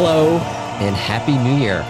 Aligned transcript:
Hello 0.00 0.38
and 0.78 0.94
Happy 0.94 1.36
New 1.38 1.56
Year. 1.56 1.84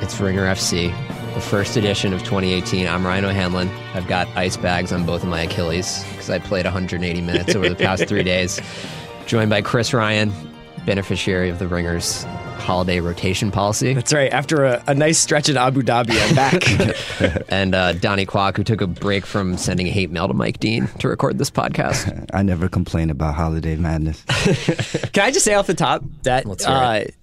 It's 0.00 0.18
Ringer 0.18 0.46
FC, 0.46 0.88
the 1.34 1.40
first 1.42 1.76
edition 1.76 2.14
of 2.14 2.20
2018. 2.20 2.88
I'm 2.88 3.06
Ryan 3.06 3.26
O'Hanlon. 3.26 3.68
I've 3.92 4.06
got 4.06 4.26
ice 4.28 4.56
bags 4.56 4.90
on 4.90 5.04
both 5.04 5.22
of 5.22 5.28
my 5.28 5.42
Achilles 5.42 6.02
because 6.12 6.30
I 6.30 6.38
played 6.38 6.64
180 6.64 7.20
minutes 7.20 7.54
over 7.54 7.68
the 7.68 7.76
past 7.76 8.06
three 8.06 8.22
days. 8.22 8.58
Joined 9.26 9.50
by 9.50 9.60
Chris 9.60 9.92
Ryan, 9.92 10.32
beneficiary 10.86 11.50
of 11.50 11.58
the 11.58 11.68
Ringers 11.68 12.24
holiday 12.56 13.00
rotation 13.00 13.50
policy. 13.50 13.92
That's 13.92 14.14
right. 14.14 14.32
After 14.32 14.64
a, 14.64 14.82
a 14.86 14.94
nice 14.94 15.18
stretch 15.18 15.50
in 15.50 15.58
Abu 15.58 15.82
Dhabi, 15.82 16.16
I'm 16.26 16.34
back. 16.34 17.44
and 17.52 17.74
uh, 17.74 17.92
Donnie 17.92 18.24
Kwak, 18.24 18.56
who 18.56 18.64
took 18.64 18.80
a 18.80 18.86
break 18.86 19.26
from 19.26 19.58
sending 19.58 19.88
hate 19.88 20.10
mail 20.10 20.26
to 20.26 20.32
Mike 20.32 20.58
Dean 20.58 20.86
to 21.00 21.08
record 21.08 21.36
this 21.36 21.50
podcast. 21.50 22.30
I 22.32 22.44
never 22.44 22.70
complain 22.70 23.10
about 23.10 23.34
holiday 23.34 23.76
madness. 23.76 24.24
Can 25.12 25.24
I 25.24 25.30
just 25.30 25.44
say 25.44 25.52
off 25.52 25.66
the 25.66 25.74
top 25.74 26.02
that 26.22 26.46
Let's 26.46 26.64
hear 26.64 26.74
uh, 26.74 26.94
it. 26.94 27.14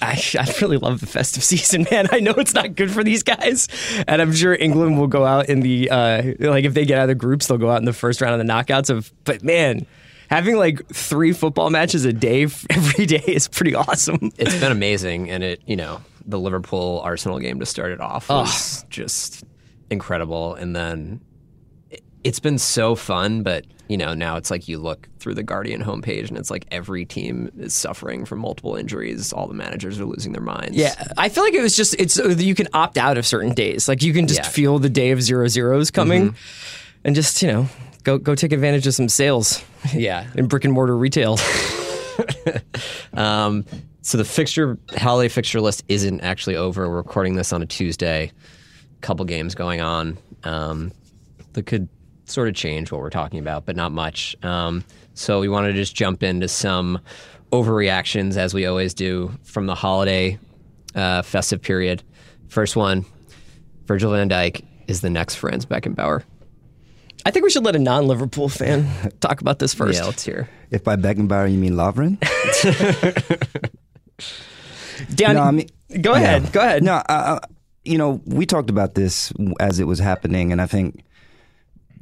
I, 0.00 0.20
I 0.38 0.54
really 0.60 0.76
love 0.76 1.00
the 1.00 1.06
festive 1.06 1.42
season, 1.52 1.86
man. 1.90 2.06
I 2.12 2.20
know 2.20 2.32
it's 2.32 2.54
not 2.54 2.74
good 2.74 2.90
for 2.90 3.02
these 3.02 3.22
guys, 3.22 3.68
and 4.06 4.22
I'm 4.22 4.32
sure 4.32 4.54
England 4.54 4.98
will 4.98 5.06
go 5.06 5.24
out 5.24 5.48
in 5.48 5.60
the 5.60 5.90
uh, 5.90 6.22
like 6.38 6.64
if 6.64 6.74
they 6.74 6.84
get 6.84 6.98
out 6.98 7.02
of 7.02 7.08
the 7.08 7.14
groups, 7.14 7.46
they'll 7.46 7.58
go 7.58 7.70
out 7.70 7.78
in 7.78 7.84
the 7.84 7.92
first 7.92 8.20
round 8.20 8.40
of 8.40 8.46
the 8.46 8.52
knockouts. 8.52 8.90
Of 8.90 9.12
but 9.24 9.42
man, 9.42 9.86
having 10.30 10.56
like 10.56 10.86
three 10.88 11.32
football 11.32 11.70
matches 11.70 12.04
a 12.04 12.12
day 12.12 12.42
every 12.70 13.06
day 13.06 13.22
is 13.26 13.48
pretty 13.48 13.74
awesome. 13.74 14.30
It's 14.38 14.58
been 14.58 14.72
amazing, 14.72 15.30
and 15.30 15.42
it 15.42 15.62
you 15.66 15.76
know 15.76 16.00
the 16.26 16.38
Liverpool 16.38 17.00
Arsenal 17.04 17.38
game 17.38 17.60
to 17.60 17.66
start 17.66 17.92
it 17.92 18.00
off 18.00 18.28
was 18.28 18.84
just 18.90 19.44
incredible, 19.90 20.54
and 20.54 20.76
then 20.76 21.20
it's 22.24 22.40
been 22.40 22.58
so 22.58 22.94
fun. 22.94 23.42
But 23.42 23.64
you 23.88 23.96
know 23.96 24.12
now 24.14 24.36
it's 24.36 24.50
like 24.50 24.68
you 24.68 24.78
look 24.78 25.08
through 25.18 25.34
the 25.34 25.42
Guardian 25.42 25.82
homepage, 25.82 26.28
and 26.28 26.36
it's 26.38 26.50
like 26.50 26.66
every 26.70 27.04
team 27.04 27.50
is 27.58 27.72
suffering 27.74 28.24
from 28.24 28.40
multiple 28.40 28.76
injuries. 28.76 29.32
All 29.32 29.46
the 29.48 29.54
managers 29.54 29.98
are 30.00 30.04
losing 30.04 30.32
their 30.32 30.42
minds. 30.42 30.76
Yeah, 30.76 30.94
I 31.16 31.28
feel 31.28 31.42
like 31.44 31.54
it 31.54 31.62
was 31.62 31.76
just 31.76 31.94
it's 31.98 32.18
uh, 32.18 32.28
you 32.28 32.54
can 32.54 32.68
opt 32.74 32.98
out 32.98 33.16
of 33.18 33.26
certain 33.26 33.54
days. 33.54 33.88
Like 33.88 34.02
you 34.02 34.12
can 34.12 34.26
just 34.26 34.40
Yeah. 34.40 34.48
feel 34.48 34.78
the 34.78 34.90
day 34.90 35.10
of 35.10 35.22
zero 35.22 35.48
zeros 35.48 35.90
coming, 35.90 36.34
and 37.04 37.14
just 37.14 37.40
you 37.42 37.48
know 37.48 37.68
go 38.04 38.18
go 38.18 38.34
take 38.34 38.52
advantage 38.52 38.86
of 38.86 38.94
some 38.94 39.08
sales 39.08 39.64
yeah. 39.94 40.26
in 40.34 40.46
brick 40.48 40.64
and 40.64 40.72
mortar 40.74 40.96
retail. 40.96 41.38
Um, 43.14 43.64
so 44.02 44.18
the 44.18 44.24
fixture 44.24 44.78
holiday 44.96 45.28
fixture 45.28 45.60
list 45.60 45.84
isn't 45.88 46.20
actually 46.20 46.56
over. 46.56 46.88
We're 46.88 46.96
recording 46.96 47.34
this 47.36 47.52
on 47.52 47.62
a 47.62 47.66
Tuesday. 47.66 48.32
couple 49.00 49.24
games 49.24 49.54
going 49.54 49.80
on 49.80 50.18
um, 50.44 50.90
that 51.52 51.66
could 51.66 51.88
sort 52.30 52.48
of 52.48 52.54
change 52.54 52.90
what 52.92 53.00
we're 53.00 53.10
talking 53.10 53.38
about, 53.38 53.64
but 53.66 53.76
not 53.76 53.92
much. 53.92 54.36
Um, 54.42 54.84
so 55.14 55.40
we 55.40 55.48
want 55.48 55.66
to 55.66 55.72
just 55.72 55.94
jump 55.94 56.22
into 56.22 56.48
some 56.48 57.00
overreactions 57.52 58.36
as 58.36 58.54
we 58.54 58.66
always 58.66 58.94
do 58.94 59.32
from 59.42 59.66
the 59.66 59.74
holiday 59.74 60.38
uh, 60.94 61.22
festive 61.22 61.60
period. 61.62 62.02
First 62.48 62.76
one, 62.76 63.04
Virgil 63.86 64.12
van 64.12 64.28
Dijk 64.28 64.64
is 64.86 65.00
the 65.00 65.10
next 65.10 65.36
Franz 65.36 65.66
Beckenbauer. 65.66 66.22
I 67.26 67.30
think 67.30 67.44
we 67.44 67.50
should 67.50 67.64
let 67.64 67.76
a 67.76 67.80
non-Liverpool 67.80 68.48
fan 68.48 68.86
talk 69.20 69.40
about 69.40 69.58
this 69.58 69.74
first. 69.74 69.98
Yeah, 69.98 70.06
let's 70.06 70.24
hear. 70.24 70.48
If 70.70 70.84
by 70.84 70.96
Beckenbauer 70.96 71.50
you 71.50 71.58
mean 71.58 71.72
Lovren? 71.72 72.18
Dan, 75.14 75.34
No, 75.36 75.42
I 75.42 75.50
mean- 75.52 75.68
go 76.00 76.12
ahead, 76.14 76.44
Yeah. 76.44 76.50
go 76.50 76.60
ahead. 76.60 76.82
No, 76.82 77.02
you 77.84 77.98
know, 77.98 78.20
we 78.26 78.46
talked 78.46 78.70
about 78.70 78.94
this 78.94 79.32
as 79.60 79.80
it 79.80 79.84
was 79.84 79.98
happening, 79.98 80.52
and 80.52 80.60
I 80.60 80.66
think 80.66 81.02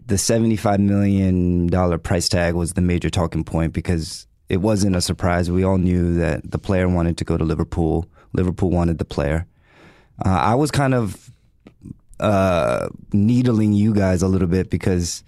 the 0.07 0.15
$75 0.15 0.79
million 0.79 1.99
price 2.01 2.29
tag 2.29 2.55
was 2.55 2.75
the 2.75 2.81
major 2.81 3.11
talking 3.11 3.45
point 3.45 3.73
because 3.73 4.27
it 4.49 4.59
wasn't 4.59 4.95
a 4.95 5.01
surprise. 5.01 5.51
We 5.51 5.65
all 5.65 5.79
knew 5.79 6.15
that 6.15 6.51
the 6.51 6.59
player 6.59 6.89
wanted 6.89 7.19
to 7.19 7.25
go 7.25 7.37
to 7.37 7.45
Liverpool. 7.45 8.07
Liverpool 8.33 8.71
wanted 8.71 8.99
the 8.99 9.05
player. 9.05 9.47
Uh, 10.25 10.29
I 10.29 10.55
was 10.55 10.71
kind 10.71 10.95
of 10.95 11.31
uh, 12.21 12.89
needling 13.13 13.73
you 13.73 13.93
guys 13.93 14.23
a 14.23 14.29
little 14.29 14.49
bit 14.49 14.71
because 14.71 15.25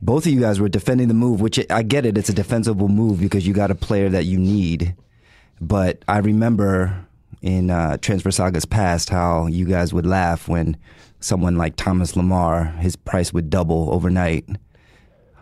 both 0.00 0.26
of 0.26 0.32
you 0.32 0.40
guys 0.40 0.60
were 0.60 0.68
defending 0.68 1.08
the 1.08 1.14
move, 1.14 1.40
which 1.40 1.58
I 1.68 1.82
get 1.82 2.06
it. 2.06 2.16
It's 2.16 2.28
a 2.28 2.34
defensible 2.34 2.88
move 2.88 3.20
because 3.20 3.46
you 3.46 3.54
got 3.54 3.70
a 3.70 3.74
player 3.74 4.08
that 4.10 4.24
you 4.24 4.38
need. 4.38 4.94
But 5.60 6.02
I 6.06 6.18
remember 6.18 7.06
in 7.42 7.70
uh, 7.70 7.96
Transfer 7.98 8.30
Saga's 8.30 8.64
past 8.64 9.08
how 9.08 9.46
you 9.46 9.64
guys 9.64 9.92
would 9.92 10.06
laugh 10.06 10.48
when 10.48 10.76
someone 11.26 11.56
like 11.56 11.76
Thomas 11.76 12.12
Lemar, 12.12 12.78
his 12.78 12.96
price 12.96 13.32
would 13.32 13.50
double 13.50 13.92
overnight. 13.92 14.46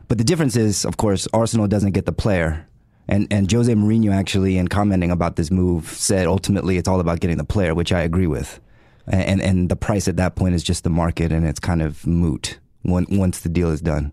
But 0.09 0.19
the 0.19 0.25
difference 0.25 0.57
is, 0.57 0.85
of 0.85 0.97
course, 0.97 1.29
Arsenal 1.33 1.69
doesn't 1.69 1.93
get 1.93 2.07
the 2.07 2.13
player. 2.13 2.67
And 3.07 3.27
and 3.31 3.51
Jose 3.51 3.73
Mourinho 3.73 4.13
actually, 4.13 4.57
in 4.57 4.69
commenting 4.69 5.11
about 5.11 5.37
this 5.37 5.51
move, 5.51 5.89
said 5.89 6.27
ultimately 6.27 6.79
it's 6.79 6.89
all 6.89 7.01
about 7.01 7.21
getting 7.21 7.37
the 7.37 7.45
player, 7.45 7.75
which 7.75 7.93
I 7.93 8.01
agree 8.01 8.27
with. 8.27 8.61
And 9.07 9.43
and 9.43 9.69
the 9.69 9.77
price 9.77 10.09
at 10.09 10.17
that 10.17 10.37
point 10.37 10.55
is 10.55 10.63
just 10.63 10.85
the 10.85 10.91
market, 10.91 11.31
and 11.31 11.47
it's 11.47 11.61
kind 11.61 11.83
of 11.83 12.07
moot 12.07 12.59
when, 12.83 13.07
once 13.11 13.41
the 13.41 13.51
deal 13.51 13.71
is 13.71 13.83
done. 13.83 14.13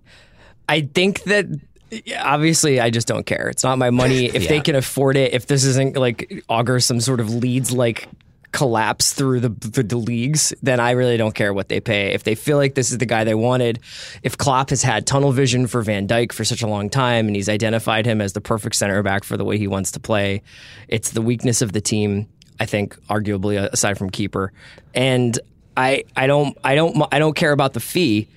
I 0.68 0.82
think 0.82 1.24
that 1.24 1.46
yeah, 1.90 2.24
obviously 2.26 2.82
I 2.82 2.90
just 2.90 3.08
don't 3.08 3.26
care. 3.26 3.48
It's 3.50 3.64
not 3.64 3.78
my 3.78 3.90
money. 3.90 4.26
If 4.34 4.50
they 4.50 4.60
can 4.60 4.76
afford 4.76 5.16
it, 5.16 5.34
if 5.34 5.48
this 5.48 5.64
isn't 5.64 5.96
like 5.96 6.44
augur 6.50 6.80
some 6.82 7.00
sort 7.00 7.22
of 7.22 7.30
leads 7.34 7.72
like 7.72 8.10
collapse 8.52 9.14
through 9.14 9.40
the, 9.40 9.50
the 9.50 9.84
the 9.84 9.98
leagues, 9.98 10.54
then 10.62 10.80
I 10.80 10.92
really 10.92 11.18
don't 11.18 11.34
care 11.34 11.54
what 11.54 11.70
they 11.70 11.80
pay. 11.80 12.14
If 12.14 12.24
they 12.24 12.36
feel 12.36 12.58
like 12.58 12.76
this 12.76 12.92
is 12.92 12.98
the 12.98 13.06
guy 13.06 13.24
they 13.24 13.36
wanted, 13.36 13.80
if 14.24 14.38
Klopp 14.38 14.70
has 14.72 14.84
had 14.84 15.08
tunnel 15.08 15.32
vision 15.32 15.68
for 15.68 15.82
Van 15.82 16.08
Dijk 16.08 16.32
for 16.32 16.44
such 16.44 16.62
a 16.62 16.68
long 16.68 16.90
time 16.90 17.28
and 17.28 17.36
he's 17.36 17.50
identified 17.50 18.06
him 18.06 18.22
as 18.22 18.34
the 18.34 18.42
perfect 18.42 18.76
center 18.76 19.02
back 19.04 19.24
for 19.24 19.38
the 19.38 19.46
way 19.46 19.58
he 19.58 19.68
wants 19.68 19.92
to 19.92 20.00
play, 20.00 20.42
it's 20.88 21.12
the 21.12 21.22
weakness 21.22 21.62
of 21.62 21.72
the 21.72 21.82
team. 21.82 22.28
I 22.60 22.66
think, 22.68 22.96
arguably, 23.08 23.60
uh, 23.60 23.70
aside 23.72 23.98
from 23.98 24.12
keeper, 24.12 24.54
and 24.94 25.40
I 25.76 26.04
I 26.16 26.28
don't 26.28 26.56
I 26.64 26.76
don't 26.76 27.02
I 27.12 27.18
don't 27.18 27.36
care 27.36 27.54
about 27.54 27.74
the 27.74 27.80
fee. 27.80 28.28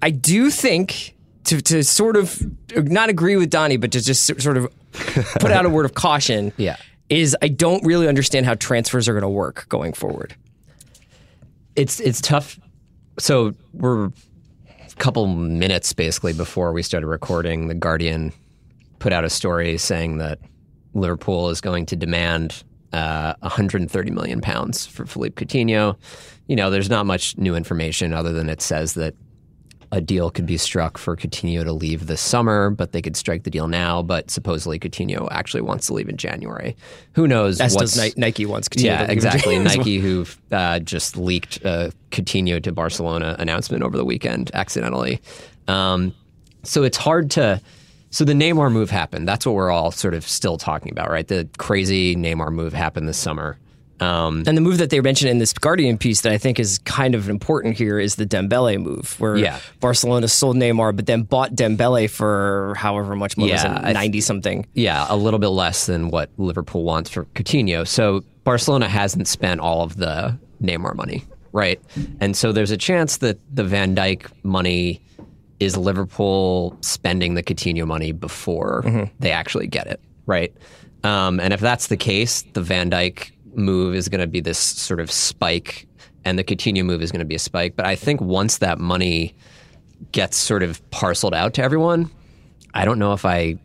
I 0.00 0.10
do 0.10 0.50
think 0.50 1.14
to 1.44 1.60
to 1.60 1.82
sort 1.82 2.16
of 2.16 2.40
not 2.74 3.10
agree 3.10 3.36
with 3.36 3.50
Donnie, 3.50 3.76
but 3.76 3.92
to 3.92 4.00
just 4.00 4.24
sort 4.40 4.56
of 4.56 4.72
put 4.92 5.50
out 5.50 5.66
a 5.66 5.68
word 5.68 5.84
of 5.84 5.94
caution. 5.94 6.52
Yeah. 6.56 6.76
Is 7.08 7.36
I 7.40 7.48
don't 7.48 7.84
really 7.84 8.06
understand 8.06 8.44
how 8.46 8.54
transfers 8.54 9.08
are 9.08 9.12
going 9.12 9.22
to 9.22 9.28
work 9.28 9.66
going 9.68 9.92
forward. 9.92 10.34
it's 11.74 12.00
it's 12.00 12.20
tough. 12.20 12.58
So 13.18 13.54
we're 13.72 14.06
a 14.06 14.12
couple 14.98 15.26
minutes 15.26 15.92
basically 15.92 16.32
before 16.32 16.72
we 16.72 16.82
started 16.82 17.06
recording. 17.06 17.68
The 17.68 17.74
Guardian 17.74 18.32
put 18.98 19.12
out 19.12 19.24
a 19.24 19.30
story 19.30 19.78
saying 19.78 20.18
that 20.18 20.38
Liverpool 20.94 21.50
is 21.50 21.60
going 21.60 21.86
to 21.86 21.96
demand 21.96 22.62
uh, 22.92 23.34
130 23.40 24.10
million 24.10 24.40
pounds 24.40 24.86
for 24.86 25.06
Philippe 25.06 25.44
Coutinho. 25.44 25.96
You 26.46 26.56
know, 26.56 26.70
there's 26.70 26.90
not 26.90 27.06
much 27.06 27.36
new 27.38 27.54
information 27.54 28.12
other 28.12 28.32
than 28.32 28.48
it 28.48 28.60
says 28.60 28.94
that 28.94 29.14
a 29.90 30.00
deal 30.00 30.30
could 30.30 30.46
be 30.46 30.58
struck 30.58 30.98
for 30.98 31.16
Coutinho 31.16 31.64
to 31.64 31.72
leave 31.72 32.06
this 32.06 32.20
summer, 32.20 32.70
but 32.70 32.92
they 32.92 33.00
could 33.00 33.16
strike 33.16 33.44
the 33.44 33.50
deal 33.50 33.68
now. 33.68 34.02
But 34.02 34.30
supposedly 34.30 34.78
Coutinho 34.78 35.28
actually 35.30 35.62
wants 35.62 35.86
to 35.86 35.94
leave 35.94 36.08
in 36.08 36.16
January. 36.16 36.76
Who 37.12 37.26
knows? 37.26 37.60
As 37.60 37.74
does 37.74 37.96
Ni- 37.96 38.12
Nike 38.16 38.44
wants. 38.44 38.68
Coutinho 38.68 38.84
yeah, 38.84 38.96
to 38.98 39.02
leave 39.04 39.10
exactly. 39.10 39.58
Nike, 39.58 39.98
who 39.98 40.26
uh, 40.52 40.80
just 40.80 41.16
leaked 41.16 41.64
a 41.64 41.92
Coutinho 42.10 42.62
to 42.62 42.72
Barcelona 42.72 43.36
announcement 43.38 43.82
over 43.82 43.96
the 43.96 44.04
weekend 44.04 44.50
accidentally. 44.54 45.20
Um, 45.68 46.14
so 46.62 46.82
it's 46.82 46.98
hard 46.98 47.30
to. 47.32 47.60
So 48.10 48.24
the 48.24 48.32
Neymar 48.32 48.72
move 48.72 48.90
happened. 48.90 49.28
That's 49.28 49.44
what 49.44 49.54
we're 49.54 49.70
all 49.70 49.90
sort 49.90 50.14
of 50.14 50.26
still 50.26 50.56
talking 50.56 50.92
about, 50.92 51.10
right? 51.10 51.28
The 51.28 51.46
crazy 51.58 52.16
Neymar 52.16 52.52
move 52.52 52.72
happened 52.72 53.06
this 53.06 53.18
summer. 53.18 53.58
Um, 54.00 54.44
And 54.46 54.56
the 54.56 54.60
move 54.60 54.78
that 54.78 54.90
they 54.90 55.00
mentioned 55.00 55.30
in 55.30 55.38
this 55.38 55.52
Guardian 55.52 55.98
piece 55.98 56.20
that 56.22 56.32
I 56.32 56.38
think 56.38 56.60
is 56.60 56.78
kind 56.80 57.14
of 57.14 57.28
important 57.28 57.76
here 57.76 57.98
is 57.98 58.14
the 58.16 58.26
Dembele 58.26 58.78
move, 58.80 59.16
where 59.18 59.36
Yeah. 59.36 59.58
Barcelona 59.80 60.28
sold 60.28 60.56
Neymar, 60.56 60.94
but 60.94 61.06
then 61.06 61.22
bought 61.22 61.54
Dembele 61.54 62.08
for 62.08 62.74
however 62.76 63.16
much 63.16 63.36
money, 63.36 63.50
Yeah, 63.52 63.90
ninety 63.92 64.20
something. 64.20 64.66
Yeah, 64.74 65.06
a 65.08 65.16
little 65.16 65.40
bit 65.40 65.48
less 65.48 65.86
than 65.86 66.10
what 66.10 66.30
Liverpool 66.38 66.84
wants 66.84 67.10
for 67.10 67.24
Coutinho. 67.34 67.86
So 67.86 68.22
Barcelona 68.44 68.88
hasn't 68.88 69.26
spent 69.28 69.60
all 69.60 69.82
of 69.82 69.96
the 69.96 70.38
Neymar 70.62 70.94
money, 70.94 71.24
right? 71.52 71.80
And 72.20 72.36
so 72.36 72.52
there's 72.52 72.70
a 72.70 72.76
chance 72.76 73.18
that 73.18 73.38
the 73.52 73.64
Van 73.64 73.94
Dijk 73.96 74.26
money 74.42 75.00
is 75.60 75.76
Liverpool 75.76 76.76
spending 76.82 77.34
the 77.34 77.42
Coutinho 77.42 77.84
money 77.86 78.12
before 78.12 79.08
they 79.18 79.32
actually 79.32 79.66
get 79.66 79.86
it, 79.88 80.00
right? 80.26 80.52
Um, 81.04 81.40
and 81.40 81.52
if 81.52 81.60
that's 81.60 81.88
the 81.88 81.96
case, 81.96 82.42
the 82.54 82.60
Van 82.62 82.90
Dijk 82.90 83.30
move 83.58 83.94
is 83.94 84.08
going 84.08 84.20
to 84.20 84.26
be 84.26 84.40
this 84.40 84.58
sort 84.58 85.00
of 85.00 85.10
spike, 85.10 85.86
and 86.24 86.38
the 86.38 86.44
Coutinho 86.44 86.84
move 86.84 87.02
is 87.02 87.12
going 87.12 87.20
to 87.20 87.26
be 87.26 87.34
a 87.34 87.40
spike. 87.40 87.76
But 87.76 87.86
I 87.86 87.94
think 87.94 88.20
once 88.20 88.58
that 88.58 88.78
money 88.78 89.34
gets 90.12 90.36
sort 90.36 90.62
of 90.62 90.88
parceled 90.90 91.34
out 91.34 91.54
to 91.54 91.62
everyone, 91.62 92.10
I 92.74 92.84
don't 92.84 92.98
know 92.98 93.12
if 93.12 93.24
I 93.24 93.56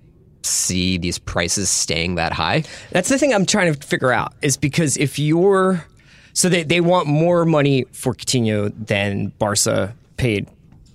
see 0.42 0.98
these 0.98 1.20
prices 1.20 1.70
staying 1.70 2.16
that 2.16 2.34
high. 2.34 2.64
That's 2.92 3.10
the 3.10 3.18
thing 3.18 3.34
I'm 3.34 3.46
trying 3.46 3.74
to 3.74 3.88
figure 3.88 4.12
out 4.12 4.34
is 4.42 4.58
because 4.58 4.98
if 4.98 5.18
you're 5.20 5.86
so 6.34 6.50
they, 6.50 6.64
they 6.64 6.82
want 6.82 7.08
more 7.08 7.46
money 7.46 7.86
for 7.92 8.14
Coutinho 8.14 8.74
than 8.76 9.28
Barca 9.40 9.96
paid 10.18 10.48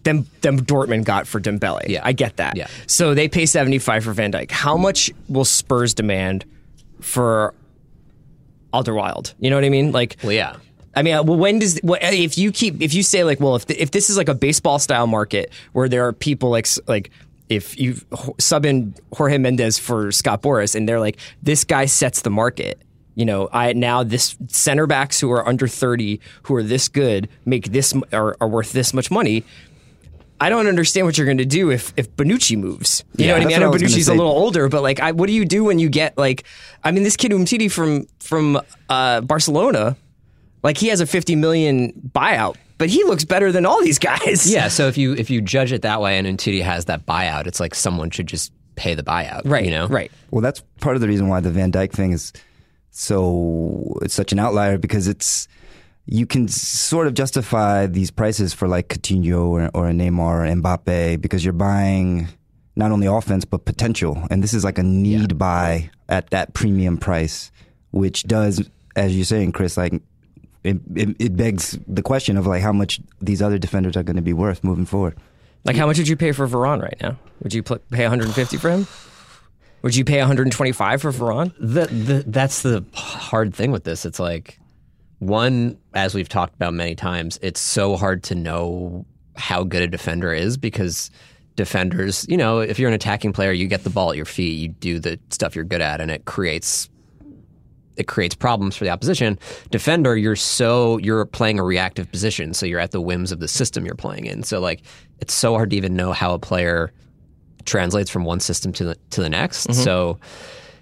than 0.02 0.26
than 0.40 0.60
Dortmund 0.64 1.04
got 1.04 1.26
for 1.26 1.40
Dembele. 1.40 1.88
Yeah. 1.88 2.00
I 2.04 2.12
get 2.12 2.36
that. 2.36 2.56
Yeah. 2.56 2.66
So 2.86 3.14
they 3.14 3.28
pay 3.28 3.46
75 3.46 4.04
for 4.04 4.12
Van 4.12 4.32
Dijk. 4.32 4.50
How 4.50 4.76
much 4.76 5.10
will 5.28 5.44
Spurs 5.44 5.94
demand 5.94 6.44
for 7.00 7.54
Alderweireld. 8.72 9.34
You 9.38 9.50
know 9.50 9.56
what 9.56 9.64
I 9.64 9.70
mean? 9.70 9.92
Like, 9.92 10.16
Well, 10.22 10.32
yeah. 10.32 10.56
I 10.94 11.02
mean, 11.02 11.14
uh, 11.14 11.22
well, 11.22 11.38
when 11.38 11.60
does 11.60 11.78
uh, 11.78 11.96
if 12.02 12.36
you 12.36 12.50
keep 12.50 12.80
if 12.82 12.92
you 12.92 13.02
say 13.02 13.22
like, 13.22 13.38
well, 13.38 13.54
if 13.54 13.66
the, 13.66 13.80
if 13.80 13.92
this 13.92 14.10
is 14.10 14.16
like 14.16 14.28
a 14.28 14.34
baseball 14.34 14.78
style 14.78 15.06
market 15.06 15.52
where 15.72 15.88
there 15.88 16.06
are 16.06 16.12
people 16.12 16.50
like 16.50 16.66
like 16.88 17.10
if 17.48 17.78
you 17.78 17.96
sub 18.38 18.66
in 18.66 18.94
Jorge 19.12 19.38
Mendes 19.38 19.78
for 19.78 20.10
Scott 20.12 20.42
Boras 20.42 20.74
and 20.74 20.88
they're 20.88 21.00
like, 21.00 21.18
this 21.42 21.64
guy 21.64 21.86
sets 21.86 22.22
the 22.22 22.30
market. 22.30 22.82
You 23.14 23.24
know, 23.24 23.48
I 23.52 23.72
now 23.72 24.02
this 24.02 24.36
center 24.48 24.86
backs 24.86 25.20
who 25.20 25.30
are 25.30 25.46
under 25.46 25.68
thirty 25.68 26.20
who 26.42 26.54
are 26.56 26.62
this 26.62 26.88
good 26.88 27.28
make 27.44 27.72
this 27.72 27.94
are, 28.12 28.36
are 28.40 28.48
worth 28.48 28.72
this 28.72 28.92
much 28.94 29.10
money. 29.10 29.44
I 30.40 30.48
don't 30.50 30.66
understand 30.68 31.06
what 31.06 31.18
you're 31.18 31.24
going 31.26 31.38
to 31.38 31.44
do 31.44 31.70
if 31.70 31.92
if 31.96 32.14
Bonucci 32.16 32.56
moves. 32.56 33.04
You 33.16 33.24
Yeah, 33.24 33.30
know 33.30 33.32
what 33.34 33.36
I 33.36 33.38
mean? 33.40 33.48
that's 33.48 33.56
I 33.56 33.60
know 33.60 33.72
I 33.72 33.76
Bonucci's 33.76 34.08
a 34.08 34.14
little 34.14 34.30
older, 34.32 34.68
but 34.68 34.82
like, 34.82 35.00
I, 35.00 35.12
what 35.12 35.26
do 35.26 35.32
you 35.32 35.44
do 35.44 35.64
when 35.64 35.78
you 35.78 35.88
get 35.88 36.16
like? 36.16 36.44
I 36.84 36.92
mean, 36.92 37.02
this 37.02 37.16
kid 37.16 37.32
Umtiti 37.32 37.70
from 37.70 38.06
from 38.20 38.60
uh, 38.88 39.20
Barcelona, 39.22 39.96
like 40.62 40.76
he 40.78 40.88
has 40.88 41.00
a 41.00 41.06
50 41.06 41.34
million 41.36 41.92
buyout, 42.14 42.56
but 42.78 42.88
he 42.88 43.02
looks 43.04 43.24
better 43.24 43.50
than 43.50 43.66
all 43.66 43.82
these 43.82 43.98
guys. 43.98 44.50
Yeah, 44.50 44.68
so 44.76 44.86
if 44.86 44.96
you 44.96 45.14
if 45.14 45.28
you 45.30 45.40
judge 45.40 45.72
it 45.72 45.82
that 45.82 46.00
way 46.00 46.18
and 46.18 46.26
Umtiti 46.26 46.62
has 46.62 46.84
that 46.84 47.04
buyout, 47.06 47.46
it's 47.46 47.58
like 47.60 47.74
someone 47.74 48.10
should 48.10 48.26
just 48.28 48.52
pay 48.76 48.94
the 48.94 49.02
buyout. 49.02 49.42
right. 49.44 49.64
You 49.64 49.72
know? 49.72 49.88
right. 49.88 50.12
Well, 50.30 50.40
that's 50.40 50.62
part 50.80 50.94
of 50.94 51.00
the 51.02 51.08
reason 51.08 51.26
why 51.26 51.40
the 51.40 51.50
Van 51.50 51.72
Dijk 51.72 51.90
thing 51.90 52.12
is 52.12 52.32
so 52.90 53.98
it's 54.02 54.14
such 54.14 54.32
an 54.32 54.38
outlier 54.38 54.78
because 54.78 55.08
it's 55.08 55.48
you 56.10 56.24
can 56.24 56.48
sort 56.48 57.06
of 57.06 57.12
justify 57.12 57.86
these 57.86 58.10
prices 58.10 58.54
for 58.54 58.66
like 58.66 58.88
Coutinho 58.88 59.48
or, 59.48 59.70
or 59.74 59.88
a 59.90 59.92
Neymar 59.92 60.18
or 60.18 60.62
Mbappe 60.62 61.20
because 61.20 61.44
you're 61.44 61.52
buying 61.52 62.28
not 62.76 62.90
only 62.92 63.06
offense 63.06 63.44
but 63.44 63.66
potential, 63.66 64.26
and 64.30 64.42
this 64.42 64.54
is 64.54 64.64
like 64.64 64.78
a 64.78 64.82
need 64.82 65.36
buy 65.36 65.90
at 66.08 66.30
that 66.30 66.54
premium 66.54 66.96
price, 66.96 67.52
which 67.90 68.22
does, 68.22 68.66
as 68.96 69.14
you're 69.14 69.24
saying, 69.24 69.52
Chris, 69.52 69.76
like. 69.76 70.02
It, 70.64 70.78
it, 70.96 71.16
it 71.20 71.36
begs 71.36 71.78
the 71.86 72.02
question 72.02 72.36
of 72.36 72.44
like 72.44 72.62
how 72.62 72.72
much 72.72 73.00
these 73.22 73.40
other 73.40 73.58
defenders 73.58 73.96
are 73.96 74.02
going 74.02 74.16
to 74.16 74.22
be 74.22 74.32
worth 74.32 74.64
moving 74.64 74.86
forward. 74.86 75.16
Like, 75.64 75.76
how 75.76 75.86
much 75.86 75.98
would 75.98 76.08
you 76.08 76.16
pay 76.16 76.32
for 76.32 76.48
Varane 76.48 76.82
right 76.82 76.96
now? 77.00 77.16
Would 77.42 77.54
you 77.54 77.62
pay 77.62 77.78
150 78.02 78.56
for 78.56 78.68
him? 78.68 78.86
Would 79.82 79.94
you 79.94 80.04
pay 80.04 80.18
125 80.18 81.00
for 81.00 81.12
Varane? 81.12 81.54
The, 81.60 81.86
the, 81.86 82.24
that's 82.26 82.62
the 82.62 82.84
hard 82.92 83.54
thing 83.54 83.70
with 83.70 83.84
this. 83.84 84.04
It's 84.04 84.18
like, 84.18 84.58
one, 85.18 85.78
as 85.94 86.14
we've 86.14 86.28
talked 86.28 86.54
about 86.54 86.74
many 86.74 86.94
times, 86.94 87.38
it's 87.42 87.60
so 87.60 87.96
hard 87.96 88.22
to 88.24 88.34
know 88.34 89.04
how 89.36 89.64
good 89.64 89.82
a 89.82 89.86
defender 89.86 90.32
is 90.32 90.56
because 90.56 91.10
defenders, 91.56 92.24
you 92.28 92.36
know, 92.36 92.60
if 92.60 92.78
you're 92.78 92.88
an 92.88 92.94
attacking 92.94 93.32
player, 93.32 93.52
you 93.52 93.66
get 93.66 93.84
the 93.84 93.90
ball 93.90 94.10
at 94.10 94.16
your 94.16 94.26
feet, 94.26 94.58
you 94.58 94.68
do 94.68 94.98
the 95.00 95.18
stuff 95.30 95.54
you're 95.54 95.64
good 95.64 95.80
at, 95.80 96.00
and 96.00 96.10
it 96.10 96.24
creates 96.24 96.88
it 97.96 98.06
creates 98.06 98.36
problems 98.36 98.76
for 98.76 98.84
the 98.84 98.90
opposition. 98.90 99.36
Defender, 99.72 100.16
you're 100.16 100.36
so 100.36 100.98
you're 100.98 101.24
playing 101.26 101.58
a 101.58 101.64
reactive 101.64 102.10
position, 102.12 102.54
so 102.54 102.64
you're 102.64 102.78
at 102.78 102.92
the 102.92 103.00
whims 103.00 103.32
of 103.32 103.40
the 103.40 103.48
system 103.48 103.84
you're 103.84 103.96
playing 103.96 104.26
in. 104.26 104.44
So 104.44 104.60
like 104.60 104.82
it's 105.18 105.34
so 105.34 105.54
hard 105.54 105.70
to 105.70 105.76
even 105.76 105.96
know 105.96 106.12
how 106.12 106.32
a 106.32 106.38
player 106.38 106.92
translates 107.64 108.08
from 108.08 108.24
one 108.24 108.38
system 108.38 108.72
to 108.74 108.84
the 108.84 108.96
to 109.10 109.20
the 109.20 109.28
next. 109.28 109.66
Mm-hmm. 109.66 109.82
So 109.82 110.18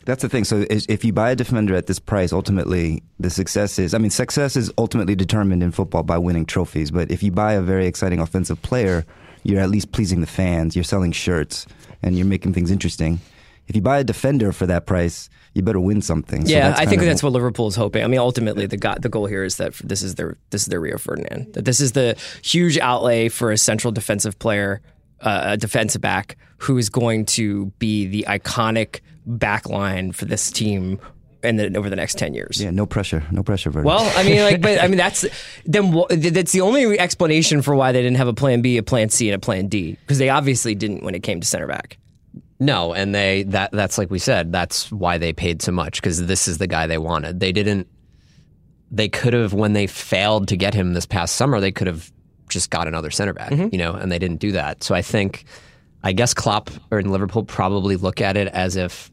That's 0.06 0.22
the 0.22 0.28
thing. 0.28 0.44
So 0.44 0.64
if 0.70 1.04
you 1.04 1.12
buy 1.12 1.32
a 1.32 1.36
defender 1.36 1.74
at 1.74 1.86
this 1.86 1.98
price, 1.98 2.32
ultimately 2.32 3.02
the 3.18 3.28
success 3.28 3.78
is. 3.78 3.92
I 3.92 3.98
mean, 3.98 4.10
success 4.10 4.56
is 4.56 4.72
ultimately 4.78 5.16
determined 5.16 5.62
in 5.62 5.72
football 5.72 6.04
by 6.04 6.16
winning 6.16 6.46
trophies. 6.46 6.92
But 6.92 7.10
if 7.10 7.22
you 7.22 7.32
buy 7.32 7.54
a 7.54 7.60
very 7.60 7.86
exciting 7.86 8.20
offensive 8.20 8.62
player, 8.62 9.04
you're 9.42 9.60
at 9.60 9.68
least 9.68 9.92
pleasing 9.92 10.20
the 10.20 10.26
fans. 10.26 10.76
You're 10.76 10.84
selling 10.84 11.12
shirts 11.12 11.66
and 12.02 12.16
you're 12.16 12.26
making 12.26 12.54
things 12.54 12.70
interesting. 12.70 13.20
If 13.68 13.74
you 13.74 13.82
buy 13.82 13.98
a 13.98 14.04
defender 14.04 14.52
for 14.52 14.64
that 14.66 14.86
price, 14.86 15.28
you 15.54 15.62
better 15.62 15.80
win 15.80 16.02
something. 16.02 16.46
So 16.46 16.52
yeah, 16.52 16.74
I 16.76 16.86
think 16.86 17.02
that's 17.02 17.22
what 17.22 17.32
Liverpool's 17.32 17.74
hoping. 17.74 18.04
I 18.04 18.06
mean, 18.06 18.20
ultimately, 18.20 18.66
the 18.66 18.76
go- 18.76 18.94
the 19.00 19.08
goal 19.08 19.26
here 19.26 19.42
is 19.42 19.56
that 19.56 19.74
this 19.82 20.02
is 20.02 20.14
their 20.14 20.36
this 20.50 20.62
is 20.62 20.66
their 20.68 20.80
Rio 20.80 20.98
Ferdinand. 20.98 21.54
That 21.54 21.64
this 21.64 21.80
is 21.80 21.92
the 21.92 22.16
huge 22.42 22.78
outlay 22.78 23.28
for 23.28 23.50
a 23.50 23.58
central 23.58 23.90
defensive 23.90 24.38
player, 24.38 24.82
uh, 25.20 25.42
a 25.44 25.56
defensive 25.56 26.00
back 26.00 26.36
who 26.58 26.78
is 26.78 26.88
going 26.88 27.26
to 27.26 27.66
be 27.78 28.06
the 28.06 28.24
iconic 28.28 29.00
back 29.26 29.68
line 29.68 30.12
for 30.12 30.24
this 30.24 30.50
team. 30.50 31.00
And 31.42 31.58
then 31.58 31.76
over 31.76 31.88
the 31.88 31.96
next 31.96 32.18
ten 32.18 32.34
years, 32.34 32.60
Yeah, 32.60 32.70
no 32.70 32.86
pressure, 32.86 33.22
no 33.30 33.42
pressure. 33.42 33.70
Vernon. 33.70 33.86
Well, 33.86 34.12
I 34.16 34.24
mean, 34.24 34.40
like, 34.40 34.60
but 34.60 34.82
I 34.82 34.88
mean, 34.88 34.96
that's 35.04 35.24
then 35.64 35.94
that's 36.10 36.50
the 36.52 36.62
only 36.62 36.98
explanation 36.98 37.62
for 37.62 37.74
why 37.76 37.92
they 37.92 38.02
didn't 38.02 38.16
have 38.16 38.26
a 38.26 38.34
plan 38.34 38.62
B, 38.62 38.78
a 38.78 38.82
plan 38.82 39.10
C, 39.10 39.28
and 39.28 39.36
a 39.36 39.38
plan 39.38 39.68
D 39.68 39.92
because 40.00 40.18
they 40.18 40.28
obviously 40.28 40.74
didn't 40.74 41.04
when 41.04 41.14
it 41.14 41.22
came 41.22 41.40
to 41.40 41.46
center 41.46 41.66
back. 41.68 41.98
No, 42.58 42.94
and 42.94 43.14
they 43.14 43.44
that 43.44 43.70
that's 43.70 43.98
like 43.98 44.10
we 44.10 44.18
said, 44.18 44.50
that's 44.50 44.90
why 44.90 45.18
they 45.18 45.32
paid 45.32 45.62
so 45.62 45.72
much 45.72 46.00
because 46.00 46.26
this 46.26 46.48
is 46.48 46.58
the 46.58 46.66
guy 46.66 46.86
they 46.86 46.98
wanted. 46.98 47.38
They 47.38 47.52
didn't 47.52 47.86
they 48.90 49.08
could 49.08 49.32
have 49.32 49.52
when 49.52 49.72
they 49.72 49.86
failed 49.86 50.48
to 50.48 50.56
get 50.56 50.74
him 50.74 50.94
this 50.94 51.06
past 51.06 51.36
summer, 51.36 51.60
they 51.60 51.72
could 51.72 51.86
have 51.86 52.10
just 52.48 52.70
got 52.70 52.86
another 52.86 53.10
center 53.10 53.32
back, 53.32 53.50
you 53.72 53.78
know, 53.78 53.92
and 53.94 54.10
they 54.10 54.18
didn't 54.18 54.38
do 54.38 54.52
that. 54.52 54.82
So 54.82 54.94
I 54.94 55.02
think 55.02 55.44
I 56.02 56.12
guess 56.12 56.32
Klopp 56.34 56.70
or 56.90 56.98
in 56.98 57.10
Liverpool 57.10 57.44
probably 57.44 57.96
look 57.96 58.20
at 58.20 58.36
it 58.36 58.48
as 58.48 58.76
if 58.76 59.10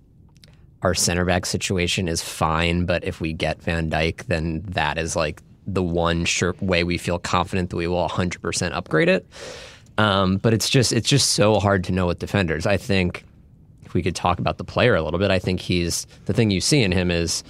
our 0.83 0.94
center 0.94 1.25
back 1.25 1.45
situation 1.45 2.07
is 2.07 2.21
fine, 2.21 2.85
but 2.85 3.03
if 3.03 3.21
we 3.21 3.33
get 3.33 3.62
Van 3.63 3.89
Dijk, 3.89 4.25
then 4.25 4.62
that 4.68 4.97
is 4.97 5.15
like 5.15 5.41
the 5.65 5.81
one 5.81 6.25
sure 6.25 6.56
way 6.59 6.83
we 6.83 6.97
feel 6.97 7.18
confident 7.18 7.69
that 7.69 7.77
we 7.77 7.88
will 7.88 8.07
100% 8.07 8.71
upgrade 8.74 9.07
it. 9.09 9.25
Um, 9.97 10.38
but 10.38 10.53
it's 10.53 10.69
just 10.69 10.91
it's 10.91 11.07
just 11.07 11.31
so 11.31 11.59
hard 11.59 11.83
to 11.85 11.91
know 11.91 12.07
with 12.07 12.19
defenders. 12.19 12.65
I 12.65 12.77
think 12.77 13.24
if 13.85 13.94
we 13.94 14.01
could 14.01 14.15
talk 14.15 14.39
about 14.39 14.57
the 14.57 14.63
player 14.63 14.95
a 14.95 15.01
little 15.01 15.19
bit, 15.19 15.31
I 15.31 15.39
think 15.39 15.59
he's 15.59 16.07
the 16.25 16.33
thing 16.33 16.51
you 16.51 16.62
see 16.62 16.81
in 16.81 16.91
him 16.91 17.12
is 17.12 17.44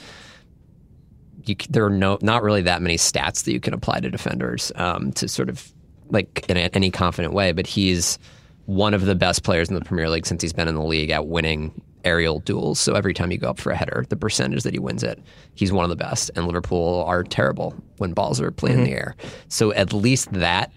you, 1.46 1.56
there 1.70 1.86
are 1.86 1.90
no 1.90 2.18
not 2.22 2.44
really 2.44 2.62
that 2.62 2.82
many 2.82 2.98
stats 2.98 3.44
that 3.44 3.52
you 3.52 3.60
can 3.60 3.74
apply 3.74 4.00
to 4.00 4.10
defenders 4.10 4.72
um, 4.76 5.12
to 5.14 5.28
sort 5.28 5.50
of 5.50 5.72
like 6.10 6.46
in 6.50 6.58
a, 6.58 6.70
any 6.74 6.92
confident 6.92 7.34
way. 7.34 7.52
But 7.52 7.68
he's 7.68 8.20
one 8.66 8.94
of 8.94 9.06
the 9.06 9.16
best 9.16 9.44
players 9.44 9.70
in 9.70 9.76
the 9.76 9.82
Premier 9.82 10.10
League 10.10 10.26
since 10.26 10.42
he's 10.42 10.54
been 10.54 10.68
in 10.68 10.76
the 10.76 10.84
league 10.84 11.10
at 11.10 11.28
winning 11.28 11.82
aerial 12.04 12.40
duels. 12.40 12.80
So 12.80 12.94
every 12.94 13.14
time 13.14 13.32
you 13.32 13.38
go 13.38 13.50
up 13.50 13.60
for 13.60 13.72
a 13.72 13.76
header, 13.76 14.06
the 14.10 14.16
percentage 14.16 14.64
that 14.64 14.74
he 14.74 14.80
wins 14.80 15.04
it, 15.04 15.22
he's 15.56 15.72
one 15.72 15.84
of 15.84 15.90
the 15.90 15.96
best. 15.96 16.32
And 16.36 16.46
Liverpool 16.46 17.04
are 17.08 17.24
terrible 17.24 17.76
when 17.98 18.14
balls 18.14 18.42
are 18.42 18.52
played 18.52 18.78
in 18.78 18.84
the 18.84 18.92
air. 18.92 19.16
So 19.48 19.74
at 19.74 19.94
least 19.94 20.32
that 20.34 20.72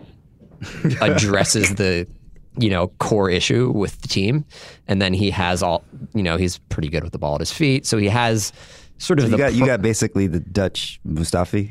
addresses 1.01 1.75
the 1.75 2.07
you 2.59 2.71
know 2.71 2.89
core 2.99 3.29
issue 3.29 3.71
with 3.71 4.01
the 4.01 4.09
team 4.09 4.43
and 4.89 5.03
then 5.03 5.13
he 5.13 5.31
has 5.31 5.63
all 5.63 5.85
you 6.15 6.23
know 6.23 6.39
he's 6.39 6.57
pretty 6.71 6.89
good 6.89 7.03
with 7.03 7.13
the 7.13 7.19
ball 7.19 7.35
at 7.35 7.41
his 7.41 7.53
feet 7.53 7.85
so 7.85 7.99
he 7.99 8.09
has 8.09 8.51
sort 8.99 9.19
of 9.19 9.27
you 9.27 9.31
the 9.33 9.37
got 9.37 9.55
you 9.55 9.67
got 9.67 9.83
basically 9.83 10.27
the 10.27 10.41
Dutch 10.41 11.01
Mustafi, 11.07 11.71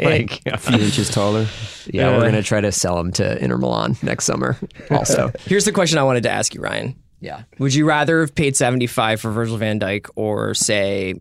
like 0.04 0.40
a 0.46 0.56
few 0.58 0.78
inches 0.78 1.10
taller. 1.10 1.46
yeah 1.86 2.16
we're 2.16 2.24
gonna 2.24 2.42
try 2.42 2.60
to 2.60 2.72
sell 2.72 2.98
him 2.98 3.12
to 3.12 3.42
Inter 3.42 3.58
Milan 3.58 3.96
next 4.02 4.24
summer 4.24 4.56
also 4.90 5.30
Here's 5.40 5.64
the 5.64 5.72
question 5.72 5.98
I 5.98 6.02
wanted 6.02 6.22
to 6.24 6.30
ask 6.30 6.54
you, 6.54 6.60
Ryan. 6.60 6.94
yeah 7.20 7.42
Would 7.58 7.74
you 7.74 7.86
rather 7.86 8.20
have 8.20 8.34
paid 8.34 8.56
75 8.56 9.20
for 9.20 9.30
Virgil 9.30 9.56
van 9.58 9.78
Dijk 9.80 10.08
or 10.16 10.54
say, 10.54 11.14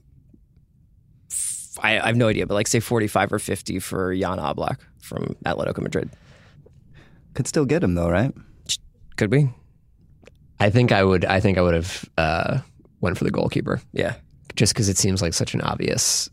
I 1.81 2.07
have 2.07 2.15
no 2.15 2.29
idea, 2.29 2.47
but 2.47 2.53
like 2.53 2.67
say 2.67 2.79
45 2.79 3.33
or 3.33 3.39
50 3.39 3.79
for 3.79 4.15
Jan 4.15 4.39
Oblak 4.39 4.77
from 5.01 5.35
Atletico 5.45 5.81
Madrid? 5.81 6.09
Could 7.33 7.47
still 7.47 7.65
get 7.65 7.83
him 7.83 7.95
though, 7.95 8.09
right? 8.09 8.33
Could 9.17 9.31
we? 9.31 9.50
I 10.59 10.69
think 10.69 10.91
I 10.93 11.03
would 11.03 11.25
I 11.25 11.41
think 11.41 11.57
I 11.57 11.62
would 11.62 11.74
have 11.74 12.05
uh, 12.17 12.59
went 13.01 13.17
for 13.17 13.25
the 13.25 13.31
goalkeeper 13.31 13.81
Yeah. 13.91 14.15
Just 14.55 14.73
because 14.73 14.89
it 14.89 14.97
seems 14.97 15.21
like 15.21 15.33
such 15.33 15.53
an 15.53 15.61
obvious 15.61 16.29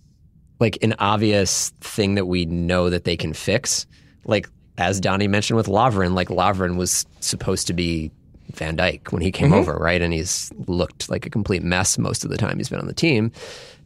like 0.60 0.78
an 0.80 0.94
obvious 1.00 1.70
thing 1.80 2.14
that 2.14 2.26
we 2.26 2.46
know 2.46 2.88
that 2.88 3.02
they 3.02 3.16
can 3.16 3.32
fix. 3.32 3.84
Like 4.24 4.48
as 4.78 5.00
Donnie 5.00 5.26
mentioned 5.26 5.56
with 5.56 5.66
Lovren, 5.66 6.14
like 6.14 6.28
Lovren 6.28 6.76
was 6.76 7.04
supposed 7.18 7.66
to 7.66 7.72
be 7.72 8.12
Van 8.54 8.76
Dijk 8.76 9.10
when 9.10 9.22
he 9.22 9.32
came 9.32 9.50
mm-hmm. 9.50 9.58
over 9.58 9.74
right? 9.74 10.00
And 10.00 10.12
he's 10.12 10.52
looked 10.68 11.10
like 11.10 11.26
a 11.26 11.30
complete 11.30 11.62
mess 11.64 11.98
most 11.98 12.24
of 12.24 12.30
the 12.30 12.36
time 12.36 12.58
he's 12.58 12.68
been 12.68 12.78
on 12.78 12.86
the 12.86 12.94
team. 12.94 13.32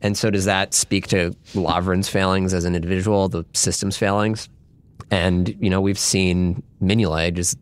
And 0.02 0.18
so 0.18 0.30
does 0.30 0.44
that 0.44 0.74
speak 0.74 1.06
to 1.08 1.34
Lovren's 1.54 2.08
failings 2.08 2.52
as 2.52 2.64
an 2.64 2.74
individual 2.74 3.28
the 3.28 3.44
system's 3.54 3.96
failings? 3.96 4.48
And 5.10 5.56
you 5.60 5.70
know 5.70 5.80
we've 5.80 5.98
seen 5.98 6.62
Mignolet 6.82 7.34
just 7.34 7.56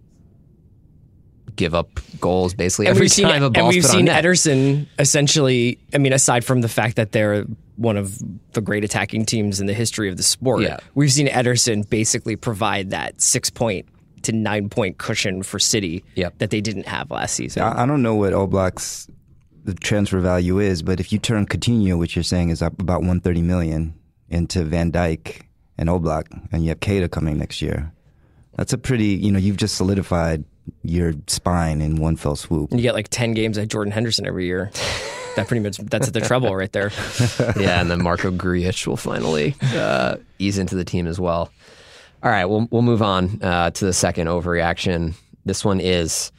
give 1.57 1.75
up 1.75 1.89
goals 2.21 2.55
basically 2.55 2.87
And 2.87 2.93
every 2.97 3.05
we've 3.05 3.13
seen, 3.13 3.27
time 3.29 3.43
a 3.43 3.47
and 3.47 3.67
we've 3.69 3.83
put 3.83 3.91
seen 3.91 4.01
on 4.01 4.05
net. 4.07 4.25
Ederson 4.25 4.87
essentially, 4.99 5.79
I 5.93 5.99
mean, 5.99 6.13
aside 6.13 6.45
from 6.45 6.61
the 6.61 6.69
fact 6.69 6.97
that 6.97 7.13
they're 7.13 7.45
one 7.77 7.97
of 7.97 8.19
the 8.53 8.61
great 8.61 8.85
attacking 8.85 9.25
teams 9.27 9.61
in 9.61 9.67
the 9.67 9.73
history 9.75 10.09
of 10.09 10.17
the 10.17 10.23
sport, 10.23 10.63
Yeah. 10.63 10.79
we've 10.95 11.13
seen 11.13 11.27
Ederson 11.29 11.89
basically 11.89 12.37
provide 12.37 12.91
that 12.91 13.21
six 13.21 13.51
point 13.51 13.87
to 14.23 14.33
nine 14.33 14.69
point 14.69 14.99
cushion 14.99 15.43
for 15.43 15.59
City 15.59 16.03
Yep. 16.15 16.39
that 16.39 16.51
they 16.51 16.61
didn't 16.61 16.87
have 16.87 17.11
last 17.11 17.35
season. 17.35 17.63
I, 17.63 17.83
I 17.83 17.87
don't 17.87 18.03
know 18.03 18.15
what 18.15 18.33
Oblak's 18.33 19.09
the 19.65 19.75
transfer 19.75 20.21
value 20.21 20.59
is, 20.59 20.83
but 20.83 21.01
if 21.01 21.13
you 21.13 21.19
turn 21.19 21.47
Coutinho, 21.47 21.99
which 21.99 22.17
you're 22.17 22.23
saying 22.23 22.51
is 22.51 22.61
up 22.63 22.81
about 22.81 23.01
130 23.01 23.43
million, 23.43 23.95
into 24.31 24.65
Van 24.65 24.91
Dijk 24.91 25.43
and 25.79 25.89
Oblak, 25.89 26.25
and 26.53 26.63
you 26.65 26.71
have 26.71 26.81
Keita 26.81 27.11
coming 27.11 27.39
next 27.39 27.61
year, 27.63 27.93
that's 28.57 28.73
a 28.73 28.79
pretty. 28.79 29.07
You 29.07 29.31
know, 29.33 29.39
you've 29.39 29.57
just 29.59 29.75
solidified 29.77 30.45
your 30.83 31.15
spine 31.27 31.81
in 31.81 31.97
one 31.97 32.17
fell 32.17 32.37
swoop. 32.37 32.71
And 32.71 32.81
you 32.81 32.83
get 32.83 32.95
like 32.95 33.09
10 33.09 33.35
games 33.35 33.59
like 33.59 33.69
Jordan 33.69 33.93
Henderson 33.93 34.27
every 34.27 34.47
year. 34.47 34.71
that 35.37 35.49
pretty 35.49 35.63
much 35.63 35.79
that's 35.79 36.11
the 36.11 36.21
trouble 36.21 36.55
right 36.55 36.73
there. 36.73 36.91
yeah, 37.59 37.81
and 37.81 37.91
then 37.91 38.03
Marko 38.03 38.31
Grujic 38.31 38.87
will 38.87 38.97
finally 38.97 39.55
uh, 39.63 40.17
ease 40.39 40.59
into 40.59 40.75
the 40.75 40.85
team 40.85 41.07
as 41.07 41.19
well. 41.19 41.51
All 42.23 42.31
right, 42.31 42.45
we'll 42.47 42.69
we'll 42.71 42.83
move 42.83 43.03
on 43.03 43.43
uh, 43.43 43.71
to 43.71 43.85
the 43.85 43.93
second 43.93 44.29
overreaction. 44.29 45.15
This 45.45 45.65
one 45.65 45.81
is 45.81 46.33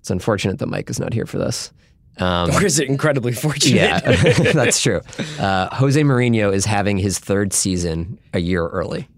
it's 0.00 0.10
unfortunate 0.10 0.58
that 0.58 0.66
Mike 0.68 0.88
is 0.90 1.00
not 1.00 1.12
here 1.12 1.26
for 1.26 1.38
this. 1.38 1.72
Um, 2.18 2.50
or 2.50 2.64
is 2.64 2.78
it 2.78 2.88
incredibly 2.88 3.32
fortunate? 3.32 3.76
Yeah, 3.76 4.00
that's 4.52 4.80
true. 4.80 5.00
Uh, 5.38 5.74
Jose 5.74 6.00
Mourinho 6.00 6.52
is 6.52 6.64
having 6.64 6.98
his 6.98 7.18
third 7.18 7.52
season 7.52 8.18
a 8.32 8.40
year 8.40 8.66
early. 8.66 9.08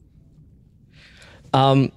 Um, 1.53 1.93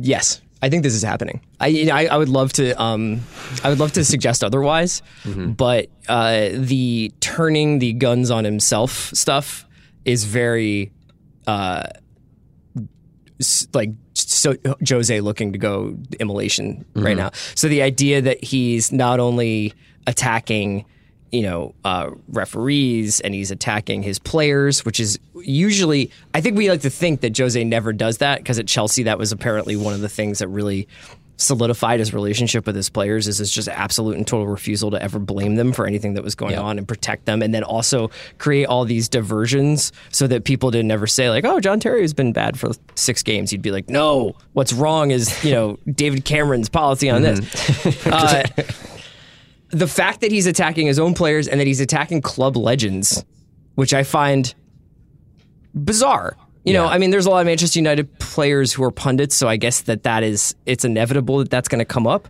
yes, 0.00 0.40
I 0.62 0.68
think 0.68 0.82
this 0.82 0.94
is 0.94 1.02
happening. 1.02 1.40
I, 1.58 1.68
you 1.68 1.86
know, 1.86 1.94
I, 1.94 2.06
I, 2.06 2.16
would 2.18 2.28
love 2.28 2.52
to, 2.54 2.72
um, 2.80 3.20
I 3.64 3.70
would 3.70 3.78
love 3.78 3.92
to 3.92 4.04
suggest 4.04 4.44
otherwise, 4.44 5.02
mm-hmm. 5.24 5.52
but 5.52 5.88
uh, 6.08 6.50
the 6.52 7.12
turning 7.20 7.78
the 7.78 7.94
guns 7.94 8.30
on 8.30 8.44
himself 8.44 9.10
stuff 9.14 9.66
is 10.04 10.24
very, 10.24 10.92
uh, 11.46 11.84
like 13.72 13.90
so 14.12 14.54
Jose 14.86 15.20
looking 15.20 15.52
to 15.52 15.58
go 15.58 15.96
immolation 16.18 16.84
mm-hmm. 16.94 17.06
right 17.06 17.16
now. 17.16 17.30
So 17.54 17.68
the 17.68 17.82
idea 17.82 18.20
that 18.20 18.42
he's 18.44 18.92
not 18.92 19.18
only 19.18 19.72
attacking 20.06 20.84
you 21.32 21.42
know 21.42 21.74
uh, 21.84 22.10
referees 22.28 23.20
and 23.20 23.34
he's 23.34 23.50
attacking 23.50 24.02
his 24.02 24.18
players, 24.18 24.84
which 24.84 25.00
is 25.00 25.18
usually 25.34 26.10
I 26.34 26.40
think 26.40 26.56
we 26.56 26.70
like 26.70 26.82
to 26.82 26.90
think 26.90 27.20
that 27.20 27.36
Jose 27.36 27.62
never 27.64 27.92
does 27.92 28.18
that 28.18 28.38
because 28.38 28.58
at 28.58 28.66
Chelsea 28.66 29.04
that 29.04 29.18
was 29.18 29.32
apparently 29.32 29.76
one 29.76 29.94
of 29.94 30.00
the 30.00 30.08
things 30.08 30.40
that 30.40 30.48
really 30.48 30.88
solidified 31.40 31.98
his 31.98 32.12
relationship 32.12 32.66
with 32.66 32.76
his 32.76 32.90
players 32.90 33.26
is 33.26 33.38
his 33.38 33.50
just 33.50 33.66
absolute 33.68 34.16
and 34.16 34.26
total 34.26 34.46
refusal 34.46 34.90
to 34.90 35.02
ever 35.02 35.18
blame 35.18 35.54
them 35.54 35.72
for 35.72 35.86
anything 35.86 36.12
that 36.12 36.22
was 36.22 36.34
going 36.34 36.58
on 36.58 36.76
and 36.76 36.86
protect 36.86 37.24
them 37.24 37.40
and 37.40 37.54
then 37.54 37.64
also 37.64 38.10
create 38.36 38.66
all 38.66 38.84
these 38.84 39.08
diversions 39.08 39.90
so 40.10 40.26
that 40.26 40.44
people 40.44 40.70
didn't 40.70 40.90
ever 40.90 41.06
say 41.06 41.30
like 41.30 41.44
oh 41.44 41.58
John 41.58 41.80
Terry 41.80 42.02
has 42.02 42.12
been 42.12 42.32
bad 42.32 42.58
for 42.58 42.72
six 42.94 43.22
games. 43.22 43.50
He'd 43.50 43.62
be 43.62 43.70
like 43.70 43.88
no 43.88 44.36
what's 44.52 44.72
wrong 44.72 45.10
is 45.10 45.42
you 45.42 45.52
know 45.52 45.78
David 45.90 46.24
Cameron's 46.24 46.68
policy 46.68 47.08
on 47.08 47.22
this. 47.22 47.40
Mm-hmm. 47.40 48.12
uh, 48.12 48.88
the 49.70 49.86
fact 49.86 50.20
that 50.20 50.32
he's 50.32 50.46
attacking 50.46 50.86
his 50.86 50.98
own 50.98 51.14
players 51.14 51.48
and 51.48 51.60
that 51.60 51.66
he's 51.66 51.80
attacking 51.80 52.22
club 52.22 52.56
legends, 52.56 53.24
which 53.74 53.94
I 53.94 54.02
find 54.02 54.52
bizarre. 55.74 56.36
You 56.64 56.74
yeah. 56.74 56.80
know, 56.80 56.88
I 56.88 56.98
mean, 56.98 57.10
there's 57.10 57.26
a 57.26 57.30
lot 57.30 57.40
of 57.40 57.46
Manchester 57.46 57.78
United 57.78 58.18
players 58.18 58.72
who 58.72 58.84
are 58.84 58.90
pundits, 58.90 59.34
so 59.34 59.48
I 59.48 59.56
guess 59.56 59.82
that 59.82 60.02
that 60.02 60.22
is 60.22 60.54
it's 60.66 60.84
inevitable 60.84 61.38
that 61.38 61.50
that's 61.50 61.68
going 61.68 61.78
to 61.78 61.84
come 61.86 62.06
up. 62.06 62.28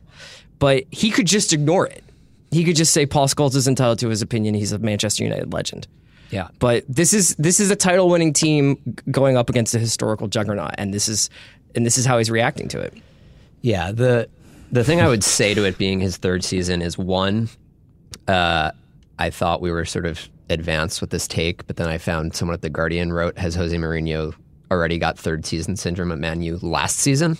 But 0.59 0.85
he 0.91 1.11
could 1.11 1.27
just 1.27 1.53
ignore 1.53 1.87
it. 1.87 2.05
He 2.53 2.65
could 2.65 2.77
just 2.77 2.93
say 2.93 3.07
Paul 3.07 3.27
Scholes 3.29 3.55
is 3.55 3.67
entitled 3.67 3.99
to 4.01 4.09
his 4.09 4.23
opinion. 4.23 4.55
He's 4.55 4.73
a 4.73 4.79
Manchester 4.79 5.25
United 5.25 5.53
legend. 5.53 5.89
Yeah. 6.31 6.49
But 6.59 6.85
this 6.89 7.13
is 7.13 7.35
this 7.37 7.59
is 7.59 7.71
a 7.71 7.77
title 7.77 8.09
winning 8.09 8.33
team 8.33 8.79
going 9.11 9.37
up 9.37 9.51
against 9.51 9.75
a 9.75 9.79
historical 9.79 10.29
juggernaut, 10.29 10.75
and 10.79 10.95
this 10.95 11.09
is 11.09 11.29
and 11.75 11.85
this 11.85 11.99
is 11.99 12.07
how 12.07 12.19
he's 12.19 12.31
reacting 12.31 12.69
to 12.69 12.81
it. 12.81 12.95
Yeah. 13.63 13.91
The 13.91 14.29
the 14.71 14.85
thing 14.85 15.00
I 15.00 15.09
would 15.09 15.25
say 15.25 15.55
to 15.55 15.65
it 15.65 15.79
being 15.79 16.00
his 16.00 16.17
third 16.17 16.45
season 16.45 16.83
is 16.83 16.97
one, 16.97 17.49
uh, 18.29 18.71
I 19.19 19.31
thought 19.31 19.61
we 19.61 19.71
were 19.71 19.85
sort 19.85 20.07
of 20.07 20.29
advanced 20.49 21.00
with 21.00 21.11
this 21.11 21.29
take, 21.29 21.67
but 21.67 21.77
then 21.77 21.89
I 21.89 21.99
found 21.99 22.35
someone 22.35 22.55
at 22.55 22.62
the 22.62 22.71
Guardian 22.71 23.12
wrote, 23.12 23.39
"Has 23.39 23.55
Jose 23.55 23.77
Mourinho 23.77 24.35
already 24.71 24.99
got 24.99 25.19
third 25.19 25.45
season 25.47 25.77
syndrome 25.77 26.12
at 26.12 26.19
Man 26.19 26.43
U 26.43 26.59
last 26.62 26.99
season?" 26.99 27.39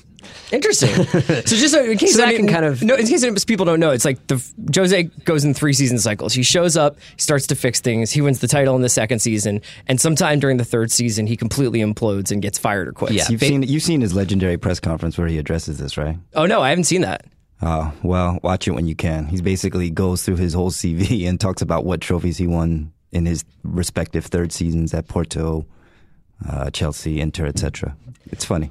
Interesting. 0.53 0.89
so 1.07 1.57
just 1.57 1.75
in 1.75 1.97
case 1.99 2.13
so 2.15 2.19
that 2.19 2.35
can 2.35 2.47
kind 2.47 2.65
of 2.65 2.83
no, 2.83 2.95
in 2.95 3.07
case 3.07 3.45
people 3.45 3.65
don't 3.65 3.81
know, 3.81 3.91
it's 3.91 4.05
like 4.05 4.27
the 4.27 4.45
Jose 4.75 5.05
goes 5.25 5.45
in 5.45 5.55
three 5.55 5.73
season 5.73 5.99
cycles. 5.99 6.33
He 6.33 6.43
shows 6.43 6.77
up, 6.77 6.99
starts 7.17 7.47
to 7.49 7.55
fix 7.55 7.81
things. 7.81 8.11
He 8.11 8.21
wins 8.21 8.41
the 8.41 8.49
title 8.49 8.77
in 8.77 8.83
the 8.83 8.89
second 8.89 9.21
season, 9.21 9.63
and 9.87 10.01
sometime 10.01 10.41
during 10.41 10.57
the 10.57 10.65
third 10.65 10.91
season, 10.91 11.27
he 11.27 11.37
completely 11.37 11.81
implodes 11.81 12.31
and 12.31 12.43
gets 12.43 12.59
fired 12.59 12.89
or 12.89 12.93
quits. 12.93 13.15
Yeah, 13.15 13.27
you've 13.29 13.41
seen 13.41 13.63
you've 13.63 13.83
seen 13.83 14.01
his 14.01 14.15
legendary 14.15 14.59
press 14.59 14.81
conference 14.81 15.17
where 15.17 15.27
he 15.27 15.39
addresses 15.39 15.79
this, 15.79 15.97
right? 15.97 16.19
Oh 16.35 16.47
no, 16.47 16.61
I 16.61 16.71
haven't 16.71 16.85
seen 16.85 17.03
that. 17.03 17.25
Oh 17.63 17.93
well, 18.03 18.39
watch 18.43 18.67
it 18.69 18.73
when 18.73 18.87
you 18.87 18.95
can. 18.95 19.27
He 19.27 19.41
basically 19.41 19.91
goes 19.91 20.23
through 20.23 20.37
his 20.37 20.55
whole 20.55 20.71
CV 20.71 21.29
and 21.29 21.39
talks 21.39 21.63
about 21.63 21.85
what 21.85 22.01
trophies 22.01 22.39
he 22.39 22.47
won 22.47 22.93
in 23.13 23.27
his 23.27 23.45
respective 23.63 24.27
third 24.27 24.53
seasons 24.53 24.95
at 24.95 25.09
Porto, 25.09 25.67
uh, 26.49 26.71
Chelsea, 26.71 27.21
Inter, 27.21 27.47
etc. 27.47 27.97
It's 28.27 28.45
funny. 28.45 28.71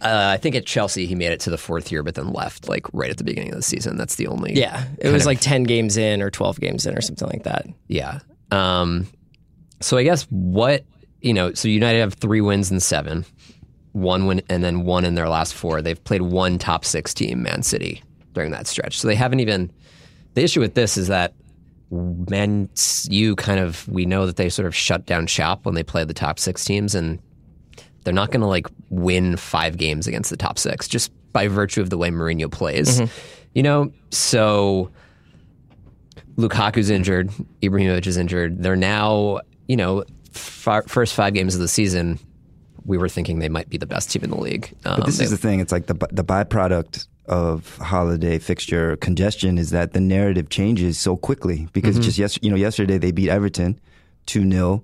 Uh, 0.00 0.30
I 0.34 0.36
think 0.36 0.56
at 0.56 0.66
Chelsea 0.66 1.06
he 1.06 1.14
made 1.14 1.30
it 1.30 1.40
to 1.40 1.50
the 1.50 1.58
fourth 1.58 1.92
year, 1.92 2.02
but 2.02 2.16
then 2.16 2.32
left 2.32 2.68
like 2.68 2.86
right 2.92 3.10
at 3.10 3.18
the 3.18 3.24
beginning 3.24 3.50
of 3.50 3.56
the 3.56 3.62
season. 3.62 3.96
That's 3.96 4.16
the 4.16 4.26
only. 4.26 4.54
Yeah, 4.54 4.84
it 4.98 5.10
was 5.10 5.22
of, 5.22 5.26
like 5.26 5.40
ten 5.40 5.62
games 5.62 5.96
in 5.96 6.20
or 6.20 6.30
twelve 6.30 6.58
games 6.58 6.86
in 6.86 6.96
or 6.96 7.00
something 7.00 7.28
like 7.28 7.44
that. 7.44 7.66
Yeah. 7.86 8.18
Um, 8.50 9.06
so 9.80 9.96
I 9.96 10.02
guess 10.02 10.24
what 10.24 10.84
you 11.20 11.32
know, 11.32 11.54
so 11.54 11.68
United 11.68 12.00
have 12.00 12.14
three 12.14 12.40
wins 12.40 12.70
and 12.70 12.82
seven, 12.82 13.24
one 13.92 14.26
win 14.26 14.42
and 14.48 14.62
then 14.64 14.84
one 14.84 15.04
in 15.04 15.14
their 15.14 15.28
last 15.28 15.54
four. 15.54 15.80
They've 15.80 16.02
played 16.02 16.22
one 16.22 16.58
top 16.58 16.84
six 16.84 17.14
team, 17.14 17.42
Man 17.42 17.62
City, 17.62 18.02
during 18.32 18.50
that 18.50 18.66
stretch. 18.66 18.98
So 18.98 19.06
they 19.08 19.14
haven't 19.14 19.40
even. 19.40 19.72
The 20.34 20.42
issue 20.42 20.60
with 20.60 20.74
this 20.74 20.96
is 20.96 21.08
that 21.08 21.34
Man 21.92 22.70
U 23.10 23.36
kind 23.36 23.60
of 23.60 23.86
we 23.86 24.06
know 24.06 24.26
that 24.26 24.36
they 24.36 24.48
sort 24.48 24.66
of 24.66 24.74
shut 24.74 25.04
down 25.04 25.26
shop 25.26 25.66
when 25.66 25.74
they 25.74 25.82
play 25.82 26.04
the 26.04 26.14
top 26.14 26.38
six 26.38 26.64
teams 26.64 26.94
and 26.94 27.18
they're 28.04 28.14
not 28.14 28.30
going 28.30 28.40
to 28.40 28.46
like 28.46 28.66
win 28.88 29.36
five 29.36 29.76
games 29.76 30.06
against 30.06 30.30
the 30.30 30.36
top 30.36 30.58
six 30.58 30.88
just 30.88 31.12
by 31.32 31.48
virtue 31.48 31.80
of 31.80 31.90
the 31.90 31.98
way 31.98 32.10
Mourinho 32.10 32.50
plays. 32.50 33.00
Mm-hmm. 33.00 33.18
You 33.54 33.62
know, 33.62 33.92
so 34.10 34.90
Lukaku's 36.36 36.90
injured, 36.90 37.30
Ibrahimovic 37.62 38.06
is 38.06 38.16
injured. 38.16 38.62
They're 38.62 38.76
now, 38.76 39.40
you 39.68 39.76
know, 39.76 40.04
far, 40.32 40.82
first 40.84 41.14
five 41.14 41.34
games 41.34 41.54
of 41.54 41.60
the 41.60 41.68
season, 41.68 42.18
we 42.84 42.98
were 42.98 43.08
thinking 43.08 43.38
they 43.38 43.48
might 43.48 43.68
be 43.68 43.76
the 43.76 43.86
best 43.86 44.10
team 44.10 44.24
in 44.24 44.30
the 44.30 44.40
league. 44.40 44.74
Um, 44.84 45.00
but 45.00 45.06
this 45.06 45.20
is 45.20 45.30
the 45.30 45.36
thing; 45.36 45.60
it's 45.60 45.72
like 45.72 45.86
the 45.86 45.94
the 46.10 46.24
byproduct 46.24 47.06
of 47.26 47.76
holiday 47.78 48.38
fixture 48.38 48.96
congestion 48.96 49.56
is 49.56 49.70
that 49.70 49.92
the 49.92 50.00
narrative 50.00 50.48
changes 50.48 50.98
so 50.98 51.16
quickly 51.16 51.68
because 51.72 51.94
mm-hmm. 51.94 52.02
just 52.02 52.18
yes, 52.18 52.38
you 52.42 52.50
know, 52.50 52.56
yesterday 52.56 52.98
they 52.98 53.12
beat 53.12 53.28
Everton 53.28 53.78
two 54.26 54.48
0 54.50 54.82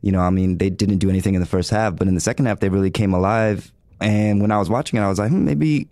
you 0.00 0.12
know, 0.12 0.20
I 0.20 0.30
mean, 0.30 0.58
they 0.58 0.70
didn't 0.70 0.98
do 0.98 1.10
anything 1.10 1.34
in 1.34 1.40
the 1.40 1.46
first 1.46 1.70
half, 1.70 1.96
but 1.96 2.06
in 2.06 2.14
the 2.14 2.20
second 2.20 2.46
half, 2.46 2.60
they 2.60 2.68
really 2.68 2.90
came 2.90 3.12
alive. 3.12 3.72
And 4.00 4.40
when 4.40 4.52
I 4.52 4.58
was 4.58 4.70
watching 4.70 4.98
it, 4.98 5.02
I 5.02 5.08
was 5.08 5.18
like, 5.18 5.30
hmm, 5.30 5.44
maybe 5.44 5.88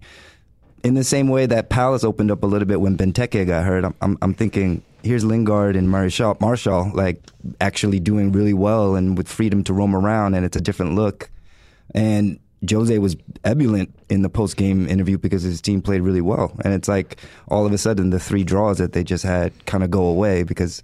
in 0.84 0.94
the 0.94 1.04
same 1.04 1.28
way 1.28 1.46
that 1.46 1.70
Palace 1.70 2.04
opened 2.04 2.30
up 2.30 2.42
a 2.44 2.46
little 2.46 2.68
bit 2.68 2.80
when 2.80 2.96
Benteke 2.96 3.46
got 3.46 3.64
hurt, 3.64 3.84
I'm, 3.84 3.94
I'm, 4.00 4.18
I'm 4.22 4.34
thinking, 4.34 4.82
here's 5.02 5.24
Lingard 5.24 5.74
and 5.74 5.90
Marshall, 5.90 6.36
Martial, 6.40 6.90
like 6.94 7.20
actually 7.60 7.98
doing 7.98 8.30
really 8.30 8.54
well 8.54 8.94
and 8.94 9.18
with 9.18 9.28
freedom 9.28 9.64
to 9.64 9.72
roam 9.72 9.94
around, 9.94 10.34
and 10.34 10.46
it's 10.46 10.56
a 10.56 10.60
different 10.60 10.94
look. 10.94 11.28
And 11.92 12.38
Jose 12.70 12.98
was 12.98 13.16
ebullient 13.44 13.94
in 14.08 14.22
the 14.22 14.28
post 14.28 14.56
game 14.56 14.88
interview 14.88 15.18
because 15.18 15.42
his 15.42 15.60
team 15.60 15.82
played 15.82 16.00
really 16.00 16.20
well. 16.20 16.52
And 16.64 16.72
it's 16.72 16.88
like 16.88 17.20
all 17.48 17.66
of 17.66 17.72
a 17.72 17.78
sudden 17.78 18.10
the 18.10 18.18
three 18.18 18.44
draws 18.44 18.78
that 18.78 18.92
they 18.92 19.04
just 19.04 19.24
had 19.24 19.52
kind 19.66 19.84
of 19.84 19.90
go 19.90 20.06
away 20.06 20.42
because, 20.42 20.82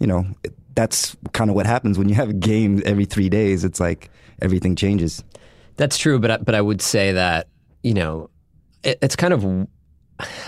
you 0.00 0.06
know, 0.06 0.26
that's 0.74 1.16
kind 1.32 1.50
of 1.50 1.56
what 1.56 1.66
happens 1.66 1.98
when 1.98 2.08
you 2.08 2.14
have 2.14 2.28
a 2.28 2.34
game 2.34 2.82
every 2.84 3.04
three 3.04 3.28
days. 3.28 3.64
It's 3.64 3.80
like 3.80 4.10
everything 4.42 4.76
changes. 4.76 5.24
That's 5.76 5.98
true, 5.98 6.18
but 6.18 6.44
but 6.44 6.54
I 6.54 6.60
would 6.60 6.80
say 6.80 7.12
that 7.12 7.48
you 7.82 7.94
know 7.94 8.30
it, 8.82 8.98
it's 9.02 9.16
kind 9.16 9.32
of 9.32 9.68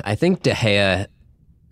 I 0.05 0.15
think 0.15 0.43
De 0.43 0.53
Gea 0.53 1.07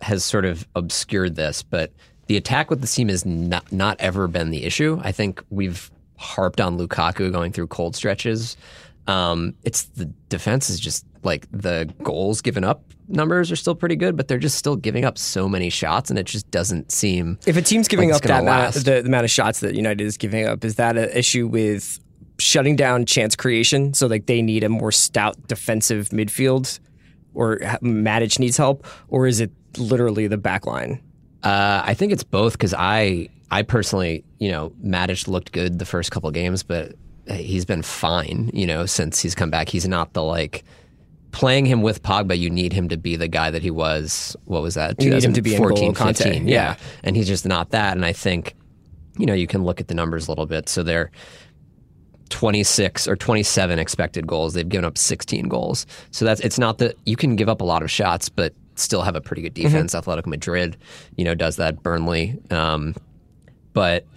has 0.01 0.23
sort 0.23 0.45
of 0.45 0.67
obscured 0.75 1.35
this, 1.35 1.63
but 1.63 1.91
the 2.27 2.37
attack 2.37 2.69
with 2.69 2.81
the 2.81 2.87
team 2.87 3.09
has 3.09 3.25
not 3.25 3.71
not 3.71 3.97
ever 3.99 4.27
been 4.27 4.51
the 4.51 4.63
issue. 4.63 4.99
I 5.03 5.11
think 5.11 5.43
we've 5.49 5.89
harped 6.17 6.59
on 6.59 6.77
Lukaku 6.77 7.31
going 7.31 7.51
through 7.51 7.67
cold 7.67 7.95
stretches. 7.95 8.57
Um, 9.07 9.55
it's 9.63 9.83
the 9.83 10.05
defense 10.29 10.69
is 10.69 10.79
just 10.79 11.05
like 11.23 11.47
the 11.51 11.93
goals 12.03 12.41
given 12.41 12.63
up 12.63 12.83
numbers 13.07 13.51
are 13.51 13.55
still 13.55 13.75
pretty 13.75 13.95
good, 13.95 14.17
but 14.17 14.27
they're 14.27 14.37
just 14.37 14.57
still 14.57 14.75
giving 14.75 15.05
up 15.05 15.17
so 15.17 15.47
many 15.47 15.69
shots, 15.69 16.09
and 16.09 16.19
it 16.19 16.25
just 16.25 16.49
doesn't 16.51 16.91
seem. 16.91 17.39
If 17.45 17.57
a 17.57 17.61
team's 17.61 17.87
giving 17.87 18.09
like 18.09 18.17
up 18.17 18.23
that 18.23 18.41
amount, 18.41 18.73
the, 18.75 18.81
the, 18.81 18.99
amount 19.05 19.25
of 19.25 19.31
shots 19.31 19.59
that 19.61 19.75
United 19.75 20.03
is 20.03 20.17
giving 20.17 20.45
up, 20.45 20.63
is 20.63 20.75
that 20.75 20.97
an 20.97 21.09
issue 21.13 21.47
with 21.47 21.99
shutting 22.39 22.75
down 22.75 23.05
chance 23.05 23.35
creation? 23.35 23.93
So 23.93 24.07
like 24.07 24.25
they 24.25 24.41
need 24.41 24.63
a 24.63 24.69
more 24.69 24.91
stout 24.91 25.35
defensive 25.47 26.09
midfield, 26.09 26.79
or 27.33 27.57
Matic 27.81 28.39
needs 28.39 28.57
help, 28.57 28.85
or 29.07 29.27
is 29.27 29.39
it 29.39 29.51
literally 29.77 30.27
the 30.27 30.37
back 30.37 30.65
line? 30.65 31.01
Uh, 31.43 31.81
I 31.85 31.93
think 31.93 32.11
it's 32.11 32.23
both 32.23 32.53
because 32.53 32.73
I 32.73 33.29
I 33.51 33.61
personally, 33.61 34.23
you 34.39 34.51
know, 34.51 34.71
Matic 34.83 35.27
looked 35.27 35.51
good 35.51 35.79
the 35.79 35.85
first 35.85 36.11
couple 36.11 36.29
games, 36.31 36.63
but 36.63 36.95
he's 37.29 37.65
been 37.65 37.81
fine, 37.81 38.49
you 38.53 38.65
know, 38.65 38.85
since 38.85 39.21
he's 39.21 39.35
come 39.35 39.49
back. 39.49 39.69
He's 39.69 39.87
not 39.87 40.13
the 40.13 40.23
like 40.23 40.63
playing 41.31 41.65
him 41.65 41.81
with 41.81 42.01
Pogba, 42.01 42.37
you 42.37 42.49
need 42.49 42.73
him 42.73 42.89
to 42.89 42.97
be 42.97 43.15
the 43.15 43.27
guy 43.27 43.51
that 43.51 43.61
he 43.61 43.71
was. 43.71 44.35
What 44.45 44.61
was 44.61 44.73
that? 44.73 45.01
You 45.01 45.11
need 45.11 45.23
him 45.23 45.33
to 45.33 45.41
be 45.41 45.55
14, 45.55 45.93
15. 45.93 46.47
Yeah. 46.47 46.53
yeah. 46.53 46.75
And 47.03 47.15
he's 47.15 47.27
just 47.27 47.45
not 47.45 47.71
that. 47.71 47.95
And 47.95 48.03
I 48.03 48.13
think, 48.13 48.55
you 49.17 49.25
know, 49.25 49.33
you 49.33 49.47
can 49.47 49.63
look 49.63 49.79
at 49.79 49.87
the 49.87 49.93
numbers 49.93 50.27
a 50.27 50.31
little 50.31 50.45
bit. 50.45 50.67
So 50.67 50.83
they're 50.83 51.11
26 52.29 53.07
or 53.07 53.15
27 53.15 53.79
expected 53.79 54.25
goals. 54.25 54.53
They've 54.53 54.67
given 54.67 54.85
up 54.85 54.97
16 54.97 55.47
goals. 55.47 55.85
So 56.11 56.25
that's, 56.25 56.41
it's 56.41 56.57
not 56.57 56.79
that 56.79 56.95
you 57.05 57.15
can 57.15 57.35
give 57.35 57.49
up 57.49 57.61
a 57.61 57.65
lot 57.65 57.83
of 57.83 57.91
shots, 57.91 58.29
but 58.29 58.53
still 58.75 59.01
have 59.01 59.15
a 59.15 59.21
pretty 59.21 59.41
good 59.41 59.53
defense. 59.53 59.93
Atletico 59.93 60.27
Madrid, 60.27 60.77
you 61.15 61.23
know, 61.23 61.35
does 61.35 61.57
that. 61.57 61.83
Burnley, 61.83 62.37
um, 62.51 62.95
but 63.77 64.07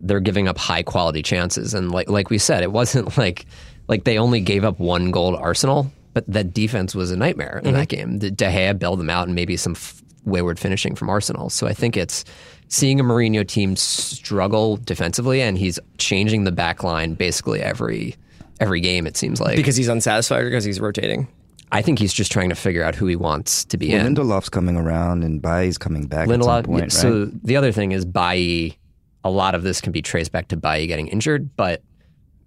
they're 0.00 0.18
giving 0.18 0.48
up 0.48 0.56
high 0.56 0.82
quality 0.82 1.20
chances. 1.20 1.74
And 1.74 1.92
like 1.92 2.08
like 2.08 2.30
we 2.30 2.38
said, 2.38 2.62
it 2.62 2.72
wasn't 2.72 3.18
like 3.18 3.44
like 3.86 4.04
they 4.04 4.16
only 4.16 4.40
gave 4.40 4.64
up 4.64 4.80
one 4.80 5.10
goal 5.10 5.32
to 5.32 5.36
Arsenal, 5.36 5.92
but 6.14 6.26
that 6.26 6.54
defense 6.54 6.94
was 6.94 7.10
a 7.10 7.16
nightmare 7.18 7.60
in 7.62 7.74
that 7.74 7.88
mm-hmm. 7.88 8.10
game. 8.12 8.18
De 8.18 8.30
De 8.30 8.46
Gea 8.46 8.78
bailed 8.78 8.98
them 8.98 9.10
out, 9.10 9.26
and 9.26 9.34
maybe 9.34 9.58
some 9.58 9.72
f- 9.72 10.02
wayward 10.24 10.58
finishing 10.58 10.94
from 10.94 11.10
Arsenal. 11.10 11.50
So 11.50 11.66
I 11.66 11.74
think 11.74 11.98
it's 11.98 12.24
seeing 12.68 12.98
a 12.98 13.04
Mourinho 13.04 13.46
team 13.46 13.76
struggle 13.76 14.78
defensively, 14.78 15.42
and 15.42 15.58
he's 15.58 15.78
changing 15.98 16.44
the 16.44 16.52
back 16.52 16.82
line 16.82 17.12
basically 17.12 17.60
every 17.60 18.16
every 18.58 18.80
game. 18.80 19.06
It 19.06 19.18
seems 19.18 19.38
like 19.38 19.56
because 19.56 19.76
he's 19.76 19.88
unsatisfied 19.88 20.44
or 20.44 20.44
because 20.44 20.64
he's 20.64 20.80
rotating. 20.80 21.28
I 21.72 21.82
think 21.82 21.98
he's 21.98 22.14
just 22.14 22.32
trying 22.32 22.48
to 22.48 22.54
figure 22.54 22.82
out 22.82 22.94
who 22.94 23.06
he 23.06 23.16
wants 23.16 23.64
to 23.66 23.76
be 23.76 23.92
Well, 23.92 24.04
in. 24.04 24.14
Lindelof's 24.14 24.48
coming 24.48 24.76
around 24.76 25.22
and 25.22 25.40
Bailly's 25.40 25.78
coming 25.78 26.06
back 26.06 26.28
at 26.28 26.28
some 26.28 26.40
Lindelof. 26.40 26.64
point, 26.64 26.82
right? 26.82 26.92
So 26.92 27.26
the 27.26 27.56
other 27.56 27.70
thing 27.70 27.92
is 27.92 28.04
Bailly. 28.04 28.79
A 29.24 29.30
lot 29.30 29.54
of 29.54 29.62
this 29.62 29.80
can 29.80 29.92
be 29.92 30.02
traced 30.02 30.32
back 30.32 30.48
to 30.48 30.56
Bailly 30.56 30.86
getting 30.86 31.08
injured, 31.08 31.54
but 31.56 31.82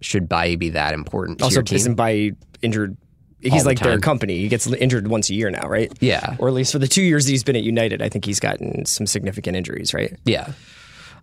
should 0.01 0.27
Bailly 0.27 0.55
be 0.55 0.69
that 0.71 0.93
important 0.93 1.39
to 1.39 1.45
Also, 1.45 1.55
your 1.55 1.63
team? 1.63 1.75
isn't 1.75 1.95
by 1.95 2.31
injured. 2.61 2.97
He's 3.39 3.63
the 3.63 3.69
like 3.69 3.79
their 3.79 3.93
time. 3.93 4.01
company. 4.01 4.37
He 4.39 4.47
gets 4.47 4.65
injured 4.67 5.07
once 5.07 5.29
a 5.29 5.33
year 5.33 5.49
now, 5.51 5.67
right? 5.67 5.91
Yeah. 5.99 6.35
Or 6.39 6.47
at 6.47 6.53
least 6.53 6.71
for 6.71 6.79
the 6.79 6.87
two 6.87 7.01
years 7.03 7.25
that 7.25 7.31
he's 7.31 7.43
been 7.43 7.55
at 7.57 7.63
United, 7.63 8.01
I 8.01 8.07
think 8.09 8.23
he's 8.25 8.39
gotten 8.39 8.85
some 8.85 9.05
significant 9.05 9.57
injuries, 9.57 9.93
right? 9.93 10.17
Yeah. 10.25 10.53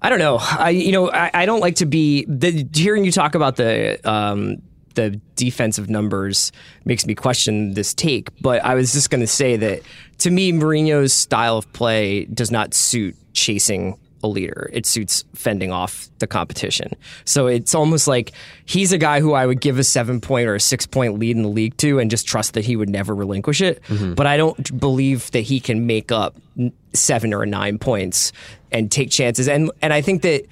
I 0.03 0.09
don't 0.11 0.19
know. 0.19 0.39
I 0.41 0.71
you 0.71 0.93
know 0.93 1.11
I, 1.11 1.31
I 1.35 1.47
don't 1.47 1.61
like 1.61 1.77
to 1.77 1.87
be 1.87 2.25
the, 2.27 2.67
hearing 2.75 3.05
you 3.05 3.13
talk 3.13 3.35
about 3.35 3.57
the 3.57 3.99
um, 4.11 4.63
the 4.95 5.11
defensive 5.37 5.89
numbers 5.91 6.53
makes 6.85 7.07
me 7.07 7.15
question 7.15 7.75
this 7.75 7.93
take. 7.95 8.29
But 8.43 8.65
I 8.65 8.75
was 8.75 8.93
just 8.93 9.11
going 9.11 9.21
to 9.21 9.27
say 9.27 9.57
that 9.57 9.83
to 10.19 10.31
me, 10.31 10.53
Mourinho's 10.53 11.13
style 11.13 11.57
of 11.59 11.71
play 11.73 12.25
does 12.27 12.51
not 12.51 12.73
suit 12.75 13.15
chasing 13.33 13.99
a 14.23 14.29
leader. 14.29 14.71
It 14.73 14.87
suits 14.87 15.25
fending 15.35 15.73
off 15.73 16.09
the 16.19 16.27
competition. 16.27 16.93
So 17.25 17.47
it's 17.47 17.75
almost 17.75 18.07
like 18.07 18.33
he's 18.65 18.93
a 18.93 18.99
guy 18.99 19.21
who 19.21 19.33
I 19.33 19.47
would 19.47 19.61
give 19.61 19.79
a 19.79 19.85
seven 19.85 20.21
point 20.21 20.49
or 20.49 20.55
a 20.55 20.61
six 20.61 20.87
point 20.87 21.19
lead 21.19 21.37
in 21.37 21.43
the 21.43 21.49
league 21.49 21.77
to 21.79 21.99
and 21.99 22.11
just 22.11 22.27
trust 22.27 22.55
that 22.55 22.65
he 22.65 22.77
would 22.77 22.89
never 22.89 23.15
relinquish 23.15 23.61
it. 23.61 23.83
Mm-hmm. 23.85 24.15
But 24.15 24.27
I 24.27 24.37
don't 24.37 24.79
believe 24.79 25.31
that 25.33 25.41
he 25.41 25.61
can 25.61 25.87
make 25.87 26.13
up 26.13 26.37
seven 26.93 27.33
or 27.33 27.47
nine 27.47 27.79
points 27.79 28.33
and 28.73 28.91
take 28.91 29.11
chances. 29.11 29.49
And 29.49 29.71
and 29.83 29.93
I 29.93 30.01
think 30.01 30.23
that 30.23 30.47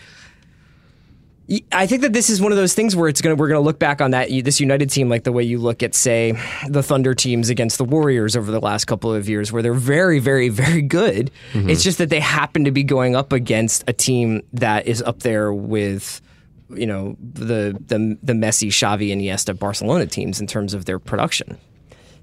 I 1.73 1.87
think 1.87 2.03
that 2.03 2.13
this 2.13 2.29
is 2.29 2.43
one 2.43 2.53
of 2.53 2.59
those 2.59 2.75
things 2.75 2.95
where 2.95 3.09
it's 3.09 3.23
gonna 3.23 3.35
we're 3.35 3.49
gonna 3.49 3.61
look 3.61 3.79
back 3.79 4.03
on 4.03 4.11
that 4.11 4.29
this 4.45 4.61
United 4.61 4.91
team 4.91 5.09
like 5.09 5.25
the 5.25 5.33
way 5.33 5.43
you 5.43 5.59
look 5.59 5.83
at 5.83 5.95
say 5.95 6.33
the 6.69 6.83
Thunder 6.83 7.15
teams 7.15 7.49
against 7.49 7.79
the 7.79 7.85
Warriors 7.85 8.37
over 8.37 8.51
the 8.51 8.61
last 8.61 8.85
couple 8.85 9.15
of 9.15 9.29
years 9.31 9.51
where 9.51 9.63
they're 9.63 9.73
very 9.73 10.19
very 10.19 10.51
very 10.51 10.83
good. 10.83 11.31
Mm-hmm. 11.53 11.71
It's 11.71 11.83
just 11.83 11.99
that 11.99 12.11
they 12.11 12.21
happen 12.21 12.65
to 12.65 12.71
be 12.71 12.85
going 12.85 13.17
up 13.17 13.33
against 13.33 13.83
a 13.89 13.95
team 13.95 14.43
that 14.53 14.87
is 14.87 15.01
up 15.01 15.21
there 15.21 15.51
with 15.53 16.21
you 16.69 16.87
know 16.87 17.17
the 17.21 17.79
the 17.87 18.19
the 18.23 18.35
Messi, 18.35 18.69
Xavi, 18.69 19.11
and 19.11 19.23
Iniesta 19.23 19.59
Barcelona 19.59 20.07
teams 20.07 20.41
in 20.41 20.47
terms 20.47 20.75
of 20.75 20.85
their 20.85 20.99
production. 20.99 21.57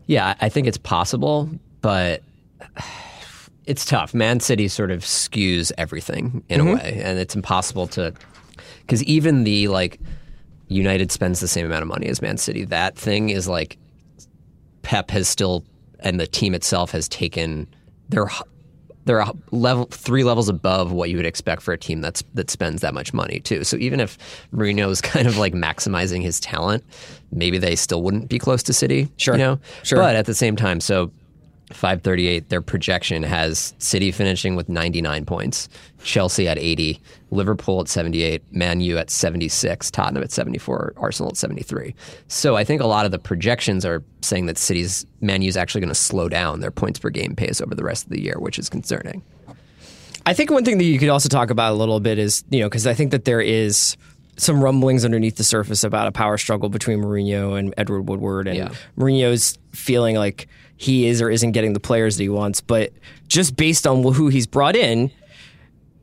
Yeah, 0.05 0.35
I 0.39 0.49
think 0.49 0.67
it's 0.67 0.77
possible, 0.77 1.49
but 1.81 2.21
it's 3.65 3.85
tough. 3.85 4.13
Man 4.13 4.39
City 4.39 4.67
sort 4.67 4.91
of 4.91 5.01
skews 5.01 5.71
everything 5.79 6.43
in 6.47 6.61
a 6.61 6.63
mm-hmm. 6.63 6.75
way, 6.75 7.01
and 7.03 7.17
it's 7.17 7.35
impossible 7.35 7.87
to 7.87 8.13
because 8.85 9.03
even 9.03 9.43
the 9.43 9.67
like 9.67 9.99
United 10.67 11.11
spends 11.11 11.39
the 11.39 11.47
same 11.47 11.65
amount 11.65 11.81
of 11.81 11.87
money 11.87 12.07
as 12.07 12.21
Man 12.21 12.37
City. 12.37 12.65
That 12.65 12.97
thing 12.97 13.29
is 13.29 13.47
like 13.47 13.77
Pep 14.81 15.11
has 15.11 15.27
still 15.27 15.63
and 15.99 16.19
the 16.19 16.27
team 16.27 16.53
itself 16.53 16.91
has 16.91 17.07
taken 17.07 17.67
their 18.09 18.27
they're 19.05 19.19
a 19.19 19.31
level 19.51 19.85
three 19.85 20.23
levels 20.23 20.49
above 20.49 20.91
what 20.91 21.09
you 21.09 21.17
would 21.17 21.25
expect 21.25 21.61
for 21.61 21.73
a 21.73 21.77
team 21.77 22.01
that's 22.01 22.23
that 22.33 22.49
spends 22.49 22.81
that 22.81 22.93
much 22.93 23.13
money 23.13 23.39
too. 23.39 23.63
So 23.63 23.77
even 23.77 23.99
if 23.99 24.17
Mourinho 24.53 24.89
is 24.89 25.01
kind 25.13 25.27
of 25.27 25.37
like 25.37 25.53
maximizing 25.53 26.21
his 26.21 26.39
talent, 26.39 26.83
maybe 27.31 27.57
they 27.57 27.75
still 27.75 28.01
wouldn't 28.01 28.29
be 28.29 28.39
close 28.39 28.63
to 28.63 28.73
City. 28.73 29.09
Sure. 29.17 29.35
you 29.35 29.39
know, 29.39 29.59
Sure. 29.83 29.99
But 29.99 30.15
at 30.15 30.25
the 30.25 30.33
same 30.33 30.55
time, 30.55 30.79
so 30.79 31.11
538, 31.71 32.49
their 32.49 32.61
projection 32.61 33.23
has 33.23 33.73
City 33.79 34.11
finishing 34.11 34.55
with 34.55 34.69
99 34.69 35.25
points, 35.25 35.67
Chelsea 36.03 36.47
at 36.47 36.59
80, 36.59 37.01
Liverpool 37.31 37.81
at 37.81 37.87
78, 37.87 38.43
Man 38.53 38.81
U 38.81 38.97
at 38.97 39.09
76, 39.09 39.89
Tottenham 39.91 40.23
at 40.23 40.31
74, 40.31 40.93
Arsenal 40.97 41.31
at 41.31 41.37
73. 41.37 41.95
So 42.27 42.55
I 42.55 42.63
think 42.63 42.81
a 42.81 42.87
lot 42.87 43.05
of 43.05 43.11
the 43.11 43.19
projections 43.19 43.83
are 43.85 44.03
saying 44.21 44.45
that 44.45 44.57
City's 44.57 45.05
Man 45.21 45.41
U 45.41 45.47
is 45.49 45.57
actually 45.57 45.81
going 45.81 45.89
to 45.89 45.95
slow 45.95 46.29
down 46.29 46.59
their 46.59 46.71
points 46.71 46.99
per 46.99 47.09
game 47.09 47.35
pace 47.35 47.59
over 47.61 47.73
the 47.73 47.83
rest 47.83 48.05
of 48.05 48.11
the 48.11 48.21
year, 48.21 48.35
which 48.37 48.59
is 48.59 48.69
concerning. 48.69 49.23
I 50.27 50.33
think 50.33 50.49
one 50.51 50.65
thing 50.65 50.77
that 50.79 50.85
you 50.85 50.97
could 50.99 51.09
also 51.09 51.29
talk 51.29 51.49
about 51.49 51.71
a 51.73 51.75
little 51.75 51.99
bit 51.99 52.17
is, 52.17 52.43
you 52.49 52.59
know, 52.59 52.67
because 52.67 52.87
I 52.87 52.93
think 52.93 53.11
that 53.11 53.25
there 53.25 53.41
is 53.41 53.95
some 54.37 54.61
rumblings 54.63 55.05
underneath 55.05 55.37
the 55.37 55.43
surface 55.43 55.83
about 55.83 56.07
a 56.07 56.11
power 56.11 56.37
struggle 56.37 56.67
between 56.69 56.99
Mourinho 56.99 57.57
and 57.57 57.73
Edward 57.77 58.09
Woodward, 58.09 58.47
and 58.47 58.57
Yeah. 58.57 58.69
Mourinho's 58.97 59.57
feeling 59.71 60.15
like 60.15 60.47
he 60.77 61.07
is 61.07 61.21
or 61.21 61.29
isn't 61.29 61.51
getting 61.51 61.73
the 61.73 61.79
players 61.79 62.17
that 62.17 62.23
he 62.23 62.29
wants. 62.29 62.61
But 62.61 62.93
just 63.27 63.55
based 63.55 63.87
on 63.87 64.03
who 64.13 64.27
he's 64.27 64.47
brought 64.47 64.75
in, 64.75 65.11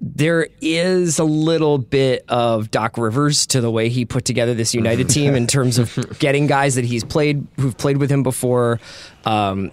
there 0.01 0.49
is 0.61 1.19
a 1.19 1.25
little 1.25 1.79
bit 1.79 2.25
of 2.29 2.71
Doc 2.71 2.99
Rivers 2.99 3.47
to 3.49 3.61
the 3.61 3.71
way 3.71 3.89
he 3.89 4.05
put 4.05 4.25
together 4.25 4.53
this 4.53 4.75
United 4.75 5.09
team 5.09 5.35
in 5.35 5.47
terms 5.47 5.79
of 5.79 6.19
getting 6.19 6.47
guys 6.47 6.75
that 6.75 6.85
he's 6.85 7.05
played, 7.05 7.47
who've 7.59 7.77
played 7.77 7.99
with 7.99 8.11
him 8.11 8.23
before. 8.23 8.81
Um, 9.25 9.71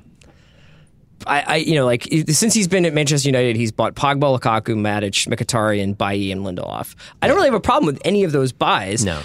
I, 1.26 1.42
I, 1.42 1.56
you 1.58 1.76
know, 1.76 1.86
like 1.86 2.08
since 2.30 2.54
he's 2.54 2.68
been 2.68 2.86
at 2.86 2.94
Manchester 2.94 3.28
United, 3.28 3.56
he's 3.56 3.72
bought 3.72 3.96
Pogba, 3.96 4.40
Lukaku, 4.40 4.76
Matic, 4.76 5.28
Mkhitaryan, 5.28 5.98
Bailly, 5.98 6.32
and 6.32 6.42
Lindelof. 6.42 6.96
I 7.22 7.28
don't 7.28 7.36
really 7.36 7.48
have 7.48 7.56
a 7.56 7.60
problem 7.60 7.88
with 7.88 8.02
any 8.06 8.24
of 8.24 8.32
those 8.32 8.52
buys. 8.52 9.04
No. 9.04 9.20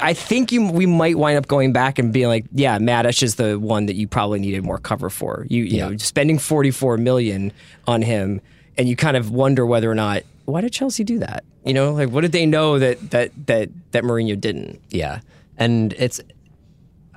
I 0.00 0.14
think 0.14 0.52
you 0.52 0.70
we 0.70 0.86
might 0.86 1.16
wind 1.16 1.38
up 1.38 1.46
going 1.46 1.72
back 1.72 1.98
and 1.98 2.12
being 2.12 2.28
like, 2.28 2.46
yeah, 2.52 2.78
Matic 2.78 3.22
is 3.22 3.36
the 3.36 3.58
one 3.58 3.86
that 3.86 3.94
you 3.94 4.08
probably 4.08 4.38
needed 4.38 4.64
more 4.64 4.78
cover 4.78 5.10
for. 5.10 5.46
You, 5.48 5.64
you 5.64 5.78
know, 5.78 5.96
spending 5.96 6.38
forty 6.38 6.70
four 6.70 6.96
million 6.96 7.52
on 7.86 8.02
him, 8.02 8.40
and 8.76 8.88
you 8.88 8.96
kind 8.96 9.16
of 9.16 9.30
wonder 9.30 9.64
whether 9.64 9.90
or 9.90 9.94
not 9.94 10.22
why 10.44 10.60
did 10.60 10.72
Chelsea 10.72 11.04
do 11.04 11.18
that? 11.20 11.44
You 11.64 11.74
know, 11.74 11.92
like 11.92 12.10
what 12.10 12.22
did 12.22 12.32
they 12.32 12.46
know 12.46 12.78
that 12.78 13.10
that 13.10 13.30
that 13.46 13.68
that 13.92 14.04
Mourinho 14.04 14.40
didn't? 14.40 14.80
Yeah, 14.90 15.20
and 15.56 15.92
it's 15.94 16.20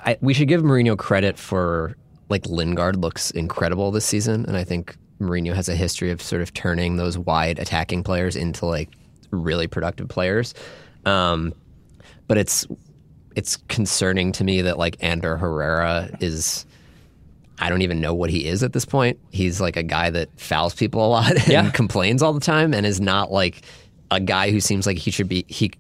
I, 0.06 0.18
we 0.22 0.34
should 0.34 0.48
give 0.48 0.62
Mourinho 0.62 0.98
credit 0.98 1.38
for 1.38 1.96
like 2.30 2.46
Lingard 2.46 2.98
looks 2.98 3.32
incredible 3.32 3.92
this 3.92 4.06
season, 4.06 4.46
and 4.46 4.56
I 4.56 4.63
think 4.63 4.96
Mourinho 5.20 5.54
has 5.54 5.70
a 5.70 5.76
history 5.76 6.12
of 6.12 6.22
sort 6.22 6.42
of 6.42 6.54
turning 6.54 6.98
those 6.98 7.18
wide 7.18 7.60
attacking 7.60 8.04
players 8.04 8.36
into 8.36 8.66
like 8.66 8.89
really 9.32 9.68
productive 9.68 10.08
players. 10.08 10.54
Um, 11.06 11.54
but 12.34 12.39
it's 12.39 12.65
it's 13.36 13.58
concerning 13.67 14.32
to 14.32 14.43
me 14.43 14.62
that 14.63 14.80
like 14.80 14.98
Ander 15.02 15.38
Herrera 15.38 16.10
is. 16.19 16.65
I 17.60 17.69
don't 17.69 17.84
even 17.84 18.02
know 18.02 18.15
what 18.15 18.32
he 18.32 18.48
is 18.48 18.63
at 18.63 18.74
this 18.74 18.84
point. 18.84 19.19
He's 19.32 19.62
like 19.62 19.78
a 19.78 19.84
guy 19.84 20.10
that 20.10 20.28
fouls 20.39 20.74
people 20.74 21.06
a 21.06 21.08
lot 21.08 21.32
and 21.36 21.48
Yeah. 21.48 21.69
complains 21.69 22.24
all 22.24 22.34
the 22.34 22.39
time, 22.39 22.74
and 22.74 22.86
is 22.86 23.00
not 23.00 23.32
like 23.32 23.62
a 24.10 24.19
guy 24.19 24.50
who 24.50 24.60
seems 24.60 24.88
like 24.88 24.98
he 24.98 25.12
should 25.12 25.30
be. 25.30 25.46
He 25.48 25.72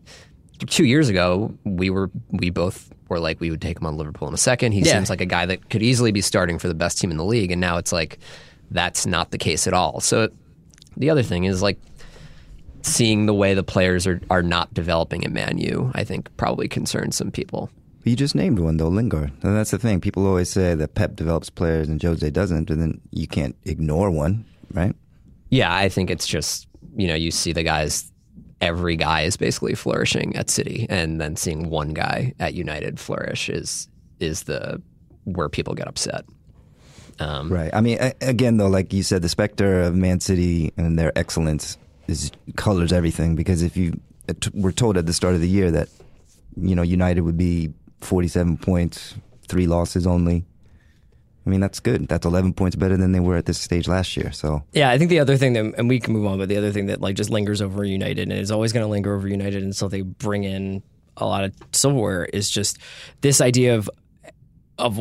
two 0.67 0.85
years 0.85 1.09
ago, 1.09 1.51
we 1.63 1.89
were 1.89 2.11
we 2.29 2.51
both 2.51 2.93
were 3.09 3.19
like 3.19 3.39
we 3.39 3.49
would 3.49 3.61
take 3.61 3.79
him 3.79 3.87
on 3.87 3.97
Liverpool 3.97 4.27
in 4.27 4.33
a 4.35 4.37
second. 4.37 4.73
He 4.73 4.81
Yeah. 4.81 4.93
seems 4.93 5.09
like 5.09 5.19
a 5.21 5.25
guy 5.25 5.47
that 5.47 5.69
could 5.71 5.81
easily 5.81 6.11
be 6.11 6.21
starting 6.21 6.59
for 6.59 6.67
the 6.67 6.75
best 6.75 6.99
team 7.01 7.09
in 7.09 7.17
the 7.17 7.25
league, 7.25 7.51
and 7.51 7.59
now 7.59 7.77
it's 7.77 7.91
like 7.91 8.19
that's 8.69 9.07
not 9.07 9.31
the 9.31 9.39
case 9.39 9.65
at 9.65 9.73
all. 9.73 9.99
So 9.99 10.29
the 10.95 11.09
other 11.09 11.23
thing 11.23 11.45
is 11.45 11.63
like 11.63 11.79
seeing 12.83 13.25
the 13.25 13.33
way 13.33 13.53
the 13.53 13.63
players 13.63 14.05
are 14.05 14.21
are 14.29 14.43
not 14.43 14.73
developing 14.73 15.25
at 15.25 15.31
Man 15.31 15.57
U. 15.57 15.91
I 15.95 16.03
think 16.03 16.29
probably 16.37 16.67
concerns 16.67 17.15
some 17.15 17.31
people. 17.31 17.69
You 18.03 18.15
just 18.15 18.35
named 18.35 18.59
one 18.59 18.77
though, 18.77 18.89
Lingard. 18.89 19.31
And 19.41 19.55
that's 19.55 19.71
the 19.71 19.79
thing. 19.79 20.01
People 20.01 20.27
always 20.27 20.49
say 20.49 20.75
that 20.75 20.93
Pep 20.93 21.15
develops 21.15 21.49
players 21.49 21.87
and 21.89 22.01
Jose 22.01 22.29
doesn't, 22.29 22.69
and 22.69 22.81
then 22.81 23.01
you 23.11 23.27
can't 23.27 23.55
ignore 23.63 24.11
one, 24.11 24.45
right? 24.71 24.93
Yeah, 25.49 25.73
I 25.73 25.89
think 25.89 26.09
it's 26.11 26.27
just 26.27 26.67
you 26.95 27.07
know 27.07 27.15
you 27.15 27.31
see 27.31 27.53
the 27.53 27.63
guys. 27.63 28.11
Every 28.61 28.95
guy 28.95 29.21
is 29.21 29.35
basically 29.35 29.75
flourishing 29.75 30.35
at 30.37 30.49
City, 30.49 30.85
and 30.89 31.19
then 31.19 31.35
seeing 31.35 31.69
one 31.69 31.93
guy 31.93 32.33
at 32.39 32.53
United 32.53 32.99
flourish 32.99 33.49
is 33.49 33.89
is 34.19 34.43
the 34.43 34.81
where 35.25 35.49
people 35.49 35.73
get 35.73 35.87
upset. 35.87 36.25
Um, 37.19 37.51
Right. 37.51 37.69
I 37.73 37.81
mean, 37.81 37.99
again, 38.21 38.57
though, 38.57 38.67
like 38.67 38.91
you 38.91 39.03
said, 39.03 39.21
the 39.21 39.29
specter 39.29 39.81
of 39.81 39.95
Man 39.95 40.19
City 40.19 40.73
and 40.77 40.97
their 40.97 41.17
excellence 41.17 41.77
is 42.07 42.31
colors 42.55 42.91
everything. 42.93 43.35
Because 43.35 43.61
if 43.61 43.77
you 43.77 43.99
were 44.53 44.71
told 44.71 44.97
at 44.97 45.05
the 45.05 45.13
start 45.13 45.35
of 45.35 45.41
the 45.41 45.49
year 45.49 45.71
that 45.71 45.89
you 46.55 46.75
know 46.75 46.81
United 46.81 47.21
would 47.21 47.37
be 47.37 47.73
forty-seven 48.01 48.57
points, 48.57 49.15
three 49.47 49.67
losses 49.67 50.05
only. 50.07 50.45
I 51.45 51.49
mean, 51.49 51.59
that's 51.59 51.81
good. 51.81 52.07
That's 52.07 52.25
eleven 52.25 52.53
points 52.53 52.75
better 52.75 52.95
than 52.95 53.11
they 53.11 53.19
were 53.19 53.35
at 53.35 53.45
this 53.45 53.59
stage 53.59 53.87
last 53.87 54.15
year. 54.15 54.31
So 54.31 54.63
Yeah, 54.71 54.89
I 54.89 54.97
think 54.97 55.09
the 55.09 55.19
other 55.19 55.35
thing 55.35 55.53
that, 55.53 55.73
and 55.77 55.89
we 55.89 55.99
can 55.99 56.13
move 56.13 56.25
on, 56.25 56.37
but 56.37 56.47
the 56.47 56.55
other 56.55 56.71
thing 56.71 56.85
that 56.85 57.01
like 57.01 57.15
just 57.15 57.29
lingers 57.29 57.61
over 57.61 57.83
United 57.83 58.29
and 58.29 58.39
is 58.39 58.51
always 58.51 58.71
going 58.71 58.85
to 58.85 58.89
linger 58.89 59.13
over 59.13 59.27
United 59.27 59.61
until 59.61 59.89
they 59.89 60.01
bring 60.01 60.45
in 60.45 60.81
a 61.17 61.25
lot 61.25 61.43
of 61.43 61.53
silverware 61.73 62.25
is 62.25 62.49
just 62.49 62.77
this 63.21 63.41
idea 63.41 63.75
of 63.75 63.89
of 64.77 64.97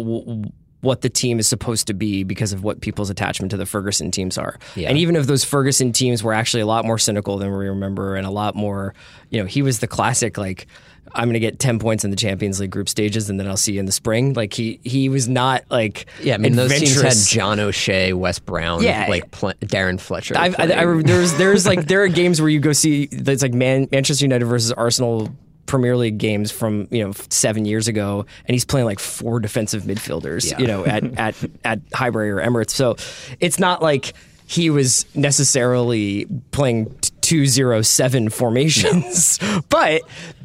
what 0.83 1.01
the 1.01 1.09
team 1.09 1.39
is 1.39 1.49
supposed 1.49 1.87
to 1.87 1.95
be 1.95 2.23
because 2.25 2.53
of 2.53 2.63
what 2.63 2.81
people's 2.81 3.09
attachment 3.09 3.51
to 3.53 3.57
the 3.57 3.65
Ferguson 3.67 4.11
teams 4.11 4.37
are. 4.37 4.59
Yeah. 4.77 4.89
And 4.91 4.99
even 4.99 5.17
if 5.17 5.27
those 5.27 5.45
Ferguson 5.45 5.93
teams 5.93 6.23
were 6.23 6.35
actually 6.35 6.61
a 6.61 6.67
lot 6.67 6.85
more 6.85 6.99
cynical 6.99 7.39
than 7.39 7.51
we 7.57 7.69
remember 7.69 8.17
and 8.17 8.27
a 8.27 8.31
lot 8.31 8.55
more, 8.55 8.93
you 9.31 9.41
know, 9.41 9.47
he 9.47 9.63
was 9.63 9.79
the 9.79 9.87
classic 9.87 10.37
like 10.37 10.67
I'm 11.15 11.25
going 11.25 11.35
to 11.35 11.41
get 11.41 11.59
10 11.59 11.79
points 11.79 12.05
in 12.05 12.11
the 12.11 12.17
Champions 12.17 12.59
League 12.59 12.71
group 12.71 12.89
stages 12.89 13.29
and 13.31 13.39
then 13.39 13.47
I'll 13.47 13.57
see 13.57 13.75
you 13.75 13.81
in 13.81 13.87
the 13.87 13.93
spring. 13.93 14.33
Like 14.35 14.55
he 14.55 14.81
he 14.83 15.09
was 15.09 15.29
not 15.29 15.63
like 15.71 16.07
Yeah, 16.23 16.35
I 16.35 16.39
mean 16.39 16.57
those 16.57 16.73
teams 16.77 17.01
had. 17.01 17.15
John 17.29 17.61
O'Shea, 17.61 18.13
Wes 18.13 18.39
Brown, 18.39 18.83
Yeah. 18.83 19.07
like 19.09 19.31
pl- 19.31 19.53
Darren 19.61 20.01
Fletcher. 20.01 20.37
I've, 20.37 20.59
I, 20.59 20.65
I, 20.65 21.03
there's 21.03 21.35
there's 21.35 21.67
like 21.67 21.87
there 21.87 22.03
are 22.03 22.09
games 22.09 22.41
where 22.41 22.51
you 22.51 22.61
go 22.61 22.73
see 22.73 23.07
that's 23.07 23.43
like 23.43 23.53
Man, 23.55 23.89
Manchester 23.93 24.25
United 24.25 24.47
versus 24.47 24.73
Arsenal 24.73 25.33
Premier 25.67 25.97
League 25.97 26.19
games 26.19 26.51
from 26.51 26.89
you 26.91 27.05
know 27.05 27.13
seven 27.31 27.65
years 27.65 27.89
ago, 27.89 28.27
and 28.47 28.55
he's 28.55 28.65
playing 28.65 28.87
like 28.87 28.99
four 28.99 29.41
defensive 29.41 29.85
midfielders, 29.85 30.51
Yeah. 30.51 30.59
you 30.59 30.67
know, 30.67 30.85
at 30.85 31.05
at 31.19 31.35
at 31.65 31.81
Highbury 31.95 32.31
or 32.31 32.37
Emirates. 32.37 32.71
So 32.71 32.97
it's 33.41 33.59
not 33.59 33.83
like 33.83 34.13
he 34.47 34.69
was 34.71 35.07
necessarily 35.15 36.27
playing 36.51 36.95
two 37.21 37.47
zero 37.47 37.83
seven 37.83 38.29
formations, 38.29 39.39
but 39.69 40.03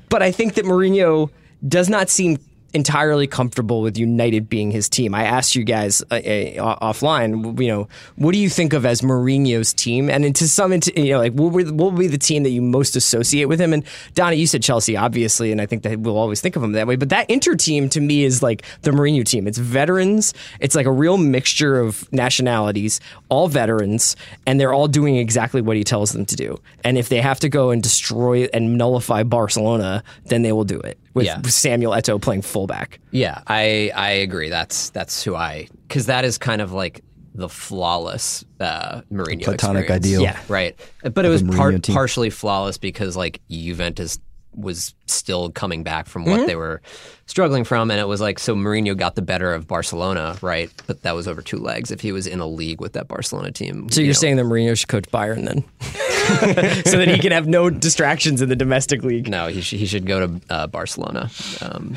but 0.09 0.21
I 0.21 0.31
think 0.31 0.53
that 0.53 0.65
Mourinho 0.65 1.29
does 1.67 1.89
not 1.89 2.09
seem 2.09 2.37
entirely 2.77 3.25
comfortable 3.25 3.81
with 3.81 3.97
United 3.97 4.47
being 4.47 4.69
his 4.69 4.87
team. 4.87 5.15
I 5.15 5.23
asked 5.23 5.55
you 5.55 5.63
guys 5.63 6.03
uh, 6.11 6.15
uh, 6.15 6.79
offline, 6.79 7.59
you 7.59 7.67
know, 7.67 7.87
what 8.17 8.33
do 8.33 8.37
you 8.37 8.49
think 8.49 8.73
of 8.73 8.85
as 8.85 9.01
Mourinho's 9.01 9.73
team? 9.73 10.11
And 10.11 10.35
to 10.35 10.47
some, 10.47 10.71
you 10.95 11.13
know, 11.13 11.17
like 11.17 11.33
what 11.33 11.51
will 11.53 11.91
be 11.91 12.05
the 12.05 12.19
team 12.19 12.43
that 12.43 12.51
you 12.51 12.61
most 12.61 12.95
associate 12.95 13.45
with 13.45 13.59
him? 13.59 13.73
And 13.73 13.83
Donnie, 14.13 14.37
you 14.37 14.45
said 14.45 14.61
Chelsea, 14.61 14.95
obviously, 14.95 15.51
and 15.51 15.59
I 15.59 15.65
think 15.65 15.81
that 15.83 15.99
we'll 15.99 16.17
always 16.17 16.39
think 16.39 16.55
of 16.55 16.61
him 16.61 16.73
that 16.73 16.85
way. 16.85 16.95
But 16.95 17.09
that 17.09 17.27
Inter 17.31 17.55
team 17.55 17.89
to 17.89 17.99
me 17.99 18.23
is 18.23 18.43
like 18.43 18.63
the 18.83 18.91
Mourinho 18.91 19.25
team. 19.25 19.47
It's 19.47 19.57
veterans. 19.57 20.35
It's 20.59 20.75
like 20.75 20.85
a 20.85 20.91
real 20.91 21.17
mixture 21.17 21.79
of 21.79 22.07
nationalities, 22.13 22.99
all 23.29 23.47
veterans, 23.47 24.15
and 24.45 24.59
they're 24.59 24.73
all 24.73 24.87
doing 24.87 25.17
exactly 25.17 25.61
what 25.61 25.77
he 25.77 25.83
tells 25.83 26.11
them 26.11 26.27
to 26.27 26.35
do. 26.35 26.59
And 26.83 26.95
if 26.95 27.09
they 27.09 27.21
have 27.21 27.39
to 27.39 27.49
go 27.49 27.71
and 27.71 27.81
destroy 27.81 28.43
and 28.53 28.77
nullify 28.77 29.23
Barcelona, 29.23 30.03
then 30.25 30.43
they 30.43 30.51
will 30.51 30.63
do 30.63 30.79
it 30.79 30.99
with 31.17 31.25
Yeah. 31.25 31.41
Samuel 31.41 31.91
Eto'o 31.91 32.21
playing 32.21 32.43
fullback. 32.43 32.99
Yeah, 33.11 33.41
I 33.47 33.91
I 33.93 34.11
agree. 34.11 34.47
That's 34.49 34.89
that's 34.91 35.21
who 35.23 35.35
I 35.35 35.67
because 35.87 36.05
that 36.05 36.23
is 36.23 36.37
kind 36.37 36.61
of 36.61 36.71
like 36.71 37.03
the 37.35 37.49
flawless 37.49 38.43
uh, 38.59 39.01
Mourinho 39.11 39.43
Platonic 39.43 39.83
experience. 39.83 40.05
ideal. 40.05 40.21
Yeah. 40.21 40.39
right. 40.47 40.75
But 41.03 41.23
it 41.25 41.29
was 41.29 41.43
par- 41.43 41.73
partially 41.87 42.29
flawless 42.31 42.77
because 42.79 43.15
like 43.17 43.41
Juventus 43.49 44.17
was 44.55 44.95
still 45.05 45.51
coming 45.51 45.83
back 45.83 46.07
from 46.07 46.25
what 46.25 46.47
they 46.47 46.55
were 46.55 46.81
struggling 47.27 47.63
from, 47.63 47.91
and 47.91 47.99
it 47.99 48.07
was 48.07 48.19
like 48.19 48.39
so 48.39 48.55
Mourinho 48.55 48.97
got 48.97 49.13
the 49.13 49.21
better 49.21 49.53
of 49.53 49.67
Barcelona, 49.67 50.35
right? 50.41 50.71
But 50.87 51.03
that 51.03 51.13
was 51.13 51.27
over 51.27 51.43
two 51.43 51.57
legs. 51.59 51.91
If 51.91 52.01
he 52.01 52.11
was 52.11 52.25
in 52.25 52.39
a 52.39 52.47
league 52.47 52.81
with 52.81 52.93
that 52.93 53.07
Barcelona 53.07 53.51
team, 53.51 53.87
So 53.91 54.01
you 54.01 54.05
you're 54.07 54.13
know, 54.15 54.19
saying 54.19 54.37
that 54.37 54.45
Mourinho 54.45 54.75
should 54.75 54.87
coach 54.89 55.03
Bayern 55.11 55.45
then, 55.45 55.63
so 56.85 56.97
that 56.97 57.07
he 57.07 57.19
can 57.19 57.31
have 57.31 57.47
no 57.47 57.69
distractions 57.69 58.41
in 58.41 58.49
the 58.49 58.55
domestic 58.55 59.03
league. 59.03 59.29
No, 59.29 59.47
he 59.47 59.61
should, 59.61 59.79
he 59.79 59.85
should 59.85 60.05
go 60.05 60.27
to 60.27 60.41
uh, 60.49 60.67
Barcelona 60.67 61.29
um, 61.61 61.95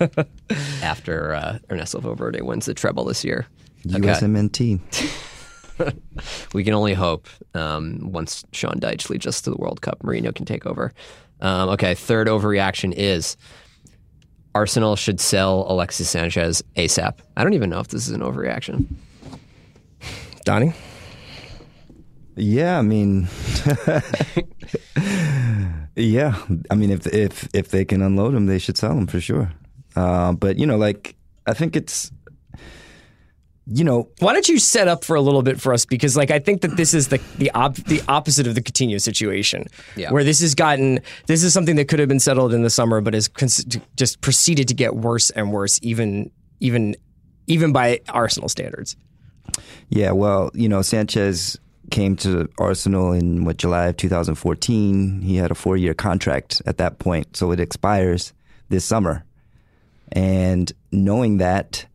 after 0.82 1.34
uh, 1.34 1.58
Ernesto 1.70 2.00
Valverde 2.00 2.40
wins 2.42 2.66
the 2.66 2.74
treble 2.74 3.04
this 3.04 3.24
year. 3.24 3.46
Okay. 3.86 3.98
USMNT. 3.98 4.80
we 6.54 6.64
can 6.64 6.74
only 6.74 6.94
hope 6.94 7.28
um, 7.54 8.10
once 8.12 8.44
Sean 8.52 8.80
Dyche 8.80 9.10
leads 9.10 9.26
us 9.26 9.40
to 9.42 9.50
the 9.50 9.56
World 9.56 9.80
Cup, 9.80 10.00
Mourinho 10.00 10.34
can 10.34 10.44
take 10.44 10.66
over. 10.66 10.92
Um, 11.40 11.68
okay, 11.70 11.94
third 11.94 12.26
overreaction 12.26 12.92
is 12.96 13.36
Arsenal 14.54 14.96
should 14.96 15.20
sell 15.20 15.66
Alexis 15.70 16.08
Sanchez 16.10 16.62
ASAP. 16.76 17.18
I 17.36 17.44
don't 17.44 17.54
even 17.54 17.70
know 17.70 17.80
if 17.80 17.88
this 17.88 18.08
is 18.08 18.14
an 18.14 18.22
overreaction. 18.22 18.86
Donnie, 20.44 20.72
Yeah, 22.40 22.78
I 22.78 22.82
mean, 22.82 23.28
yeah, 25.96 26.36
I 26.70 26.74
mean, 26.74 26.90
if 26.90 27.06
if 27.08 27.48
if 27.54 27.68
they 27.70 27.84
can 27.84 28.02
unload 28.02 28.34
them, 28.34 28.46
they 28.46 28.58
should 28.58 28.76
sell 28.78 28.94
them 28.94 29.06
for 29.06 29.20
sure. 29.20 29.52
Uh, 29.96 30.32
but 30.32 30.58
you 30.58 30.66
know, 30.66 30.76
like 30.76 31.16
I 31.46 31.54
think 31.54 31.74
it's, 31.74 32.12
you 33.66 33.82
know, 33.84 34.08
why 34.20 34.32
don't 34.32 34.48
you 34.48 34.58
set 34.58 34.86
up 34.86 35.04
for 35.04 35.16
a 35.16 35.20
little 35.20 35.42
bit 35.42 35.60
for 35.60 35.72
us 35.72 35.84
because 35.84 36.16
like 36.16 36.30
I 36.30 36.38
think 36.38 36.60
that 36.62 36.76
this 36.76 36.94
is 36.94 37.08
the 37.08 37.20
the 37.38 37.50
op- 37.52 37.74
the 37.86 38.02
opposite 38.08 38.46
of 38.46 38.54
the 38.54 38.62
Coutinho 38.62 39.00
situation, 39.00 39.64
Yeah. 39.96 40.12
where 40.12 40.22
this 40.24 40.40
has 40.40 40.54
gotten 40.54 41.00
this 41.26 41.42
is 41.42 41.52
something 41.52 41.76
that 41.76 41.88
could 41.88 41.98
have 41.98 42.08
been 42.08 42.20
settled 42.20 42.54
in 42.54 42.62
the 42.62 42.70
summer, 42.70 43.00
but 43.00 43.14
has 43.14 43.26
cons- 43.28 43.64
just 43.96 44.20
proceeded 44.20 44.68
to 44.68 44.74
get 44.74 44.94
worse 44.94 45.30
and 45.30 45.52
worse, 45.52 45.80
even 45.82 46.30
even 46.60 46.94
even 47.48 47.72
by 47.72 48.00
Arsenal 48.10 48.48
standards. 48.48 48.96
Yeah, 49.88 50.12
well, 50.12 50.50
you 50.54 50.68
know, 50.68 50.82
Sanchez 50.82 51.58
came 51.90 52.16
to 52.16 52.48
Arsenal 52.58 53.12
in 53.12 53.44
what 53.44 53.56
July 53.56 53.86
of 53.86 53.96
2014. 53.96 55.22
He 55.22 55.36
had 55.36 55.50
a 55.50 55.54
four-year 55.54 55.94
contract 55.94 56.62
at 56.66 56.78
that 56.78 56.98
point, 56.98 57.36
so 57.36 57.50
it 57.50 57.60
expires 57.60 58.32
this 58.68 58.84
summer. 58.84 59.24
And 60.12 60.72
knowing 60.92 61.38
that, 61.38 61.86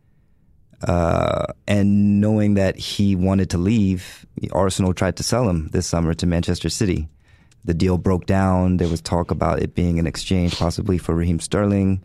uh, 0.87 1.47
and 1.67 2.21
knowing 2.21 2.55
that 2.55 2.77
he 2.77 3.15
wanted 3.15 3.49
to 3.51 3.57
leave, 3.57 4.25
Arsenal 4.51 4.93
tried 4.93 5.15
to 5.17 5.23
sell 5.23 5.49
him 5.49 5.69
this 5.69 5.87
summer 5.87 6.13
to 6.15 6.25
Manchester 6.25 6.69
City. 6.69 7.07
The 7.65 7.73
deal 7.73 7.97
broke 7.97 8.25
down. 8.25 8.77
There 8.77 8.89
was 8.89 9.01
talk 9.01 9.31
about 9.31 9.61
it 9.61 9.73
being 9.73 9.97
an 9.97 10.05
exchange, 10.05 10.57
possibly 10.57 10.97
for 10.97 11.15
Raheem 11.15 11.39
Sterling 11.39 12.03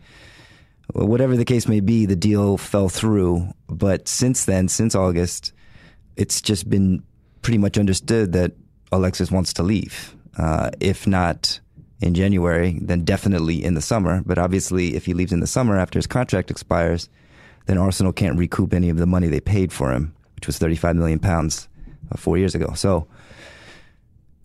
whatever 0.93 1.37
the 1.37 1.45
case 1.45 1.67
may 1.67 1.79
be, 1.79 2.05
the 2.05 2.15
deal 2.15 2.57
fell 2.57 2.89
through. 2.89 3.53
But 3.67 4.07
since 4.07 4.45
then, 4.45 4.67
since 4.67 4.95
August, 4.95 5.53
it's 6.15 6.41
just 6.41 6.69
been 6.69 7.03
pretty 7.41 7.57
much 7.57 7.77
understood 7.77 8.33
that 8.33 8.53
Alexis 8.91 9.31
wants 9.31 9.53
to 9.53 9.63
leave. 9.63 10.15
Uh, 10.37 10.69
if 10.79 11.05
not 11.05 11.59
in 12.01 12.13
January, 12.13 12.77
then 12.81 13.03
definitely 13.03 13.63
in 13.63 13.73
the 13.73 13.81
summer. 13.81 14.23
But 14.25 14.37
obviously, 14.37 14.95
if 14.95 15.05
he 15.05 15.13
leaves 15.13 15.33
in 15.33 15.41
the 15.41 15.47
summer 15.47 15.77
after 15.77 15.99
his 15.99 16.07
contract 16.07 16.49
expires, 16.49 17.09
then 17.65 17.77
Arsenal 17.77 18.13
can't 18.13 18.37
recoup 18.37 18.73
any 18.73 18.89
of 18.89 18.97
the 18.97 19.05
money 19.05 19.27
they 19.27 19.41
paid 19.41 19.73
for 19.73 19.91
him, 19.91 20.15
which 20.35 20.47
was 20.47 20.57
35 20.57 20.95
million 20.95 21.19
pounds 21.19 21.67
uh, 22.11 22.17
four 22.17 22.37
years 22.37 22.55
ago. 22.55 22.73
So 22.73 23.07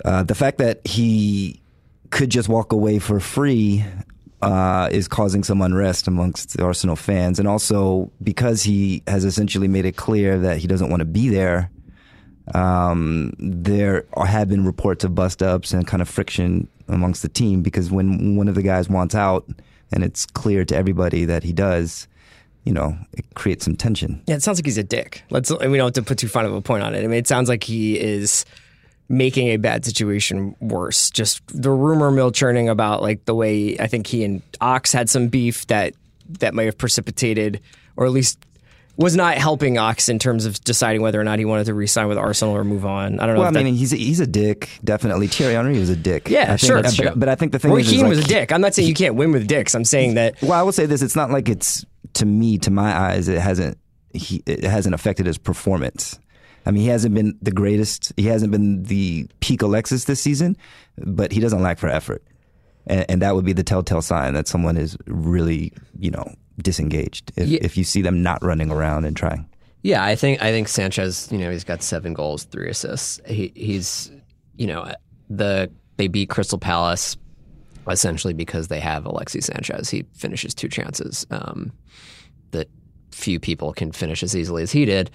uh, 0.05 0.25
the 0.25 0.35
fact 0.35 0.59
that 0.59 0.87
he 0.87 1.63
could 2.11 2.31
just 2.31 2.49
walk 2.49 2.73
away 2.73 2.99
for 2.99 3.21
free 3.21 3.85
uh, 4.43 4.89
is 4.93 5.09
causing 5.09 5.43
some 5.43 5.63
unrest 5.63 6.07
amongst 6.07 6.57
the 6.57 6.65
Arsenal 6.65 6.97
fans, 6.97 7.39
and 7.39 7.49
also 7.49 8.13
because 8.23 8.63
he 8.63 9.03
has 9.07 9.25
essentially 9.25 9.69
made 9.69 9.87
it 9.87 9.97
clear 9.97 10.39
that 10.39 10.59
he 10.59 10.67
doesn't 10.67 10.91
want 10.91 11.01
to 11.01 11.07
be 11.07 11.29
there. 11.29 11.71
Um, 12.53 13.33
there 13.39 14.05
have 14.27 14.49
been 14.49 14.65
reports 14.67 15.05
of 15.05 15.15
bust 15.15 15.43
ups 15.43 15.73
and 15.73 15.87
kind 15.87 16.03
of 16.03 16.09
friction 16.09 16.69
amongst 16.89 17.23
the 17.23 17.29
team 17.29 17.63
because 17.63 17.91
when 17.91 18.37
one 18.37 18.49
of 18.49 18.55
the 18.55 18.63
guys 18.63 18.89
wants 18.89 19.15
out, 19.15 19.47
and 19.93 20.03
it's 20.03 20.27
clear 20.27 20.65
to 20.65 20.77
everybody 20.77 21.25
that 21.25 21.45
he 21.45 21.53
does, 21.53 22.09
you 22.65 22.73
know, 22.73 22.97
it 23.13 23.25
creates 23.35 23.65
some 23.65 23.77
tension. 23.77 24.23
Yeah, 24.27 24.37
it 24.37 24.43
sounds 24.43 24.59
like 24.59 24.67
he's 24.67 24.79
a 24.79 24.83
dick. 24.83 25.23
Let's 25.31 25.51
we 25.51 25.59
don't 25.59 25.79
have 25.79 25.93
to 25.93 26.03
put 26.03 26.19
too 26.19 26.29
fine 26.29 26.45
of 26.45 26.55
a 26.55 26.61
point 26.61 26.83
on 26.83 26.95
it. 26.95 27.05
I 27.05 27.07
mean, 27.07 27.19
it 27.19 27.29
sounds 27.29 27.49
like 27.49 27.63
he 27.63 27.99
is 27.99 28.45
making 29.09 29.49
a 29.49 29.57
bad 29.59 29.85
situation 29.85 30.57
worse. 30.61 31.11
Just 31.11 31.43
the 31.49 31.71
rumor 31.71 32.11
mill 32.11 32.33
churning 32.33 32.69
about 32.69 33.03
like 33.03 33.25
the 33.27 33.35
way 33.35 33.77
I 33.79 33.87
think 33.87 34.07
he 34.07 34.25
and 34.25 34.43
Ox 34.61 34.93
had 34.93 35.09
some 35.09 35.29
beef 35.29 35.67
that 35.69 35.95
that 36.41 36.55
might 36.55 36.65
have 36.65 36.79
precipitated 36.79 37.61
or 37.97 38.07
at 38.07 38.13
least 38.13 38.39
was 38.97 39.17
not 39.17 39.37
helping 39.37 39.77
Ox 39.77 40.09
in 40.09 40.19
terms 40.19 40.47
of 40.47 40.63
deciding 40.63 41.03
whether 41.03 41.21
or 41.21 41.25
not 41.25 41.39
he 41.41 41.45
wanted 41.45 41.65
to 41.67 41.75
re-sign 41.75 42.07
with 42.07 42.17
Arsenal 42.19 42.55
or 42.57 42.63
move 42.63 42.85
on. 42.87 43.19
I 43.19 43.27
don't 43.27 43.35
know. 43.35 43.41
Well, 43.41 43.49
I 43.49 43.53
that- 43.53 43.65
mean, 43.65 43.75
he's 43.75 43.93
a, 43.93 43.97
he's 43.97 44.21
a 44.21 44.27
dick, 44.27 44.69
definitely. 44.85 45.27
Thierry 45.27 45.55
Henry 45.55 45.79
was 45.79 45.91
a 45.91 45.97
dick. 45.97 46.29
yeah, 46.29 46.53
I 46.53 46.57
think- 46.57 46.87
sure. 46.87 47.05
But, 47.11 47.19
but 47.19 47.29
I 47.29 47.35
think 47.35 47.53
the 47.53 47.59
thing 47.59 47.73
Roy 47.73 47.79
is, 47.79 47.93
is 47.93 48.01
like, 48.01 48.09
was 48.09 48.19
a 48.21 48.25
dick. 48.25 48.53
I'm 48.53 48.61
not 48.61 48.75
saying 48.75 48.87
you 48.89 48.95
can't 48.95 49.17
win 49.17 49.33
with 49.33 49.47
dicks. 49.49 49.75
I'm 49.75 49.85
saying 49.85 50.15
that 50.15 50.41
Well, 50.43 50.53
I 50.53 50.63
will 50.63 50.73
say 50.73 50.87
this: 50.87 51.03
it's 51.03 51.17
not 51.17 51.31
like 51.31 51.49
it's 51.49 51.85
to 52.15 52.27
me, 52.27 52.59
to 52.59 52.71
my 52.71 52.97
eyes, 52.97 53.27
it 53.29 53.41
hasn't 53.41 53.79
he 54.13 54.43
it 54.47 54.63
hasn't 54.63 54.95
affected 54.95 55.27
his 55.27 55.39
performance. 55.39 56.19
I 56.67 56.71
mean, 56.71 56.83
he 56.83 56.89
hasn't 56.89 57.15
been 57.15 57.37
the 57.43 57.51
greatest. 57.51 58.13
He 58.17 58.27
hasn't 58.27 58.53
been 58.53 58.85
the 58.85 59.27
peak 59.41 59.61
Alexis 59.63 60.05
this 60.05 60.21
season, 60.21 60.57
but 60.99 61.33
he 61.33 61.41
doesn't 61.41 61.61
lack 61.61 61.79
for 61.79 61.89
effort, 61.89 62.23
and, 62.87 63.05
and 63.09 63.23
that 63.23 63.35
would 63.35 63.45
be 63.45 63.53
the 63.53 63.65
telltale 63.65 64.01
sign 64.03 64.35
that 64.35 64.47
someone 64.49 64.77
is 64.77 64.97
really, 65.07 65.73
you 65.99 66.11
know, 66.13 66.33
disengaged. 66.59 67.33
If, 67.37 67.49
Yeah. 67.49 67.59
if 67.63 67.77
you 67.77 67.85
see 67.85 68.03
them 68.03 68.23
not 68.23 68.43
running 68.43 68.71
around 68.71 69.05
and 69.05 69.17
trying. 69.17 69.49
Yeah, 69.83 70.03
I 70.05 70.15
think 70.15 70.43
I 70.43 70.51
think 70.51 70.69
Sanchez. 70.69 71.29
You 71.31 71.39
know, 71.39 71.51
he's 71.51 71.65
got 71.65 71.83
seven 71.83 72.15
goals, 72.15 72.45
three 72.45 72.71
assists. 72.71 73.21
He, 73.27 73.53
he's, 73.55 74.11
you 74.57 74.67
know, 74.67 74.91
the 75.29 75.71
they 75.97 76.09
beat 76.09 76.31
Crystal 76.31 76.59
Palace 76.59 77.17
essentially 77.89 78.33
because 78.33 78.69
they 78.69 78.81
have 78.81 79.05
Alexi 79.05 79.43
Sanchez. 79.43 79.91
He 79.91 80.07
finishes 80.15 80.55
two 80.55 80.69
chances 80.69 81.27
um, 81.31 81.71
that 82.53 82.69
few 83.11 83.39
people 83.39 83.75
can 83.75 83.93
finish 83.93 84.23
as 84.23 84.35
easily 84.35 84.63
as 84.63 84.73
he 84.73 84.87
did, 84.87 85.11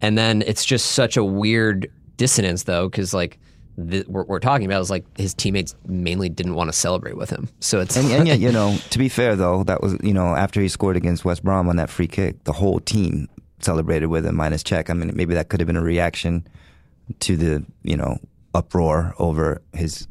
and 0.00 0.16
then 0.16 0.42
it's 0.46 0.64
just 0.64 0.92
such 0.92 1.16
a 1.16 1.24
weird 1.24 1.90
dissonance 2.16 2.62
though, 2.64 2.88
because 2.88 3.12
like. 3.12 3.38
The, 3.78 4.04
we're, 4.06 4.24
we're 4.24 4.38
talking 4.38 4.66
about 4.66 4.82
is 4.82 4.90
like 4.90 5.04
his 5.16 5.32
teammates 5.32 5.74
mainly 5.86 6.28
didn't 6.28 6.54
want 6.54 6.68
to 6.68 6.72
celebrate 6.72 7.16
with 7.16 7.30
him, 7.30 7.48
so 7.60 7.80
it's 7.80 7.96
And, 7.96 8.10
and 8.10 8.28
yet, 8.28 8.38
you 8.38 8.52
know, 8.58 8.76
to 8.90 8.98
be 8.98 9.08
fair 9.08 9.34
though, 9.34 9.64
that 9.64 9.80
was 9.80 9.96
you 10.02 10.12
know 10.12 10.34
after 10.34 10.60
he 10.60 10.68
scored 10.68 10.96
against 10.96 11.24
West 11.24 11.42
Brom 11.42 11.68
on 11.68 11.76
that 11.76 11.88
free 11.88 12.06
kick, 12.06 12.44
the 12.44 12.52
whole 12.52 12.80
team 12.80 13.28
celebrated 13.60 14.06
with 14.06 14.26
him 14.26 14.36
minus 14.36 14.62
check. 14.62 14.90
I 14.90 14.94
mean, 14.94 15.10
maybe 15.14 15.34
that 15.34 15.48
could 15.48 15.60
have 15.60 15.66
been 15.66 15.76
a 15.76 15.82
reaction 15.82 16.46
to 17.20 17.36
the 17.36 17.64
you 17.82 17.96
know 17.96 18.18
uproar 18.54 19.14
over 19.18 19.62
his 19.72 20.06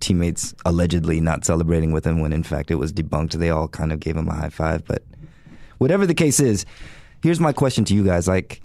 teammates 0.00 0.54
allegedly 0.64 1.20
not 1.20 1.44
celebrating 1.44 1.92
with 1.92 2.06
him 2.06 2.20
when 2.20 2.32
in 2.32 2.42
fact 2.42 2.70
it 2.70 2.76
was 2.76 2.92
debunked. 2.92 3.32
They 3.32 3.50
all 3.50 3.68
kind 3.68 3.92
of 3.92 4.00
gave 4.00 4.16
him 4.16 4.28
a 4.28 4.34
high 4.34 4.50
five, 4.50 4.84
but 4.84 5.02
whatever 5.78 6.06
the 6.06 6.14
case 6.14 6.40
is, 6.40 6.66
here's 7.22 7.40
my 7.40 7.52
question 7.52 7.84
to 7.86 7.94
you 7.94 8.04
guys: 8.04 8.28
like, 8.28 8.60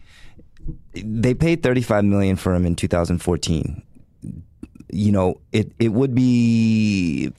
they 0.93 1.33
paid 1.33 1.63
35 1.63 2.03
million 2.03 2.35
for 2.35 2.53
him 2.53 2.65
in 2.65 2.75
2014. 2.75 3.81
You 4.91 5.11
know, 5.11 5.41
it 5.51 5.71
it 5.79 5.89
would 5.89 6.15
be 6.15 7.33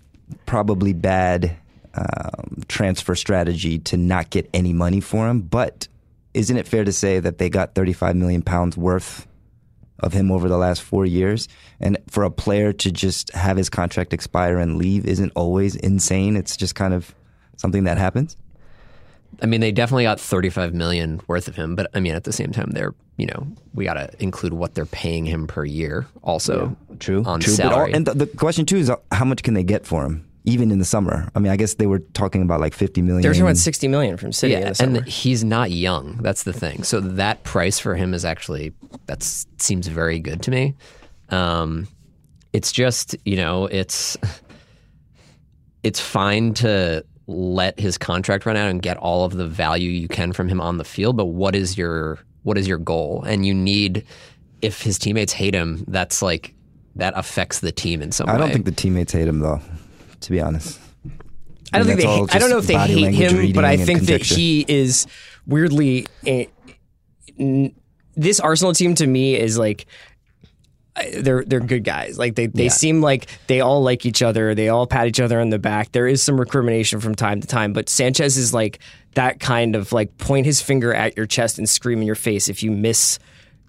probably 0.45 0.93
bad 0.93 1.57
um, 1.95 2.63
transfer 2.69 3.15
strategy 3.15 3.79
to 3.79 3.97
not 3.97 4.31
get 4.31 4.49
any 4.53 4.73
money 4.73 5.01
for 5.01 5.29
him, 5.29 5.41
but 5.43 5.89
isn't 6.35 6.57
it 6.57 6.69
fair 6.69 6.85
to 6.85 6.93
say 6.93 7.19
that 7.21 7.39
they 7.39 7.49
got 7.49 7.75
35 7.75 8.15
million 8.17 8.43
pounds 8.43 8.77
worth 8.77 9.27
of 10.01 10.13
him 10.13 10.31
over 10.31 10.49
the 10.49 10.59
last 10.59 10.83
four 10.83 11.07
years? 11.07 11.49
And 11.81 11.97
for 12.09 12.25
a 12.25 12.31
player 12.31 12.73
to 12.75 12.93
just 12.93 13.33
have 13.33 13.57
his 13.57 13.71
contract 13.71 14.13
expire 14.13 14.59
and 14.59 14.77
leave 14.77 15.07
isn't 15.07 15.33
always 15.35 15.77
insane. 15.77 16.37
It's 16.37 16.57
just 16.57 16.75
kind 16.75 16.93
of 16.93 17.15
something 17.57 17.85
that 17.85 17.97
happens. 17.97 18.37
I 19.43 19.47
mean, 19.47 19.61
they 19.61 19.73
definitely 19.73 20.05
got 20.05 20.19
35 20.21 20.75
million 20.75 21.21
worth 21.27 21.49
of 21.49 21.57
him, 21.57 21.77
but 21.77 21.91
I 21.95 22.01
mean, 22.01 22.15
at 22.15 22.25
the 22.25 22.33
same 22.33 22.53
time, 22.53 22.71
they're 22.71 22.95
you 23.17 23.27
know 23.27 23.47
we 23.75 23.85
got 23.85 23.95
to 23.95 24.11
include 24.23 24.53
what 24.55 24.75
they're 24.75 24.87
paying 24.87 25.25
him 25.27 25.47
per 25.47 25.65
year, 25.65 26.07
also 26.23 26.77
True, 26.99 27.23
on 27.25 27.41
true. 27.41 27.57
But 27.57 27.67
all, 27.67 27.71
salary. 27.73 27.93
and 27.93 28.07
the, 28.07 28.15
the 28.15 28.27
question 28.27 28.65
too 28.67 28.77
is 28.77 28.91
uh, 28.91 28.97
how 29.13 29.25
much 29.25 29.43
can 29.43 29.55
they 29.55 29.63
get 29.63 29.87
for 29.87 30.05
him, 30.05 30.27
even 30.45 30.71
in 30.71 30.79
the 30.79 30.85
summer? 30.85 31.31
I 31.35 31.39
mean, 31.39 31.53
I 31.53 31.57
guess 31.57 31.75
they 31.75 31.87
were 31.87 31.99
talking 31.99 32.43
about 32.43 32.61
like 32.61 32.75
50 32.75 33.03
million. 33.03 33.23
They're 33.23 33.33
talking 33.33 33.43
about 33.43 33.57
60 33.57 33.89
million 33.89 34.17
from 34.17 34.33
City 34.33 34.55
in 34.55 34.61
yeah, 34.61 34.69
the 34.71 34.75
summer. 34.75 34.99
and 34.99 35.07
he's 35.07 35.45
not 35.45 35.71
young. 35.71 36.17
That's 36.23 36.45
the 36.45 36.53
thing. 36.53 36.83
So 36.83 37.01
that 37.01 37.43
price 37.45 37.79
for 37.79 37.95
him 37.95 38.15
is 38.15 38.25
actually 38.25 38.73
that 39.07 39.23
seems 39.23 39.87
very 39.87 40.19
good 40.19 40.43
to 40.43 40.51
me. 40.51 40.75
Um, 41.31 41.89
it's 42.53 42.73
just 42.73 43.17
you 43.25 43.37
know 43.37 43.67
it's 43.67 44.17
it's 45.83 46.01
fine 46.01 46.55
to 46.55 47.05
let 47.27 47.79
his 47.81 47.99
contract 47.99 48.47
run 48.47 48.57
out 48.57 48.71
and 48.71 48.81
get 48.81 48.97
all 48.99 49.25
of 49.25 49.33
the 49.33 49.47
value 49.47 49.91
you 49.91 50.09
can 50.09 50.33
from 50.33 50.49
him 50.49 50.61
on 50.61 50.79
the 50.79 50.85
field, 50.85 51.17
but 51.17 51.27
what 51.27 51.55
is 51.57 51.77
your 51.77 52.19
what 52.45 52.57
is 52.57 52.69
your 52.69 52.79
goal? 52.79 53.25
And 53.27 53.45
you 53.45 53.53
need 53.55 54.05
if 54.63 54.81
his 54.83 54.99
teammates 54.99 55.33
hate 55.33 55.55
him, 55.55 55.85
that's 55.89 56.23
like 56.23 56.55
that 56.95 57.13
affects 57.17 57.61
the 57.61 57.73
team 57.73 58.01
in 58.03 58.13
some 58.13 58.29
I 58.29 58.33
way. 58.33 58.37
I 58.37 58.41
don't 58.41 58.53
think 58.53 58.65
the 58.65 58.71
teammates 58.73 59.13
hate 59.13 59.27
him 59.29 59.41
though, 59.41 59.61
to 60.21 60.31
be 60.31 60.41
honest. 60.41 60.79
I 61.73 61.79
don't 61.79 61.89
And 61.91 61.99
think 61.99 62.01
they. 62.01 62.07
Hate, 62.17 62.35
I 62.35 62.39
don't 62.39 62.51
know 62.51 62.59
if 62.59 62.67
they 62.67 62.75
hate 62.79 63.13
him, 63.15 63.53
but 63.53 63.65
I 63.65 63.73
and 63.73 63.85
think 63.85 64.03
that 64.03 64.23
he 64.23 64.65
is 64.69 65.07
weirdly. 65.47 66.07
eh, 66.27 66.47
n- 67.39 67.75
this 68.15 68.39
Arsenal 68.41 68.73
team 68.73 68.95
to 68.95 69.07
me 69.07 69.35
is 69.37 69.59
like 69.59 69.87
I- 69.89 70.16
they're 71.19 71.45
they're 71.45 71.61
good 71.61 71.85
guys. 71.85 72.19
Like 72.19 72.35
they 72.37 72.47
they 72.47 72.65
Yeah. 72.65 72.71
seem 72.71 73.01
like 73.01 73.27
they 73.47 73.61
all 73.61 73.83
like 73.83 74.07
each 74.07 74.23
other. 74.23 74.55
They 74.55 74.69
all 74.69 74.87
pat 74.87 75.07
each 75.07 75.21
other 75.21 75.41
on 75.41 75.51
the 75.51 75.59
back. 75.59 75.93
There 75.93 76.07
is 76.07 76.23
some 76.23 76.39
recrimination 76.41 77.01
from 77.01 77.15
time 77.15 77.41
to 77.41 77.47
time, 77.47 77.73
but 77.73 77.89
Sanchez 77.89 78.37
is 78.37 78.55
like 78.55 78.79
that 79.15 79.41
kind 79.41 79.77
of 79.77 79.93
like 79.93 80.17
point 80.19 80.47
his 80.47 80.61
finger 80.63 80.93
at 80.95 81.17
your 81.17 81.27
chest 81.27 81.59
and 81.59 81.69
scream 81.69 82.01
in 82.01 82.07
your 82.07 82.15
face 82.17 82.49
if 82.49 82.63
you 82.63 82.71
miss. 82.71 83.19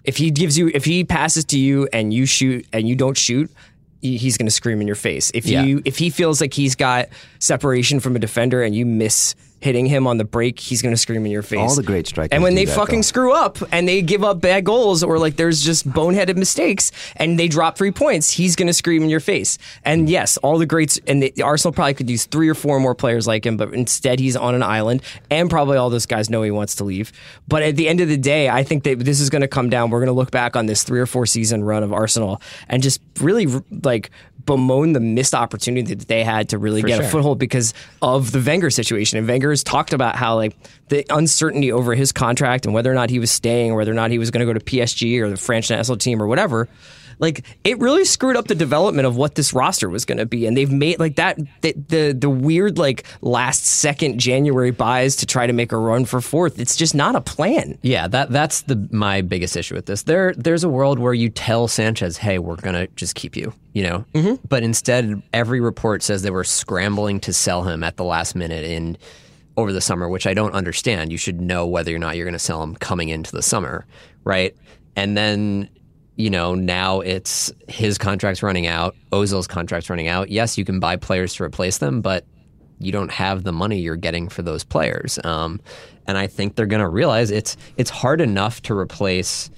If 0.04 0.16
he 0.16 0.30
gives 0.30 0.56
you, 0.56 0.70
if 0.72 0.84
he 0.84 1.04
passes 1.04 1.44
to 1.46 1.58
you 1.58 1.88
and 1.92 2.14
you 2.14 2.24
shoot 2.24 2.66
and 2.72 2.88
you 2.88 2.94
don't 2.96 3.16
shoot, 3.16 3.50
he's 4.00 4.38
going 4.38 4.46
to 4.46 4.52
scream 4.52 4.80
in 4.80 4.86
your 4.86 4.96
face. 4.96 5.30
If 5.34 5.44
Yeah. 5.46 5.64
you 5.64 5.82
if 5.84 5.98
he 5.98 6.08
feels 6.08 6.40
like 6.40 6.54
he's 6.54 6.76
got 6.76 7.08
separation 7.40 8.00
from 8.00 8.16
a 8.16 8.18
defender 8.18 8.62
and 8.62 8.74
you 8.74 8.86
miss 8.86 9.34
hitting 9.60 9.86
him 9.86 10.06
on 10.06 10.18
the 10.18 10.24
break, 10.24 10.60
he's 10.60 10.82
going 10.82 10.92
to 10.92 10.96
scream 10.96 11.24
in 11.26 11.32
your 11.32 11.42
face. 11.42 11.58
All 11.58 11.74
the 11.74 11.82
great 11.82 12.06
strikers 12.06 12.32
And 12.32 12.42
when 12.42 12.54
they 12.54 12.64
that, 12.64 12.74
fucking 12.74 13.00
though. 13.00 13.02
screw 13.02 13.32
up 13.32 13.58
and 13.72 13.88
they 13.88 14.02
give 14.02 14.22
up 14.22 14.40
bad 14.40 14.64
goals 14.64 15.02
or 15.02 15.18
like 15.18 15.36
there's 15.36 15.62
just 15.62 15.88
boneheaded 15.88 16.36
mistakes 16.36 16.92
and 17.16 17.38
they 17.38 17.48
drop 17.48 17.76
three 17.76 17.90
points, 17.90 18.30
he's 18.30 18.56
going 18.56 18.66
to 18.66 18.72
scream 18.72 19.02
in 19.02 19.10
your 19.10 19.20
face. 19.20 19.58
And 19.84 20.06
mm. 20.06 20.10
yes, 20.10 20.36
all 20.38 20.58
the 20.58 20.66
greats 20.66 21.00
and 21.06 21.22
the, 21.22 21.42
Arsenal 21.42 21.72
probably 21.72 21.94
could 21.94 22.10
use 22.10 22.26
three 22.26 22.48
or 22.48 22.54
four 22.54 22.78
more 22.80 22.94
players 22.94 23.26
like 23.26 23.44
him, 23.44 23.56
but 23.56 23.72
instead 23.74 24.20
he's 24.20 24.36
on 24.36 24.54
an 24.54 24.62
island 24.62 25.02
and 25.30 25.50
probably 25.50 25.76
all 25.76 25.90
those 25.90 26.06
guys 26.06 26.30
know 26.30 26.42
he 26.42 26.50
wants 26.50 26.76
to 26.76 26.84
leave. 26.84 27.12
But 27.48 27.62
at 27.62 27.76
the 27.76 27.88
end 27.88 28.00
of 28.00 28.08
the 28.08 28.16
day, 28.16 28.48
I 28.48 28.62
think 28.62 28.84
that 28.84 29.00
this 29.00 29.20
is 29.20 29.30
going 29.30 29.42
to 29.42 29.48
come 29.48 29.70
down. 29.70 29.90
We're 29.90 30.00
going 30.00 30.06
to 30.06 30.12
look 30.12 30.30
back 30.30 30.56
on 30.56 30.66
this 30.66 30.84
three 30.84 31.00
or 31.00 31.06
four 31.06 31.26
season 31.26 31.64
run 31.64 31.82
of 31.82 31.92
Arsenal 31.92 32.40
and 32.68 32.82
just 32.82 33.00
really 33.20 33.46
like 33.82 34.10
bemoan 34.48 34.94
the 34.94 35.00
missed 35.00 35.34
opportunity 35.34 35.94
that 35.94 36.08
they 36.08 36.24
had 36.24 36.48
to 36.48 36.58
really 36.58 36.82
get 36.82 36.98
a 36.98 37.04
foothold 37.06 37.38
because 37.38 37.74
of 38.02 38.32
the 38.32 38.40
Wenger 38.40 38.70
situation. 38.70 39.18
And 39.18 39.28
Wenger 39.28 39.50
has 39.50 39.62
talked 39.62 39.92
about 39.92 40.16
how 40.16 40.34
like 40.34 40.56
the 40.88 41.04
uncertainty 41.10 41.70
over 41.70 41.94
his 41.94 42.10
contract 42.10 42.64
and 42.64 42.74
whether 42.74 42.90
or 42.90 42.94
not 42.94 43.10
he 43.10 43.18
was 43.18 43.30
staying 43.30 43.70
or 43.72 43.76
whether 43.76 43.92
or 43.92 43.94
not 43.94 44.10
he 44.10 44.18
was 44.18 44.30
going 44.30 44.44
to 44.44 44.52
go 44.52 44.58
to 44.58 44.64
PSG 44.64 45.20
or 45.20 45.28
the 45.28 45.36
French 45.36 45.70
national 45.70 45.98
team 45.98 46.20
or 46.20 46.26
whatever. 46.26 46.66
Like 47.18 47.44
it 47.64 47.78
really 47.78 48.04
screwed 48.04 48.36
up 48.36 48.46
the 48.46 48.54
development 48.54 49.06
of 49.06 49.16
what 49.16 49.34
this 49.34 49.52
roster 49.52 49.88
was 49.88 50.04
going 50.04 50.18
to 50.18 50.26
be, 50.26 50.46
and 50.46 50.56
they've 50.56 50.70
made 50.70 50.98
like 50.98 51.16
that 51.16 51.38
the, 51.62 51.72
the 51.88 52.12
the 52.12 52.30
weird 52.30 52.78
like 52.78 53.04
last 53.20 53.66
second 53.66 54.18
January 54.18 54.70
buys 54.70 55.16
to 55.16 55.26
try 55.26 55.46
to 55.46 55.52
make 55.52 55.72
a 55.72 55.76
run 55.76 56.04
for 56.04 56.20
fourth. 56.20 56.58
It's 56.58 56.76
just 56.76 56.94
not 56.94 57.16
a 57.16 57.20
plan. 57.20 57.78
Yeah, 57.82 58.08
that 58.08 58.30
that's 58.30 58.62
the 58.62 58.88
my 58.92 59.20
biggest 59.22 59.56
issue 59.56 59.74
with 59.74 59.86
this. 59.86 60.02
There 60.02 60.32
there's 60.36 60.64
a 60.64 60.68
world 60.68 60.98
where 60.98 61.14
you 61.14 61.28
tell 61.28 61.68
Sanchez, 61.68 62.16
"Hey, 62.16 62.38
we're 62.38 62.56
going 62.56 62.74
to 62.74 62.86
just 62.94 63.14
keep 63.14 63.36
you," 63.36 63.52
you 63.72 63.82
know. 63.82 64.04
Mm-hmm. 64.14 64.46
But 64.48 64.62
instead 64.62 65.22
every 65.32 65.60
report 65.60 66.02
says 66.02 66.22
they 66.22 66.30
were 66.30 66.44
scrambling 66.44 67.20
to 67.20 67.32
sell 67.32 67.64
him 67.64 67.82
at 67.82 67.96
the 67.96 68.04
last 68.04 68.34
minute 68.34 68.64
in 68.64 68.96
over 69.56 69.72
the 69.72 69.80
summer, 69.80 70.08
which 70.08 70.26
I 70.26 70.34
don't 70.34 70.52
understand. 70.54 71.10
You 71.10 71.18
should 71.18 71.40
know 71.40 71.66
whether 71.66 71.94
or 71.94 71.98
not 71.98 72.14
you're 72.14 72.24
going 72.24 72.32
to 72.32 72.38
sell 72.38 72.62
him 72.62 72.76
coming 72.76 73.08
into 73.08 73.32
the 73.32 73.42
summer, 73.42 73.86
right? 74.22 74.56
And 74.94 75.16
then 75.16 75.68
you 76.18 76.30
know, 76.30 76.56
now 76.56 77.00
it's 77.00 77.52
his 77.68 77.96
contract's 77.96 78.42
running 78.42 78.66
out, 78.66 78.96
Ozil's 79.12 79.46
contract's 79.46 79.88
running 79.88 80.08
out. 80.08 80.28
Yes, 80.30 80.58
you 80.58 80.64
can 80.64 80.80
buy 80.80 80.96
players 80.96 81.32
to 81.34 81.44
replace 81.44 81.78
them, 81.78 82.00
but 82.00 82.26
you 82.80 82.90
don't 82.90 83.12
have 83.12 83.44
the 83.44 83.52
money 83.52 83.78
you're 83.78 83.96
getting 83.96 84.28
for 84.28 84.42
those 84.42 84.64
players. 84.64 85.18
Um, 85.22 85.60
and 86.08 86.18
I 86.18 86.26
think 86.26 86.56
they're 86.56 86.66
going 86.66 86.82
to 86.82 86.88
realize 86.88 87.30
it's 87.30 87.56
it's 87.76 87.90
hard 87.90 88.20
enough 88.20 88.60
to 88.62 88.76
replace 88.76 89.48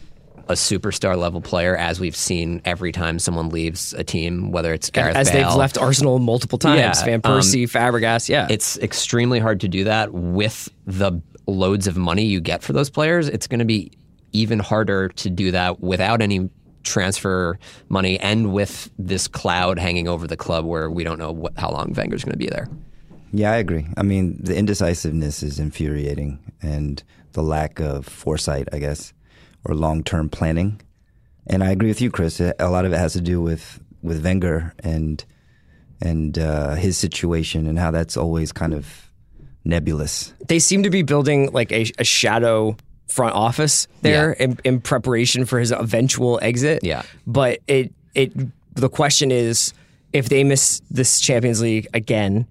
a 0.48 0.54
superstar 0.54 1.16
level 1.16 1.40
player, 1.40 1.76
as 1.76 1.98
we've 1.98 2.16
seen 2.16 2.60
every 2.64 2.92
time 2.92 3.18
someone 3.18 3.48
leaves 3.48 3.94
a 3.94 4.04
team, 4.04 4.50
whether 4.50 4.74
it's 4.74 4.90
Gareth 4.90 5.16
As 5.16 5.30
Bale. 5.30 5.48
they've 5.48 5.56
left 5.56 5.78
Arsenal 5.78 6.18
multiple 6.18 6.58
times, 6.58 6.78
Yeah, 6.78 7.04
Van 7.04 7.20
um, 7.24 7.38
Persie, 7.38 7.70
Fabregas, 7.70 8.28
yeah. 8.28 8.48
It's 8.50 8.76
extremely 8.78 9.38
hard 9.38 9.60
to 9.60 9.68
do 9.68 9.84
that 9.84 10.12
with 10.12 10.68
the 10.86 11.22
loads 11.46 11.86
of 11.86 11.96
money 11.96 12.24
you 12.24 12.40
get 12.40 12.62
for 12.62 12.72
those 12.72 12.90
players. 12.90 13.28
It's 13.28 13.46
going 13.46 13.60
to 13.60 13.64
be 13.64 13.92
even 14.32 14.58
harder 14.58 15.08
to 15.08 15.30
do 15.30 15.50
that 15.50 15.80
without 15.80 16.22
any 16.22 16.48
transfer 16.82 17.58
money 17.88 18.18
and 18.20 18.52
with 18.52 18.90
this 18.98 19.28
cloud 19.28 19.78
hanging 19.78 20.08
over 20.08 20.26
the 20.26 20.36
club 20.36 20.64
where 20.64 20.90
we 20.90 21.04
don't 21.04 21.18
know 21.18 21.32
what, 21.32 21.52
how 21.58 21.70
long 21.70 21.92
Wenger's 21.92 22.24
going 22.24 22.32
to 22.32 22.38
be 22.38 22.46
there. 22.46 22.68
Yeah, 23.32 23.52
I 23.52 23.56
agree. 23.56 23.86
I 23.96 24.02
mean, 24.02 24.38
the 24.42 24.56
indecisiveness 24.56 25.42
is 25.42 25.60
infuriating, 25.60 26.40
and 26.62 27.02
the 27.32 27.42
lack 27.42 27.78
of 27.78 28.06
foresight, 28.06 28.68
I 28.72 28.80
guess, 28.80 29.12
or 29.64 29.74
long-term 29.74 30.30
planning. 30.30 30.80
And 31.46 31.62
I 31.62 31.70
agree 31.70 31.88
with 31.88 32.00
you, 32.00 32.10
Chris. 32.10 32.40
A 32.40 32.54
lot 32.68 32.84
of 32.84 32.92
it 32.92 32.98
has 32.98 33.12
to 33.12 33.20
do 33.20 33.40
with 33.40 33.80
with 34.02 34.24
Wenger 34.24 34.74
and 34.80 35.24
and 36.00 36.38
uh, 36.38 36.74
his 36.74 36.98
situation, 36.98 37.66
and 37.66 37.78
how 37.78 37.90
that's 37.90 38.16
always 38.16 38.50
kind 38.50 38.74
of 38.74 39.10
nebulous. 39.64 40.32
they 40.48 40.58
seem 40.58 40.82
to 40.82 40.90
be 40.90 41.02
building 41.02 41.52
like 41.52 41.70
a, 41.70 41.90
a 41.98 42.04
shadow 42.04 42.74
front 43.10 43.34
office 43.34 43.86
there 44.02 44.32
in, 44.32 44.58
in 44.64 44.80
preparation 44.80 45.44
for 45.44 45.58
his 45.58 45.72
eventual 45.72 46.38
exit. 46.42 46.80
Yeah. 46.82 47.02
But 47.26 47.60
it 47.66 47.92
it 48.14 48.32
the 48.74 48.88
question 48.88 49.30
is 49.30 49.72
if 50.12 50.28
they 50.28 50.44
miss 50.44 50.80
this 50.90 51.20
Champions 51.20 51.60
League 51.60 51.86
again 51.94 52.46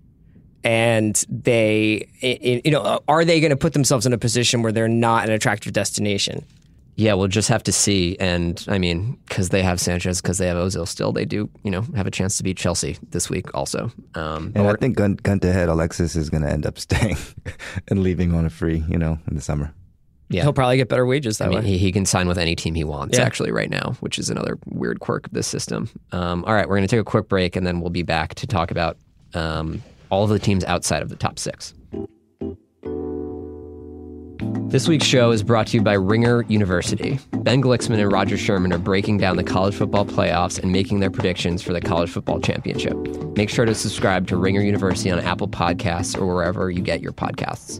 and 0.63 1.23
they 1.29 2.07
i- 2.21 2.39
i- 2.43 2.61
you 2.65 2.71
know 2.71 2.99
are 3.07 3.23
they 3.25 3.39
going 3.39 3.49
to 3.51 3.55
put 3.57 3.73
themselves 3.73 4.05
in 4.05 4.13
a 4.13 4.17
position 4.17 4.61
where 4.61 4.71
they're 4.71 4.87
not 4.87 5.25
an 5.27 5.31
attractive 5.33 5.73
destination? 5.73 6.45
Yeah, 6.95 7.13
we'll 7.13 7.29
just 7.29 7.47
have 7.47 7.63
to 7.63 7.71
see. 7.71 8.17
And 8.19 8.61
I 8.67 8.77
mean, 8.77 9.17
because 9.29 9.49
they 9.49 9.63
have 9.63 9.79
Sanchez, 9.79 10.21
because 10.21 10.37
they 10.37 10.47
have 10.47 10.57
Ozil 10.57 10.85
still, 10.85 11.13
they 11.13 11.23
do, 11.23 11.49
you 11.63 11.71
know, 11.71 11.83
have 11.95 12.07
a 12.07 12.11
chance 12.11 12.35
to 12.37 12.43
beat 12.43 12.57
Chelsea 12.57 12.97
this 13.11 13.29
week 13.29 13.55
also. 13.55 13.89
Um, 14.15 14.51
And 14.53 14.67
I 14.67 14.73
think 14.73 14.97
gun, 14.97 15.13
gun 15.13 15.39
to 15.39 15.53
head, 15.53 15.69
Alexis 15.69 16.17
is 16.17 16.29
going 16.29 16.43
to 16.43 16.49
end 16.51 16.65
up 16.65 16.77
staying 16.87 17.15
and 17.87 18.03
leaving 18.03 18.33
on 18.33 18.45
a 18.45 18.49
free, 18.49 18.83
you 18.89 18.97
know, 18.97 19.17
in 19.29 19.35
the 19.35 19.41
summer. 19.41 19.71
Yeah. 20.29 20.43
He'll 20.43 20.53
probably 20.53 20.77
get 20.77 20.89
better 20.89 21.05
wages 21.07 21.39
that 21.39 21.45
I 21.45 21.49
mean, 21.49 21.59
way. 21.59 21.65
he, 21.65 21.77
he 21.79 21.91
can 21.91 22.05
sign 22.05 22.27
with 22.27 22.37
any 22.37 22.55
team 22.55 22.75
he 22.75 22.83
wants 22.83 23.17
Yeah. 23.17 23.23
actually 23.25 23.51
right 23.51 23.69
now, 23.69 23.95
which 23.99 24.19
is 24.19 24.29
another 24.29 24.59
weird 24.67 24.99
quirk 24.99 25.25
of 25.25 25.33
this 25.33 25.47
system. 25.47 25.89
Um, 26.11 26.45
all 26.45 26.53
right, 26.53 26.67
we're 26.69 26.75
going 26.77 26.87
to 26.87 26.95
take 26.95 27.01
a 27.01 27.03
quick 27.03 27.27
break 27.27 27.55
and 27.55 27.65
then 27.65 27.81
we'll 27.81 27.89
be 27.89 28.03
back 28.03 28.35
to 28.35 28.45
talk 28.47 28.69
about 28.69 28.97
um, 29.33 29.81
all 30.11 30.23
of 30.23 30.29
the 30.29 30.37
teams 30.39 30.63
outside 30.65 31.01
of 31.01 31.09
the 31.09 31.15
top 31.15 31.39
six. 31.39 31.73
This 34.69 34.87
week's 34.87 35.05
show 35.05 35.31
is 35.31 35.41
brought 35.41 35.65
to 35.67 35.77
you 35.77 35.81
by 35.83 35.93
Ringer 35.93 36.43
University. 36.47 37.19
Ben 37.37 37.59
Glicksman 37.59 37.99
and 37.99 38.11
Rodger 38.11 38.37
Sherman 38.37 38.71
are 38.71 38.77
breaking 38.77 39.17
down 39.17 39.35
the 39.35 39.43
college 39.43 39.73
football 39.73 40.05
playoffs 40.05 40.61
and 40.61 40.71
making 40.71 40.99
their 40.99 41.09
predictions 41.09 41.63
for 41.63 41.73
the 41.73 41.81
college 41.81 42.11
football 42.11 42.39
championship. 42.39 42.95
Make 43.35 43.49
sure 43.49 43.65
to 43.65 43.73
subscribe 43.73 44.27
to 44.27 44.37
Ringer 44.37 44.61
University 44.61 45.09
on 45.09 45.19
Apple 45.19 45.47
Podcasts 45.47 46.15
or 46.19 46.27
wherever 46.27 46.69
you 46.69 46.83
get 46.83 47.01
your 47.01 47.13
podcasts. 47.13 47.79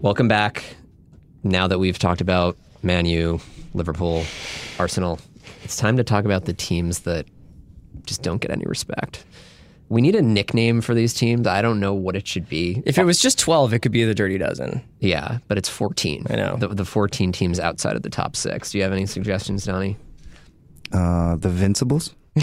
Welcome 0.00 0.28
back. 0.28 0.64
Now 1.44 1.68
that 1.68 1.78
we've 1.78 1.98
talked 1.98 2.20
about 2.20 2.56
Man 2.82 3.06
U, 3.06 3.40
Liverpool, 3.74 4.24
Arsenal, 4.78 5.20
it's 5.62 5.76
time 5.76 5.96
to 5.98 6.04
talk 6.04 6.24
about 6.24 6.46
the 6.46 6.52
teams 6.52 7.00
that 7.00 7.26
just 8.04 8.22
don't 8.22 8.40
get 8.40 8.50
any 8.50 8.64
respect. 8.66 9.24
We 9.90 10.00
need 10.00 10.16
a 10.16 10.22
nickname 10.22 10.80
for 10.80 10.94
these 10.94 11.12
teams. 11.12 11.46
I 11.46 11.60
don't 11.62 11.78
know 11.78 11.92
what 11.92 12.16
it 12.16 12.26
should 12.26 12.48
be. 12.48 12.82
If 12.86 12.98
it 12.98 13.04
was 13.04 13.20
just 13.20 13.38
12, 13.38 13.74
it 13.74 13.78
could 13.80 13.92
be 13.92 14.04
the 14.04 14.14
Dirty 14.14 14.38
Dozen. 14.38 14.82
Yeah, 14.98 15.38
but 15.46 15.58
it's 15.58 15.68
14. 15.68 16.26
I 16.30 16.36
know. 16.36 16.56
The, 16.56 16.68
the 16.68 16.84
14 16.84 17.32
teams 17.32 17.60
outside 17.60 17.94
of 17.94 18.02
the 18.02 18.10
top 18.10 18.34
six. 18.34 18.72
Do 18.72 18.78
you 18.78 18.84
have 18.84 18.92
any 18.92 19.06
suggestions, 19.06 19.66
Donnie? 19.66 19.96
Uh, 20.90 21.36
the 21.36 21.50
Vincibles. 21.50 22.14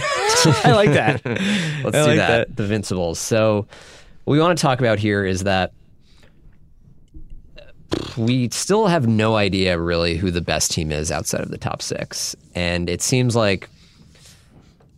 I 0.64 0.72
like 0.74 0.92
that. 0.94 1.26
Let's 1.26 1.98
I 1.98 2.02
do 2.04 2.08
like 2.08 2.18
that. 2.18 2.48
that. 2.48 2.56
The 2.56 2.64
Vincibles. 2.64 3.18
So, 3.18 3.68
what 4.24 4.34
we 4.34 4.40
want 4.40 4.58
to 4.58 4.62
talk 4.62 4.80
about 4.80 5.00
here 5.00 5.26
is 5.26 5.44
that 5.44 5.74
we 8.18 8.50
still 8.50 8.88
have 8.88 9.08
no 9.08 9.36
idea 9.36 9.78
really 9.80 10.18
who 10.18 10.32
the 10.32 10.42
best 10.42 10.72
team 10.72 10.92
is 10.92 11.12
outside 11.12 11.42
of 11.42 11.52
the 11.52 11.58
top 11.58 11.82
six, 11.82 12.36
and 12.56 12.90
it 12.90 13.02
seems 13.02 13.36
like 13.36 13.70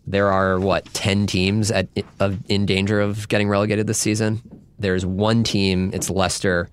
there 0.06 0.32
are 0.32 0.60
what 0.60 0.86
ten 0.94 1.26
teams 1.28 1.72
at 1.72 1.88
of, 2.20 2.40
in 2.50 2.66
danger 2.66 3.00
of 3.00 3.28
getting 3.30 3.48
relegated 3.48 3.88
this 3.88 3.98
season. 3.98 4.42
There's 4.80 5.06
one 5.06 5.44
team, 5.44 5.92
it's 5.94 6.10
Leicester, 6.10 6.70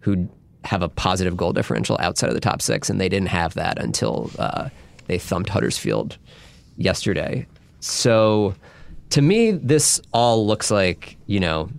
who 0.00 0.28
have 0.64 0.82
a 0.82 0.88
positive 0.88 1.36
goal 1.36 1.52
differential 1.52 1.96
outside 2.00 2.28
of 2.28 2.34
the 2.34 2.40
top 2.40 2.62
six, 2.62 2.90
and 2.90 3.00
they 3.00 3.08
didn't 3.08 3.28
have 3.28 3.54
that 3.54 3.78
until 3.80 4.30
uh, 4.38 4.68
they 5.06 5.18
thumped 5.18 5.50
Huddersfield 5.50 6.18
yesterday. 6.76 7.46
So, 7.80 8.54
to 9.10 9.22
me, 9.22 9.52
this 9.52 10.00
all 10.12 10.46
looks 10.46 10.70
like 10.70 11.16
you 11.26 11.40
know 11.40 11.70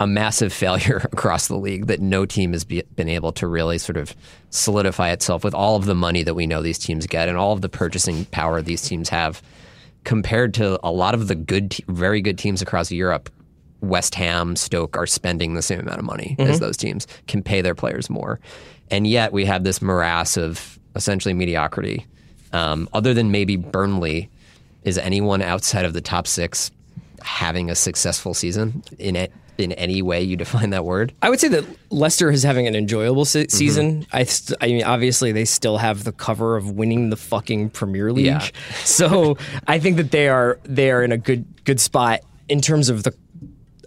a 0.00 0.06
massive 0.06 0.52
failure 0.52 0.96
across 1.12 1.46
the 1.46 1.56
league 1.56 1.86
that 1.86 2.00
no 2.00 2.26
team 2.26 2.52
has 2.52 2.64
be, 2.64 2.82
been 2.96 3.08
able 3.08 3.30
to 3.32 3.46
really 3.46 3.78
sort 3.78 3.98
of 3.98 4.16
solidify 4.48 5.10
itself 5.10 5.44
with 5.44 5.54
all 5.54 5.76
of 5.76 5.84
the 5.84 5.94
money 5.94 6.22
that 6.22 6.34
we 6.34 6.46
know 6.46 6.62
these 6.62 6.78
teams 6.78 7.06
get 7.06 7.28
and 7.28 7.36
all 7.38 7.52
of 7.52 7.60
the 7.60 7.68
purchasing 7.68 8.24
power 8.26 8.60
these 8.62 8.82
teams 8.82 9.10
have 9.10 9.42
compared 10.04 10.54
to 10.54 10.80
a 10.82 10.90
lot 10.90 11.14
of 11.14 11.28
the 11.28 11.34
good, 11.34 11.70
te- 11.70 11.84
very 11.88 12.22
good 12.22 12.38
teams 12.38 12.62
across 12.62 12.90
Europe. 12.90 13.30
West 13.82 14.14
Ham, 14.14 14.56
Stoke 14.56 14.96
are 14.96 15.06
spending 15.06 15.54
the 15.54 15.62
same 15.62 15.80
amount 15.80 15.98
of 15.98 16.04
money 16.04 16.36
as 16.38 16.60
those 16.60 16.76
teams, 16.76 17.06
can 17.28 17.42
pay 17.42 17.62
their 17.62 17.74
players 17.74 18.10
more. 18.10 18.38
And 18.90 19.06
yet 19.06 19.32
we 19.32 19.46
have 19.46 19.64
this 19.64 19.80
morass 19.80 20.36
of 20.36 20.78
essentially 20.96 21.32
mediocrity. 21.32 22.06
Um, 22.52 22.88
other 22.92 23.14
than 23.14 23.30
maybe 23.30 23.56
Burnley, 23.56 24.28
is 24.84 24.98
anyone 24.98 25.40
outside 25.40 25.84
of 25.84 25.92
the 25.92 26.00
top 26.00 26.26
six 26.26 26.70
having 27.22 27.70
a 27.70 27.74
successful 27.74 28.34
season 28.34 28.82
in 28.98 29.16
it? 29.16 29.32
In 29.60 29.72
any 29.72 30.02
way 30.02 30.22
you 30.22 30.36
define 30.36 30.70
that 30.70 30.84
word, 30.84 31.12
I 31.22 31.30
would 31.30 31.40
say 31.40 31.48
that 31.48 31.64
Leicester 31.90 32.30
is 32.30 32.42
having 32.42 32.66
an 32.66 32.74
enjoyable 32.74 33.24
se- 33.24 33.44
mm-hmm. 33.44 33.56
season. 33.56 34.06
I, 34.12 34.24
st- 34.24 34.56
I 34.60 34.66
mean, 34.68 34.84
obviously, 34.84 35.32
they 35.32 35.44
still 35.44 35.78
have 35.78 36.04
the 36.04 36.12
cover 36.12 36.56
of 36.56 36.70
winning 36.72 37.10
the 37.10 37.16
fucking 37.16 37.70
Premier 37.70 38.12
League. 38.12 38.26
Yeah. 38.26 38.46
so 38.84 39.36
I 39.66 39.78
think 39.78 39.96
that 39.96 40.10
they 40.10 40.28
are 40.28 40.58
they 40.64 40.90
are 40.90 41.02
in 41.02 41.12
a 41.12 41.18
good 41.18 41.44
good 41.64 41.80
spot 41.80 42.20
in 42.48 42.60
terms 42.60 42.88
of 42.88 43.04
the 43.04 43.14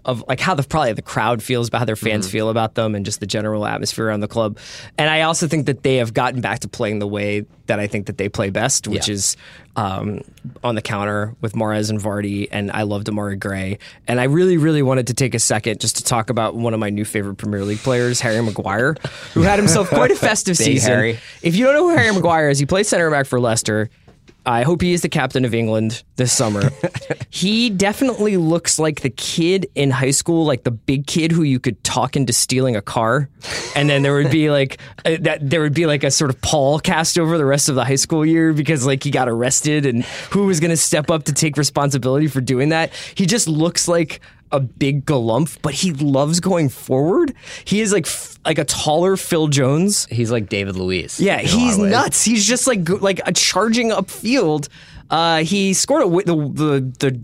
of 0.05 0.23
like 0.27 0.39
how 0.39 0.53
the 0.53 0.63
probably 0.63 0.93
the 0.93 1.01
crowd 1.01 1.41
feels 1.41 1.67
about 1.69 1.79
how 1.79 1.85
their 1.85 1.95
fans 1.95 2.29
feel 2.29 2.49
about 2.49 2.75
them 2.75 2.93
and 2.95 3.05
just 3.05 3.19
the 3.19 3.25
general 3.25 3.65
atmosphere 3.65 4.07
around 4.07 4.19
the 4.19 4.27
club. 4.27 4.57
And 4.97 5.09
I 5.09 5.21
also 5.21 5.47
think 5.47 5.65
that 5.67 5.83
they 5.83 5.95
have 5.97 6.13
gotten 6.13 6.41
back 6.41 6.59
to 6.59 6.67
playing 6.67 6.99
the 6.99 7.07
way 7.07 7.45
that 7.67 7.79
I 7.79 7.87
think 7.87 8.07
that 8.07 8.17
they 8.17 8.27
play 8.27 8.49
best, 8.49 8.87
which 8.87 9.07
Yeah. 9.07 9.13
is 9.13 9.37
um, 9.77 10.21
on 10.63 10.75
the 10.75 10.81
counter 10.81 11.33
with 11.41 11.53
Mahrez 11.53 11.89
and 11.89 11.99
Vardy. 11.99 12.47
And 12.51 12.69
I 12.71 12.83
loved 12.83 13.07
Amari 13.09 13.37
Gray. 13.37 13.79
And 14.07 14.19
I 14.19 14.25
really, 14.25 14.57
really 14.57 14.81
wanted 14.81 15.07
to 15.07 15.13
take 15.13 15.33
a 15.33 15.39
second 15.39 15.79
just 15.79 15.95
to 15.97 16.03
talk 16.03 16.29
about 16.29 16.55
one 16.55 16.73
of 16.73 16.79
my 16.81 16.89
new 16.89 17.05
favorite 17.05 17.35
Premier 17.35 17.63
League 17.63 17.79
players, 17.79 18.19
Harry 18.19 18.41
Maguire, 18.41 18.95
who 19.33 19.41
had 19.41 19.57
himself 19.57 19.87
quite 19.89 20.11
a 20.11 20.15
festive 20.17 20.57
season. 20.57 20.91
Harry. 20.91 21.19
If 21.41 21.55
you 21.55 21.65
don't 21.65 21.73
know 21.75 21.89
who 21.89 21.95
Harry 21.95 22.13
Maguire 22.13 22.49
is, 22.49 22.59
he 22.59 22.65
plays 22.65 22.87
center 22.89 23.09
back 23.09 23.25
for 23.25 23.39
Leicester. 23.39 23.89
I 24.45 24.63
hope 24.63 24.81
he 24.81 24.91
is 24.91 25.01
the 25.01 25.09
captain 25.09 25.45
of 25.45 25.53
England 25.53 26.03
this 26.17 26.33
summer. 26.33 26.69
he 27.29 27.69
definitely 27.69 28.35
looks 28.35 28.77
like 28.77 29.01
the 29.01 29.09
kid 29.09 29.67
in 29.73 29.89
high 29.89 30.11
school, 30.11 30.45
like 30.45 30.63
the 30.63 30.71
big 30.71 31.07
kid 31.07 31.31
who 31.31 31.43
you 31.43 31.59
could 31.59 31.81
talk 31.83 32.17
into 32.17 32.33
stealing 32.33 32.75
a 32.75 32.81
car, 32.81 33.29
and 33.75 33.89
then 33.89 34.01
there 34.01 34.13
would 34.13 34.31
be 34.31 34.49
like 34.51 34.79
uh, 35.05 35.17
that. 35.21 35.49
There 35.49 35.61
would 35.61 35.73
be 35.73 35.85
like 35.85 36.03
a 36.03 36.11
sort 36.11 36.29
of 36.29 36.41
pall 36.41 36.79
cast 36.79 37.17
over 37.17 37.37
the 37.37 37.45
rest 37.45 37.69
of 37.69 37.75
the 37.75 37.85
high 37.85 37.95
school 37.95 38.25
year 38.25 38.51
because 38.51 38.85
like 38.85 39.03
he 39.03 39.11
got 39.11 39.29
arrested, 39.29 39.85
and 39.85 40.03
who 40.31 40.45
was 40.45 40.59
going 40.59 40.71
to 40.71 40.77
step 40.77 41.09
up 41.09 41.23
to 41.25 41.33
take 41.33 41.55
responsibility 41.55 42.27
for 42.27 42.41
doing 42.41 42.69
that? 42.69 42.93
He 43.15 43.25
just 43.25 43.47
looks 43.47 43.87
like 43.87 44.19
a 44.53 44.59
big 44.61 45.05
galumph, 45.05 45.57
but 45.61 45.73
he 45.73 45.91
loves 45.91 46.39
going 46.39 46.69
forward. 46.69 47.33
He 47.65 47.81
is 47.81 47.91
like 47.91 48.05
f- 48.05 48.37
like 48.45 48.57
a 48.59 48.63
taller 48.65 49.17
Phil 49.17 49.47
Jones. 49.47 50.05
he's 50.09 50.31
like 50.31 50.47
David 50.47 50.77
Luiz. 50.77 51.19
Yeah, 51.19 51.39
in 51.39 51.47
a 51.47 51.51
lot 51.51 51.57
he's 51.59 51.77
nuts. 51.77 52.23
He's 52.23 52.45
just 52.45 52.67
like 52.67 52.87
like 53.01 53.19
a 53.25 53.33
charging 53.33 53.89
upfield. 53.89 54.69
Uh, 55.09 55.43
he 55.43 55.73
scored 55.73 56.03
a 56.03 56.07
the, 56.25 56.35
the 56.35 56.93
the 56.99 57.19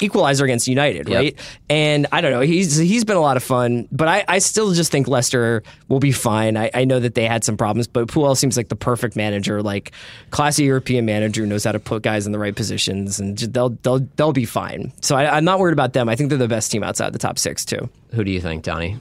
equalizer 0.00 0.44
against 0.44 0.68
United, 0.68 1.08
Yep. 1.08 1.16
right? 1.16 1.38
And 1.68 2.06
I 2.12 2.20
don't 2.20 2.30
know. 2.32 2.40
He's 2.40 2.76
he's 2.76 3.04
been 3.04 3.16
a 3.16 3.20
lot 3.20 3.36
of 3.36 3.42
fun, 3.42 3.88
but 3.90 4.08
I, 4.08 4.24
I 4.28 4.38
still 4.38 4.72
just 4.72 4.92
think 4.92 5.08
Leicester 5.08 5.62
will 5.88 5.98
be 6.00 6.12
fine. 6.12 6.56
I, 6.56 6.70
I 6.74 6.84
know 6.84 7.00
that 7.00 7.14
they 7.14 7.26
had 7.26 7.44
some 7.44 7.56
problems, 7.56 7.86
but 7.88 8.06
Puel 8.08 8.36
seems 8.36 8.56
like 8.56 8.68
the 8.68 8.76
perfect 8.76 9.16
manager, 9.16 9.62
like 9.62 9.92
classy 10.30 10.64
European 10.64 11.04
manager 11.04 11.42
who 11.42 11.48
knows 11.48 11.64
how 11.64 11.72
to 11.72 11.80
put 11.80 12.02
guys 12.02 12.26
in 12.26 12.32
the 12.32 12.38
right 12.38 12.54
positions, 12.54 13.18
and 13.20 13.36
they'll 13.38 13.70
they'll 13.82 14.00
they'll 14.16 14.32
be 14.32 14.44
fine. 14.44 14.92
So 15.00 15.16
I, 15.16 15.36
I'm 15.36 15.44
not 15.44 15.58
worried 15.58 15.72
about 15.72 15.92
them. 15.94 16.08
I 16.08 16.16
think 16.16 16.28
they're 16.28 16.38
the 16.38 16.48
best 16.48 16.70
team 16.70 16.82
outside 16.82 17.12
the 17.12 17.18
top 17.18 17.38
six 17.38 17.64
too. 17.64 17.88
Who 18.14 18.24
do 18.24 18.30
you 18.30 18.40
think, 18.40 18.62
Donnie? 18.64 18.96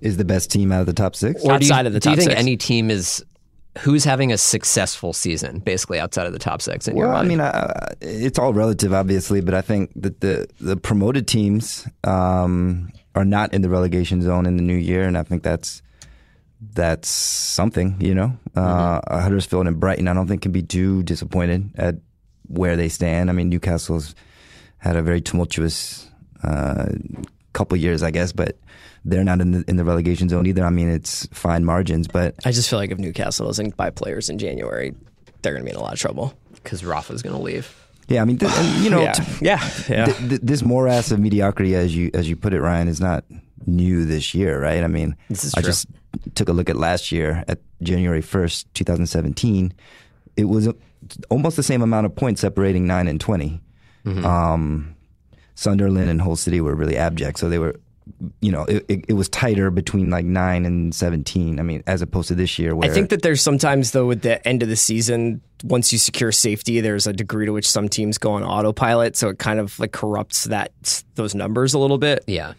Is 0.00 0.18
the 0.18 0.24
best 0.24 0.50
team 0.50 0.72
out 0.72 0.80
of 0.80 0.86
the 0.86 0.92
top 0.92 1.16
six? 1.16 1.40
Or 1.42 1.58
do 1.58 1.64
you- 1.66 1.72
Outside 1.72 1.86
of 1.86 1.92
the 1.94 2.00
top 2.00 2.12
six. 2.12 2.16
do 2.16 2.22
you 2.22 2.28
think 2.28 2.30
six. 2.38 2.40
any 2.40 2.56
team 2.56 2.90
is 2.90 3.24
who's 3.78 4.04
having 4.04 4.32
a 4.32 4.38
successful 4.38 5.12
season, 5.12 5.58
basically 5.60 5.98
outside 5.98 6.26
of 6.26 6.32
the 6.32 6.38
top 6.38 6.62
six? 6.62 6.88
In 6.88 6.96
your 6.96 7.08
Well, 7.08 7.16
I 7.16 7.22
mean, 7.22 7.40
uh, 7.40 7.88
it's 8.00 8.38
all 8.38 8.52
relative, 8.52 8.92
obviously, 8.92 9.40
but 9.40 9.54
I 9.54 9.60
think 9.60 9.90
that 9.96 10.20
the 10.20 10.48
the 10.60 10.76
promoted 10.76 11.26
teams 11.26 11.86
um, 12.04 12.92
are 13.14 13.24
not 13.24 13.52
in 13.52 13.62
the 13.62 13.68
relegation 13.68 14.22
zone 14.22 14.46
in 14.46 14.56
the 14.56 14.62
new 14.62 14.76
year, 14.76 15.04
and 15.04 15.16
I 15.16 15.22
think 15.22 15.42
that's 15.42 15.82
that's 16.60 17.08
something, 17.08 17.96
you 18.00 18.14
know. 18.14 18.36
Uh, 18.54 19.00
Huddersfield 19.20 19.66
and 19.66 19.78
Brighton, 19.78 20.08
I 20.08 20.14
don't 20.14 20.26
think 20.26 20.42
can 20.42 20.52
be 20.52 20.62
too 20.62 21.02
disappointed 21.02 21.70
at 21.76 21.96
where 22.48 22.76
they 22.76 22.88
stand. 22.88 23.28
I 23.30 23.32
mean, 23.32 23.48
Newcastle's 23.50 24.14
had 24.78 24.96
a 24.96 25.02
very 25.02 25.20
tumultuous 25.20 26.08
uh, 26.42 26.86
couple 27.56 27.76
years, 27.78 28.02
I 28.02 28.10
guess, 28.10 28.32
but 28.32 28.56
they're 29.04 29.24
not 29.24 29.40
in 29.40 29.50
the 29.52 29.64
in 29.68 29.76
the 29.76 29.84
relegation 29.84 30.28
zone 30.28 30.46
either. 30.46 30.64
I 30.64 30.70
mean, 30.70 30.88
it's 30.88 31.26
fine 31.32 31.64
margins, 31.64 32.06
but 32.08 32.34
I 32.44 32.52
just 32.52 32.68
feel 32.68 32.78
like 32.78 32.90
if 32.90 32.98
Newcastle 32.98 33.46
doesn't 33.46 33.76
buy 33.76 33.90
players 33.90 34.28
in 34.28 34.38
January, 34.38 34.94
they're 35.42 35.52
going 35.52 35.64
to 35.64 35.70
be 35.70 35.70
in 35.70 35.76
a 35.76 35.82
lot 35.82 35.92
of 35.94 35.98
trouble. 35.98 36.34
because 36.62 36.84
Rafa's 36.84 37.22
going 37.22 37.36
to 37.36 37.42
leave. 37.42 37.66
yeah, 38.08 38.20
I 38.22 38.24
mean, 38.24 38.38
th- 38.38 38.52
and, 38.54 38.84
you 38.84 38.90
know, 38.94 39.02
yeah, 39.02 39.12
to- 39.12 39.44
yeah, 39.44 39.70
yeah. 39.88 40.04
th- 40.06 40.28
th- 40.28 40.40
this 40.42 40.62
morass 40.62 41.10
of 41.12 41.18
mediocrity, 41.20 41.74
as 41.74 41.94
you 41.96 42.10
as 42.14 42.28
you 42.28 42.36
put 42.36 42.52
it, 42.52 42.60
Ryan, 42.60 42.88
is 42.88 43.00
not 43.00 43.24
new 43.66 44.04
this 44.04 44.34
year, 44.34 44.60
right? 44.60 44.82
I 44.84 44.88
mean, 44.88 45.16
This 45.28 45.44
is 45.44 45.54
I 45.54 45.60
true. 45.60 45.70
just 45.70 45.86
took 46.34 46.48
a 46.48 46.52
look 46.52 46.68
at 46.70 46.76
last 46.76 47.10
year 47.12 47.44
at 47.48 47.58
January 47.82 48.20
first, 48.22 48.72
two 48.74 48.84
thousand 48.84 49.06
seventeen. 49.06 49.72
It 50.36 50.44
was 50.44 50.66
a, 50.66 50.74
almost 51.30 51.56
the 51.56 51.62
same 51.62 51.80
amount 51.82 52.06
of 52.06 52.14
points 52.14 52.40
separating 52.42 52.86
nine 52.86 53.06
and 53.08 53.20
20 53.20 53.60
Mm-hmm. 54.04 54.24
Um, 54.26 54.95
Sunderland 55.56 56.08
and 56.08 56.20
Hull 56.20 56.36
City 56.36 56.60
were 56.60 56.76
really 56.76 56.96
abject, 56.96 57.40
so 57.40 57.48
they 57.48 57.58
were. 57.58 57.74
You 58.40 58.52
know, 58.52 58.62
it, 58.66 58.84
it, 58.88 59.04
it 59.08 59.12
was 59.14 59.28
tighter 59.28 59.68
between 59.68 60.10
like 60.10 60.24
nine 60.24 60.64
and 60.64 60.94
seventeen. 60.94 61.58
I 61.58 61.64
mean, 61.64 61.82
as 61.88 62.02
opposed 62.02 62.28
to 62.28 62.36
this 62.36 62.56
year, 62.56 62.72
where 62.72 62.88
I 62.88 62.94
think 62.94 63.10
that 63.10 63.22
there's 63.22 63.42
sometimes 63.42 63.90
though 63.90 64.06
with 64.06 64.22
the 64.22 64.46
end 64.46 64.62
of 64.62 64.68
the 64.68 64.76
season, 64.76 65.40
once 65.64 65.92
you 65.92 65.98
secure 65.98 66.30
safety, 66.30 66.80
there's 66.80 67.08
a 67.08 67.12
degree 67.12 67.46
to 67.46 67.52
which 67.52 67.68
some 67.68 67.88
teams 67.88 68.16
go 68.16 68.34
on 68.34 68.44
autopilot, 68.44 69.16
so 69.16 69.30
it 69.30 69.40
kind 69.40 69.58
of 69.58 69.76
like 69.80 69.90
corrupts 69.90 70.44
that 70.44 71.02
those 71.16 71.34
numbers 71.34 71.74
a 71.74 71.80
little 71.80 71.98
bit. 71.98 72.22
Yeah. 72.28 72.52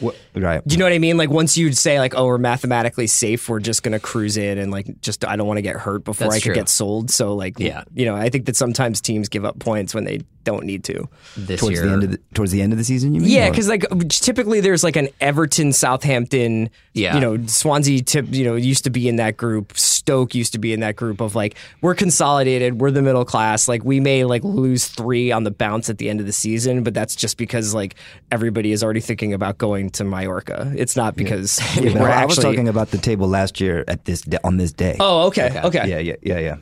What- 0.00 0.16
right. 0.34 0.62
Do 0.66 0.72
you 0.74 0.78
know 0.78 0.84
what 0.84 0.92
I 0.92 0.98
mean? 0.98 1.16
Like 1.16 1.30
once 1.30 1.56
you'd 1.56 1.76
say 1.76 1.98
like, 1.98 2.14
oh, 2.16 2.26
we're 2.26 2.38
mathematically 2.38 3.06
safe, 3.06 3.48
we're 3.48 3.60
just 3.60 3.82
gonna 3.82 4.00
cruise 4.00 4.36
in 4.36 4.58
and 4.58 4.70
like 4.72 5.00
just 5.00 5.24
I 5.24 5.36
don't 5.36 5.46
want 5.46 5.58
to 5.58 5.62
get 5.62 5.76
hurt 5.76 6.04
before 6.04 6.26
That's 6.28 6.36
I 6.36 6.38
could 6.40 6.44
true. 6.46 6.54
get 6.54 6.68
sold. 6.68 7.10
So 7.10 7.34
like, 7.34 7.58
Yeah. 7.58 7.84
you 7.94 8.04
know, 8.06 8.16
I 8.16 8.28
think 8.28 8.46
that 8.46 8.56
sometimes 8.56 9.00
teams 9.00 9.28
give 9.28 9.44
up 9.44 9.58
points 9.58 9.94
when 9.94 10.04
they 10.04 10.20
don't 10.44 10.64
need 10.66 10.84
to. 10.84 11.08
This 11.36 11.60
towards 11.60 11.76
year, 11.76 11.86
the 11.86 11.92
end 11.92 12.02
of 12.04 12.10
the 12.10 12.20
towards 12.34 12.52
the 12.52 12.60
end 12.60 12.72
of 12.72 12.78
the 12.78 12.84
season. 12.84 13.14
You 13.14 13.20
mean? 13.22 13.30
Yeah, 13.30 13.48
because 13.48 13.66
like 13.68 13.86
typically 14.10 14.60
there's 14.60 14.84
like 14.84 14.96
an 14.96 15.08
Everton, 15.20 15.72
Southampton. 15.72 16.68
Yeah. 16.92 17.14
You 17.14 17.20
know, 17.20 17.46
Swansea. 17.46 18.02
Tip. 18.02 18.26
You 18.30 18.44
know, 18.44 18.54
used 18.54 18.84
to 18.84 18.90
be 18.90 19.08
in 19.08 19.16
that 19.16 19.36
group. 19.38 19.72
Stoke 20.04 20.34
used 20.34 20.52
to 20.52 20.58
be 20.58 20.74
in 20.74 20.80
that 20.80 20.96
group 20.96 21.22
of 21.22 21.34
like 21.34 21.56
we're 21.80 21.94
consolidated. 21.94 22.78
We're 22.78 22.90
the 22.90 23.00
middle 23.00 23.24
class. 23.24 23.68
Like 23.68 23.84
we 23.84 24.00
may 24.00 24.24
like 24.24 24.44
lose 24.44 24.86
three 24.86 25.32
on 25.32 25.44
the 25.44 25.50
bounce 25.50 25.88
at 25.88 25.96
the 25.96 26.10
end 26.10 26.20
of 26.20 26.26
the 26.26 26.32
season, 26.32 26.82
but 26.82 26.92
that's 26.92 27.16
just 27.16 27.38
because 27.38 27.72
like 27.72 27.94
everybody 28.30 28.72
is 28.72 28.84
already 28.84 29.00
thinking 29.00 29.32
about 29.32 29.56
going 29.56 29.88
to 29.90 30.04
Mallorca. 30.04 30.70
It's 30.76 30.94
not 30.94 31.16
because 31.16 31.58
Yeah, 31.76 31.94
but 31.94 32.02
we're 32.02 32.10
I 32.10 32.26
was 32.26 32.36
talking 32.36 32.68
about 32.68 32.90
the 32.90 32.98
table 32.98 33.28
last 33.28 33.62
year 33.62 33.82
at 33.88 34.04
this 34.04 34.20
da- 34.20 34.40
on 34.44 34.58
this 34.58 34.72
day. 34.72 34.98
oh, 35.00 35.28
okay, 35.28 35.58
okay. 35.64 35.88
yeah, 35.88 35.98
yeah, 35.98 36.16
yeah, 36.20 36.38
yeah. 36.38 36.56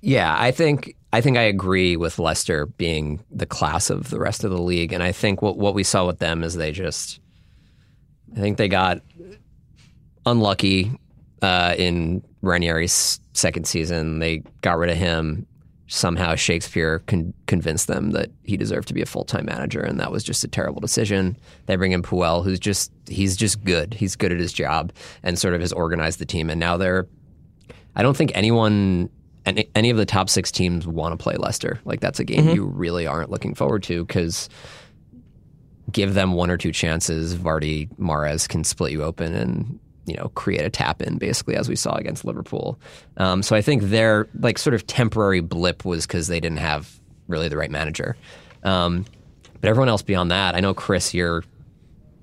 Yeah, 0.00 0.36
I 0.36 0.50
think 0.50 0.96
I 1.12 1.20
think 1.20 1.36
I 1.36 1.42
agree 1.42 1.96
with 1.96 2.18
Leicester 2.18 2.66
being 2.66 3.24
the 3.30 3.46
class 3.46 3.90
of 3.90 4.10
the 4.10 4.18
rest 4.18 4.42
of 4.42 4.50
the 4.50 4.60
league, 4.60 4.92
and 4.92 5.04
I 5.04 5.12
think 5.12 5.40
what 5.40 5.56
what 5.56 5.74
we 5.74 5.84
saw 5.84 6.04
with 6.04 6.18
them 6.18 6.42
is 6.42 6.54
they 6.54 6.72
just, 6.72 7.20
I 8.36 8.40
think 8.40 8.58
they 8.58 8.66
got 8.66 9.02
unlucky 10.26 10.98
uh, 11.42 11.74
in 11.78 12.22
Ranieri's 12.42 13.20
second 13.32 13.66
season. 13.66 14.18
They 14.18 14.42
got 14.62 14.78
rid 14.78 14.90
of 14.90 14.96
him. 14.96 15.46
Somehow 15.88 16.34
Shakespeare 16.34 16.98
con- 17.06 17.32
convinced 17.46 17.86
them 17.86 18.10
that 18.10 18.30
he 18.42 18.56
deserved 18.56 18.88
to 18.88 18.94
be 18.94 19.02
a 19.02 19.06
full 19.06 19.24
time 19.24 19.46
manager, 19.46 19.80
and 19.80 20.00
that 20.00 20.10
was 20.10 20.24
just 20.24 20.42
a 20.42 20.48
terrible 20.48 20.80
decision. 20.80 21.36
They 21.66 21.76
bring 21.76 21.92
in 21.92 22.02
Puel, 22.02 22.42
who's 22.42 22.58
just 22.58 22.90
he's 23.06 23.36
just 23.36 23.62
good. 23.62 23.94
He's 23.94 24.16
good 24.16 24.32
at 24.32 24.38
his 24.38 24.52
job, 24.52 24.92
and 25.22 25.38
sort 25.38 25.54
of 25.54 25.60
has 25.60 25.72
organized 25.72 26.18
the 26.18 26.26
team. 26.26 26.50
And 26.50 26.58
now 26.58 26.76
they're. 26.76 27.06
I 27.94 28.02
don't 28.02 28.16
think 28.16 28.32
anyone 28.34 29.10
any, 29.46 29.70
any 29.74 29.90
of 29.90 29.96
the 29.96 30.04
top 30.04 30.28
six 30.28 30.50
teams 30.50 30.86
want 30.86 31.12
to 31.12 31.22
play 31.22 31.36
Leicester. 31.36 31.80
Like 31.84 32.00
that's 32.00 32.18
a 32.18 32.24
game 32.24 32.48
you 32.50 32.66
really 32.66 33.06
aren't 33.06 33.30
looking 33.30 33.54
forward 33.54 33.84
to 33.84 34.04
because 34.04 34.48
give 35.92 36.14
them 36.14 36.32
one 36.32 36.50
or 36.50 36.56
two 36.56 36.72
chances, 36.72 37.36
Vardy, 37.36 37.88
Mahrez 37.96 38.48
can 38.48 38.64
split 38.64 38.92
you 38.92 39.04
open 39.04 39.34
and 39.34 39.78
you 40.06 40.16
know 40.16 40.30
create 40.30 40.62
a 40.62 40.70
tap 40.70 41.02
in 41.02 41.18
basically 41.18 41.56
as 41.56 41.68
we 41.68 41.76
saw 41.76 41.94
against 41.96 42.24
Liverpool. 42.24 42.78
Um, 43.16 43.42
so 43.42 43.54
I 43.54 43.62
think 43.62 43.82
their 43.84 44.28
like 44.38 44.58
sort 44.58 44.74
of 44.74 44.86
temporary 44.86 45.40
blip 45.40 45.84
was 45.84 46.06
because 46.06 46.28
they 46.28 46.40
didn't 46.40 46.58
have 46.58 46.98
really 47.28 47.48
the 47.48 47.56
right 47.56 47.70
manager. 47.70 48.16
Um, 48.62 49.04
but 49.60 49.68
everyone 49.68 49.88
else 49.88 50.02
beyond 50.02 50.30
that, 50.30 50.54
I 50.54 50.60
know 50.60 50.74
Chris, 50.74 51.12
you're 51.12 51.44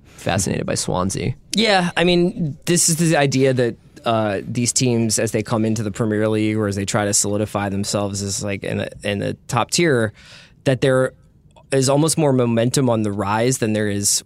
fascinated 0.04 0.66
by 0.66 0.76
Swansea. 0.76 1.36
Yeah, 1.56 1.92
I 1.98 2.04
mean, 2.04 2.58
this 2.66 2.90
is 2.90 2.98
the 2.98 3.18
idea 3.18 3.54
that 3.54 3.76
uh, 4.06 4.42
these 4.44 4.74
teams, 4.74 5.20
as 5.20 5.32
they 5.32 5.44
come 5.44 5.66
into 5.66 5.84
the 5.84 5.92
Premier 5.92 6.28
League 6.28 6.58
or 6.58 6.68
as 6.68 6.76
they 6.76 6.86
try 6.86 7.06
to 7.06 7.14
solidify 7.14 7.70
themselves 7.70 8.22
as 8.22 8.44
like 8.44 8.64
in, 8.64 8.82
a, 8.82 8.90
in 9.04 9.20
the 9.20 9.34
top 9.48 9.72
tier, 9.72 10.14
that 10.64 10.82
there 10.82 11.14
is 11.72 11.90
almost 11.90 12.18
more 12.18 12.34
momentum 12.34 12.90
on 12.90 13.04
the 13.04 13.12
rise 13.12 13.58
than 13.58 13.74
there 13.74 13.90
is 13.90 14.24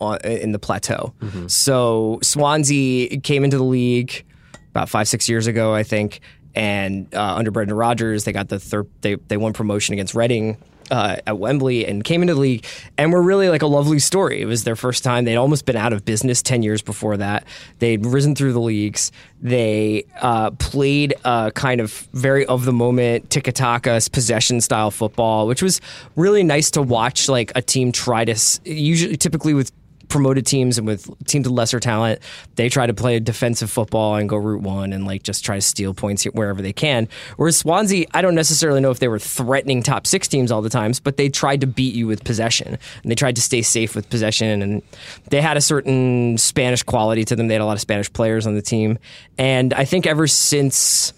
on, 0.00 0.18
in 0.24 0.52
the 0.52 0.58
plateau. 0.58 1.12
So 1.48 2.18
Swansea 2.22 3.18
came 3.20 3.44
into 3.44 3.56
the 3.58 3.64
league 3.64 4.24
about 4.70 4.88
five 4.88 5.08
six 5.08 5.28
years 5.28 5.46
ago, 5.46 5.74
I 5.74 5.82
think, 5.82 6.20
and 6.54 7.12
uh, 7.14 7.34
under 7.36 7.50
Brendan 7.50 7.76
Rodgers, 7.76 8.24
they 8.24 8.32
got 8.32 8.48
the 8.48 8.58
third. 8.58 8.86
They 9.00 9.14
they 9.14 9.36
won 9.36 9.52
promotion 9.52 9.92
against 9.92 10.14
Reading. 10.14 10.56
Uh, 10.90 11.16
at 11.26 11.38
Wembley 11.38 11.84
and 11.86 12.02
came 12.02 12.22
into 12.22 12.32
the 12.32 12.40
league 12.40 12.64
and 12.96 13.12
were 13.12 13.20
really 13.20 13.50
like 13.50 13.60
a 13.60 13.66
lovely 13.66 13.98
story. 13.98 14.40
It 14.40 14.46
was 14.46 14.64
their 14.64 14.74
first 14.74 15.04
time. 15.04 15.26
They'd 15.26 15.36
almost 15.36 15.66
been 15.66 15.76
out 15.76 15.92
of 15.92 16.02
business 16.06 16.40
10 16.40 16.62
years 16.62 16.80
before 16.80 17.18
that. 17.18 17.44
They'd 17.78 18.06
risen 18.06 18.34
through 18.34 18.54
the 18.54 18.60
leagues. 18.60 19.12
They 19.38 20.06
uh, 20.22 20.52
played 20.52 21.12
uh, 21.24 21.50
kind 21.50 21.82
of 21.82 21.92
very 22.14 22.46
of 22.46 22.64
the 22.64 22.72
moment 22.72 23.28
tiki 23.28 23.52
taka 23.52 24.00
possession 24.10 24.62
style 24.62 24.90
football, 24.90 25.46
which 25.46 25.62
was 25.62 25.82
really 26.16 26.42
nice 26.42 26.70
to 26.70 26.80
watch 26.80 27.28
like 27.28 27.52
a 27.54 27.60
team 27.60 27.92
try 27.92 28.24
to, 28.24 28.60
usually 28.64 29.18
typically 29.18 29.52
with 29.52 29.70
promoted 30.08 30.46
teams 30.46 30.78
and 30.78 30.86
with 30.86 31.06
teams 31.26 31.46
with 31.48 31.56
lesser 31.56 31.80
talent, 31.80 32.20
they 32.56 32.68
try 32.68 32.86
to 32.86 32.94
play 32.94 33.18
defensive 33.20 33.70
football 33.70 34.16
and 34.16 34.28
go 34.28 34.36
route 34.36 34.62
one 34.62 34.92
and 34.92 35.06
like 35.06 35.22
just 35.22 35.44
try 35.44 35.56
to 35.56 35.62
steal 35.62 35.94
points 35.94 36.24
wherever 36.24 36.62
they 36.62 36.72
can. 36.72 37.08
Whereas 37.36 37.56
Swansea, 37.58 38.06
I 38.12 38.22
don't 38.22 38.34
necessarily 38.34 38.80
know 38.80 38.90
if 38.90 38.98
they 38.98 39.08
were 39.08 39.18
threatening 39.18 39.82
top 39.82 40.06
six 40.06 40.28
teams 40.28 40.50
all 40.50 40.62
the 40.62 40.70
times, 40.70 41.00
but 41.00 41.16
they 41.16 41.28
tried 41.28 41.60
to 41.60 41.66
beat 41.66 41.94
you 41.94 42.06
with 42.06 42.24
possession 42.24 42.78
and 43.02 43.10
they 43.10 43.14
tried 43.14 43.36
to 43.36 43.42
stay 43.42 43.62
safe 43.62 43.94
with 43.94 44.08
possession 44.10 44.62
and 44.62 44.82
they 45.30 45.40
had 45.40 45.56
a 45.56 45.60
certain 45.60 46.38
Spanish 46.38 46.82
quality 46.82 47.24
to 47.24 47.36
them. 47.36 47.48
They 47.48 47.54
had 47.54 47.62
a 47.62 47.66
lot 47.66 47.74
of 47.74 47.80
Spanish 47.80 48.12
players 48.12 48.46
on 48.46 48.54
the 48.54 48.62
team, 48.62 48.98
and 49.36 49.74
I 49.74 49.84
think 49.84 50.06
ever 50.06 50.26
since. 50.26 51.12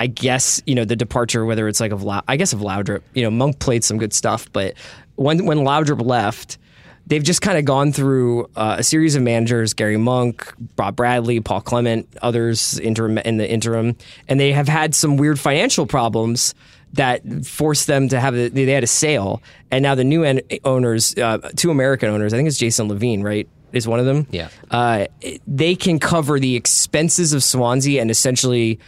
I 0.00 0.08
guess 0.08 0.60
you 0.66 0.74
know 0.74 0.84
the 0.84 0.96
departure, 0.96 1.44
whether 1.44 1.68
it's 1.68 1.78
like 1.78 1.92
of 1.92 2.02
Lau- 2.02 2.24
I 2.26 2.36
guess 2.36 2.52
of 2.52 2.58
Laudrup. 2.58 3.02
You 3.14 3.22
know, 3.22 3.30
Monk 3.30 3.60
played 3.60 3.84
some 3.84 3.96
good 3.96 4.12
stuff, 4.12 4.52
but 4.52 4.74
when 5.14 5.46
when 5.46 5.58
Laudrup 5.58 6.04
left, 6.04 6.58
they've 7.06 7.22
just 7.22 7.42
kind 7.42 7.58
of 7.58 7.64
gone 7.64 7.92
through 7.92 8.44
uh, 8.56 8.76
a 8.78 8.82
series 8.82 9.14
of 9.14 9.22
managers 9.22 9.74
Gary 9.74 9.96
Monk, 9.96 10.52
Bob 10.76 10.96
Bradley, 10.96 11.40
Paul 11.40 11.60
Clement, 11.60 12.08
others 12.22 12.78
interim 12.78 13.18
in 13.18 13.36
the 13.36 13.50
interim, 13.50 13.96
and 14.28 14.38
they 14.40 14.52
have 14.52 14.68
had 14.68 14.94
some 14.94 15.16
weird 15.16 15.38
financial 15.38 15.86
problems 15.86 16.54
that 16.94 17.22
forced 17.44 17.88
them 17.88 18.08
to 18.08 18.20
have 18.20 18.36
a, 18.36 18.48
they 18.48 18.66
had 18.66 18.84
a 18.84 18.88
sale, 18.88 19.42
and 19.70 19.82
now 19.82 19.94
the 19.94 20.04
new 20.04 20.22
en- 20.22 20.40
owners, 20.64 21.16
uh, 21.18 21.38
two 21.56 21.70
American 21.70 22.08
owners, 22.08 22.32
I 22.32 22.36
think 22.36 22.48
it's 22.48 22.58
Jason 22.58 22.88
Levien, 22.88 23.22
right? 23.22 23.48
Is 23.72 23.88
one 23.88 23.98
of 23.98 24.06
them. 24.06 24.28
Yeah. 24.30 24.50
Uh, 24.70 25.06
they 25.48 25.74
can 25.74 25.98
cover 25.98 26.38
the 26.38 26.54
expenses 26.54 27.32
of 27.32 27.42
Swansea 27.42 28.00
and 28.00 28.08
essentially 28.08 28.78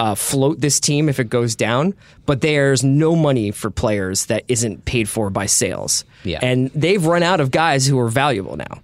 uh, 0.00 0.14
float 0.14 0.62
this 0.62 0.80
team 0.80 1.10
if 1.10 1.20
it 1.20 1.28
goes 1.28 1.54
down, 1.54 1.92
but 2.24 2.40
there's 2.40 2.82
no 2.82 3.14
money 3.14 3.50
for 3.50 3.70
players 3.70 4.26
that 4.26 4.44
isn't 4.48 4.86
paid 4.86 5.10
for 5.10 5.28
by 5.28 5.44
sales. 5.44 6.06
Yeah. 6.24 6.38
And 6.40 6.70
they've 6.70 7.04
run 7.04 7.22
out 7.22 7.38
of 7.38 7.50
guys 7.50 7.86
who 7.86 7.98
are 7.98 8.08
valuable 8.08 8.56
now. 8.56 8.80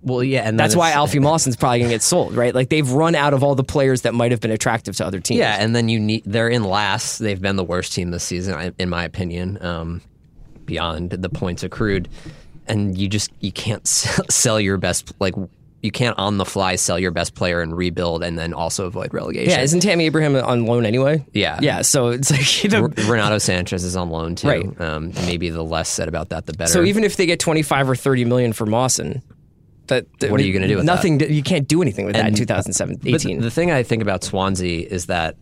Well, 0.00 0.24
yeah, 0.24 0.48
and 0.48 0.58
That's 0.58 0.74
why 0.74 0.92
Alfie 0.92 1.18
Mawson's 1.18 1.56
probably 1.56 1.80
going 1.80 1.90
to 1.90 1.94
get 1.96 2.02
sold, 2.02 2.34
right? 2.34 2.54
Like 2.54 2.70
they've 2.70 2.88
run 2.88 3.14
out 3.14 3.34
of 3.34 3.42
all 3.42 3.54
the 3.54 3.64
players 3.64 4.02
that 4.02 4.14
might 4.14 4.30
have 4.30 4.40
been 4.40 4.50
attractive 4.50 4.96
to 4.96 5.06
other 5.06 5.20
teams. 5.20 5.40
Yeah, 5.40 5.56
and 5.58 5.76
then 5.76 5.90
you 5.90 6.00
need 6.00 6.22
they're 6.24 6.48
in 6.48 6.64
last. 6.64 7.18
They've 7.18 7.40
been 7.40 7.56
the 7.56 7.64
worst 7.64 7.92
team 7.92 8.10
this 8.10 8.24
season, 8.24 8.74
in 8.78 8.88
my 8.88 9.04
opinion, 9.04 9.62
um, 9.62 10.00
beyond 10.64 11.10
the 11.10 11.28
points 11.28 11.64
accrued. 11.64 12.08
And 12.66 12.96
you 12.96 13.08
just 13.08 13.30
you 13.40 13.52
can't 13.52 13.86
sell 14.30 14.60
your 14.60 14.78
best 14.78 15.12
like 15.18 15.34
you 15.86 15.90
can't 15.90 16.18
on 16.18 16.36
the 16.36 16.44
fly 16.44 16.76
sell 16.76 16.98
your 16.98 17.10
best 17.12 17.34
player 17.34 17.62
and 17.62 17.74
rebuild 17.74 18.22
and 18.22 18.38
then 18.38 18.52
also 18.52 18.84
avoid 18.84 19.14
relegation. 19.14 19.50
Yeah, 19.50 19.62
isn't 19.62 19.80
Tammy 19.80 20.04
Abraham 20.04 20.36
on 20.36 20.66
loan 20.66 20.84
anyway? 20.84 21.24
Yeah. 21.32 21.58
Yeah, 21.62 21.80
so 21.82 22.08
it's 22.08 22.30
like, 22.30 22.62
you 22.64 22.68
know, 22.70 22.82
R- 22.82 22.90
Renato 23.10 23.38
Sanchez 23.38 23.84
is 23.84 23.96
on 23.96 24.10
loan 24.10 24.34
too. 24.34 24.48
Right. 24.48 24.80
Um, 24.80 25.12
maybe 25.24 25.48
the 25.48 25.62
less 25.64 25.88
said 25.88 26.08
about 26.08 26.28
that, 26.28 26.44
the 26.44 26.52
better. 26.52 26.70
so 26.70 26.82
even 26.84 27.04
if 27.04 27.16
they 27.16 27.24
get 27.24 27.40
25 27.40 27.88
or 27.88 27.96
30 27.96 28.24
million 28.26 28.52
for 28.52 28.66
Mawson, 28.66 29.22
that, 29.86 30.04
What 30.28 30.40
are 30.40 30.42
you 30.44 30.52
gonna 30.52 30.68
do 30.68 30.76
with 30.76 30.84
that? 30.86 30.92
nothing, 30.92 31.20
You 31.20 31.42
can't 31.42 31.66
do 31.68 31.80
anything 31.80 32.04
with 32.04 32.14
that 32.16 32.20
in 32.22 32.26
And- 32.26 32.36
2007, 32.36 32.96
But 33.02 33.08
18. 33.24 33.40
the 33.40 33.50
thing 33.50 33.70
I 33.70 33.82
think 33.82 34.02
about 34.02 34.24
Swansea 34.24 34.86
is 34.90 35.06
that 35.06 35.36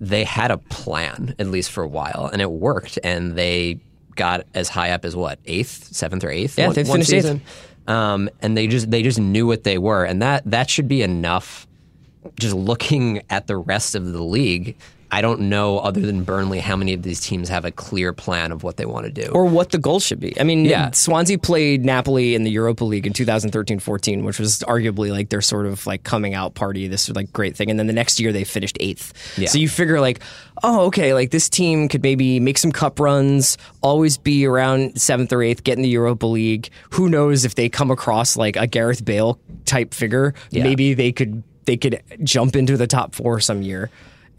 they 0.00 0.24
had 0.24 0.50
a 0.50 0.58
plan, 0.58 1.34
at 1.38 1.46
least 1.48 1.70
for 1.70 1.82
a 1.84 1.88
while, 1.88 2.28
and 2.32 2.40
it 2.42 2.50
worked. 2.50 2.98
And 3.04 3.36
they 3.36 3.78
got 4.16 4.46
as 4.54 4.68
high 4.68 4.90
up 4.90 5.04
as 5.04 5.14
what 5.14 5.38
eighth, 5.44 5.94
seventh, 5.94 6.24
or 6.24 6.30
eighth. 6.30 6.58
Yeah, 6.58 6.66
one, 6.66 6.74
they 6.74 6.84
finished 6.84 7.12
eighth. 7.12 7.40
Um, 7.90 8.30
and 8.40 8.56
they 8.56 8.68
just 8.68 8.88
they 8.88 9.02
just 9.02 9.18
knew 9.18 9.48
what 9.48 9.64
they 9.64 9.76
were, 9.76 10.04
and 10.04 10.22
that 10.22 10.48
that 10.48 10.70
should 10.70 10.86
be 10.86 11.02
enough. 11.02 11.66
Just 12.38 12.54
looking 12.54 13.22
at 13.28 13.48
the 13.48 13.56
rest 13.56 13.96
of 13.96 14.12
the 14.12 14.22
league, 14.22 14.76
I 15.12 15.22
don't 15.22 15.40
know 15.42 15.78
other 15.80 16.00
than 16.00 16.22
Burnley 16.24 16.60
how 16.60 16.76
many 16.76 16.92
of 16.92 17.02
these 17.02 17.20
teams 17.20 17.48
have 17.48 17.64
a 17.64 17.70
clear 17.72 18.12
plan 18.12 18.52
of 18.52 18.62
what 18.62 18.76
they 18.76 18.86
want 18.86 19.06
to 19.06 19.12
do. 19.12 19.30
or 19.32 19.44
what 19.44 19.70
the 19.70 19.78
goal 19.78 19.98
should 20.00 20.20
be. 20.20 20.38
I 20.40 20.44
mean, 20.44 20.64
Yeah. 20.64 20.90
Swansea 20.92 21.38
played 21.38 21.84
Napoli 21.84 22.34
in 22.34 22.44
the 22.44 22.50
Europa 22.50 22.84
League 22.84 23.06
in 23.06 23.12
2013-14, 23.12 24.24
which 24.24 24.38
was 24.38 24.60
arguably 24.60 25.10
like 25.10 25.28
their 25.30 25.40
sort 25.40 25.66
of 25.66 25.86
like 25.86 26.04
coming 26.04 26.34
out 26.34 26.54
party, 26.54 26.86
this 26.88 27.08
like 27.10 27.32
great 27.32 27.56
thing. 27.56 27.70
And 27.70 27.78
then 27.78 27.86
the 27.86 27.92
next 27.92 28.20
year 28.20 28.32
they 28.32 28.44
finished 28.44 28.76
eighth. 28.80 29.12
Yeah. 29.38 29.48
So 29.48 29.58
you 29.58 29.68
figure 29.68 30.00
like, 30.00 30.20
oh, 30.62 30.86
okay, 30.86 31.14
like 31.14 31.30
this 31.30 31.48
team 31.48 31.88
could 31.88 32.02
maybe 32.02 32.38
make 32.40 32.58
some 32.58 32.72
cup 32.72 33.00
runs, 33.00 33.58
always 33.82 34.16
be 34.18 34.46
around 34.46 35.00
seventh 35.00 35.32
or 35.32 35.42
eighth, 35.42 35.64
get 35.64 35.76
in 35.76 35.82
the 35.82 35.88
Europa 35.88 36.26
League. 36.26 36.70
Who 36.90 37.08
knows 37.08 37.44
if 37.44 37.54
they 37.54 37.68
come 37.68 37.90
across 37.90 38.36
like 38.36 38.56
a 38.56 38.66
Gareth 38.66 39.04
Bale 39.04 39.38
type 39.64 39.92
figure, 39.94 40.34
Yeah. 40.50 40.62
maybe 40.64 40.94
they 40.94 41.12
could 41.12 41.42
they 41.66 41.76
could 41.76 42.02
jump 42.24 42.56
into 42.56 42.76
the 42.76 42.86
top 42.86 43.14
four 43.14 43.38
some 43.38 43.62
year. 43.62 43.90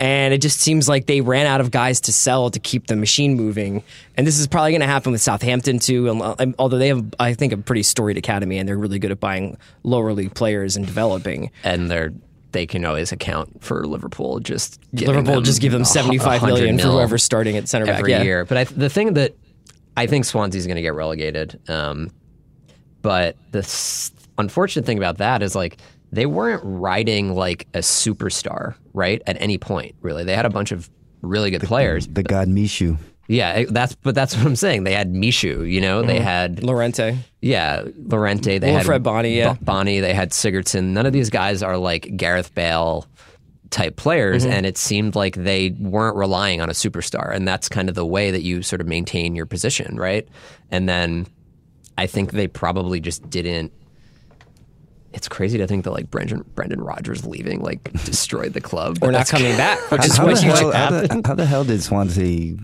And 0.01 0.33
it 0.33 0.41
just 0.41 0.59
seems 0.59 0.89
like 0.89 1.05
they 1.05 1.21
ran 1.21 1.45
out 1.45 1.61
of 1.61 1.69
guys 1.69 2.01
to 2.01 2.11
sell 2.11 2.49
to 2.49 2.59
keep 2.59 2.87
the 2.87 2.95
machine 2.95 3.35
moving. 3.35 3.83
And 4.17 4.25
this 4.25 4.39
is 4.39 4.47
probably 4.47 4.71
going 4.71 4.81
to 4.81 4.87
happen 4.87 5.11
with 5.11 5.21
Southampton 5.21 5.77
too. 5.77 6.09
Uh, 6.09 6.47
Although 6.57 6.79
they 6.79 6.87
have, 6.87 7.05
I 7.19 7.35
think, 7.35 7.53
a 7.53 7.57
pretty 7.57 7.83
storied 7.83 8.17
academy 8.17 8.57
and 8.57 8.67
they're 8.67 8.77
really 8.79 8.97
good 8.97 9.11
at 9.11 9.19
buying 9.19 9.57
lower 9.83 10.11
league 10.13 10.33
players 10.33 10.75
and 10.75 10.85
developing. 10.87 11.51
and 11.63 11.89
they're 11.89 12.11
they 12.51 12.65
can 12.65 12.83
always 12.83 13.13
account 13.13 13.63
for 13.63 13.85
Liverpool 13.87 14.41
just 14.41 14.77
Liverpool 14.91 15.39
just 15.39 15.61
give 15.61 15.71
them 15.71 15.85
seventy 15.85 16.17
five 16.17 16.41
100 16.41 16.55
million 16.55 16.77
for 16.79 16.87
whoever's 16.87 17.23
starting 17.23 17.55
at 17.55 17.69
center 17.69 17.85
back. 17.85 17.99
every 17.99 18.11
Yeah. 18.11 18.23
year. 18.23 18.43
But 18.43 18.57
I, 18.57 18.63
the 18.65 18.89
thing 18.89 19.13
that 19.13 19.35
I 19.95 20.05
think 20.07 20.25
Swansea's 20.25 20.65
going 20.67 20.75
to 20.75 20.81
get 20.81 20.93
relegated. 20.93 21.59
Um, 21.69 22.11
but 23.01 23.37
the 23.51 23.61
unfortunate 24.37 24.85
thing 24.85 24.97
about 24.97 25.19
that 25.19 25.41
is 25.41 25.55
like 25.55 25.77
they 26.11 26.25
weren't 26.25 26.61
riding 26.65 27.33
like 27.35 27.67
a 27.73 27.79
superstar, 27.79 28.75
right? 28.93 29.21
At 29.27 29.41
any 29.41 29.57
point, 29.57 29.95
really. 30.01 30.23
They 30.23 30.35
had 30.35 30.45
a 30.45 30.49
bunch 30.49 30.71
of 30.71 30.89
really 31.21 31.51
good 31.51 31.61
players. 31.61 32.07
The 32.07 32.23
god 32.23 32.47
Michu. 32.47 32.97
Yeah, 33.27 33.63
that's 33.69 33.95
but 33.95 34.13
that's 34.15 34.35
what 34.35 34.45
I'm 34.45 34.55
saying. 34.57 34.83
They 34.83 34.93
had 34.93 35.13
Michu, 35.13 35.63
you 35.63 35.79
know, 35.79 36.01
they 36.01 36.19
had 36.19 36.63
Llorente. 36.63 37.17
yeah, 37.41 37.85
Llorente. 37.95 38.57
They 38.57 38.71
Wilfried 38.73 38.91
had 38.93 39.03
Bony, 39.03 39.37
yeah. 39.37 39.53
Bo- 39.53 39.59
Bony. 39.65 39.99
They 40.01 40.13
had 40.13 40.31
Sigurdsson. 40.31 40.85
None 40.87 41.05
of 41.05 41.13
these 41.13 41.29
guys 41.29 41.63
are 41.63 41.77
like 41.77 42.17
Gareth 42.17 42.53
Bale 42.53 43.05
type 43.69 43.95
players, 43.95 44.43
Mm-hmm. 44.43 44.51
and 44.51 44.65
it 44.65 44.77
seemed 44.77 45.15
like 45.15 45.35
they 45.35 45.69
weren't 45.79 46.17
relying 46.17 46.59
on 46.59 46.69
a 46.69 46.73
superstar, 46.73 47.33
and 47.33 47.47
that's 47.47 47.69
kind 47.69 47.87
of 47.87 47.95
the 47.95 48.05
way 48.05 48.31
that 48.31 48.41
you 48.41 48.63
sort 48.63 48.81
of 48.81 48.87
maintain 48.87 49.33
your 49.33 49.45
position, 49.45 49.95
right? 49.97 50.27
And 50.69 50.89
then 50.89 51.25
I 51.97 52.07
think 52.07 52.31
they 52.31 52.47
probably 52.47 52.99
just 52.99 53.29
didn't. 53.29 53.71
It's 55.13 55.27
crazy 55.27 55.57
to 55.57 55.67
think 55.67 55.83
that 55.83 55.91
like 55.91 56.09
Brendan 56.09 56.43
Brendan 56.55 56.81
Rodgers 56.81 57.25
leaving 57.25 57.61
like 57.61 57.91
destroyed 58.05 58.53
the 58.53 58.61
club. 58.61 58.99
We're 59.01 59.11
not 59.11 59.27
coming 59.27 59.55
back, 59.57 59.79
which 59.91 60.05
is 60.05 60.17
how, 60.17 60.25
what 60.25 60.35
the 60.35 60.41
hell, 60.41 60.71
how, 60.71 60.89
the, 60.89 61.21
how 61.25 61.35
the 61.35 61.45
hell 61.45 61.63
did 61.63 61.81
Swansea 61.83 62.57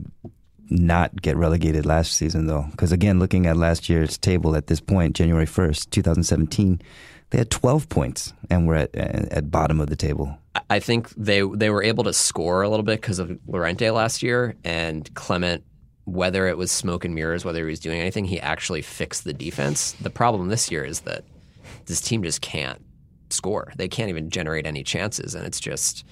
not 0.69 1.21
get 1.21 1.37
relegated 1.37 1.85
last 1.85 2.13
season, 2.13 2.47
though? 2.47 2.65
Because 2.71 2.91
again, 2.91 3.19
looking 3.19 3.45
at 3.47 3.57
last 3.57 3.89
year's 3.89 4.17
table 4.17 4.55
at 4.55 4.67
this 4.67 4.79
point, 4.79 5.15
January 5.15 5.45
1st, 5.45 5.89
2017, 5.89 6.81
they 7.29 7.37
had 7.37 7.49
12 7.49 7.89
points 7.89 8.33
and 8.49 8.67
we're 8.67 8.75
at 8.75 8.95
uh, 8.95 9.27
at 9.31 9.51
bottom 9.51 9.79
of 9.79 9.89
the 9.89 9.95
table. 9.95 10.37
I 10.69 10.79
think 10.79 11.09
they 11.15 11.41
they 11.41 11.69
were 11.69 11.83
able 11.83 12.03
to 12.05 12.13
score 12.13 12.61
a 12.61 12.69
little 12.69 12.83
bit 12.83 13.01
because 13.01 13.19
of 13.19 13.37
Llorente 13.47 13.89
last 13.89 14.23
year 14.23 14.55
and 14.63 15.13
Clement. 15.13 15.63
Whether 16.05 16.47
it 16.47 16.57
was 16.57 16.71
smoke 16.71 17.03
and 17.03 17.13
mirrors, 17.13 17.43
whether 17.43 17.59
he 17.59 17.69
was 17.69 17.81
doing 17.81 17.99
anything, 17.99 18.23
he 18.23 18.39
actually 18.39 18.81
fixed 18.81 19.25
the 19.25 19.33
defense. 19.33 19.91
The 19.99 20.09
problem 20.09 20.47
this 20.47 20.71
year 20.71 20.85
is 20.85 21.01
that 21.01 21.25
this 21.85 22.01
team 22.01 22.23
just 22.23 22.41
can't 22.41 22.81
score. 23.29 23.71
They 23.75 23.87
can't 23.87 24.09
even 24.09 24.29
generate 24.29 24.65
any 24.65 24.83
chances, 24.83 25.35
and 25.35 25.45
it's 25.45 25.59
just 25.59 26.05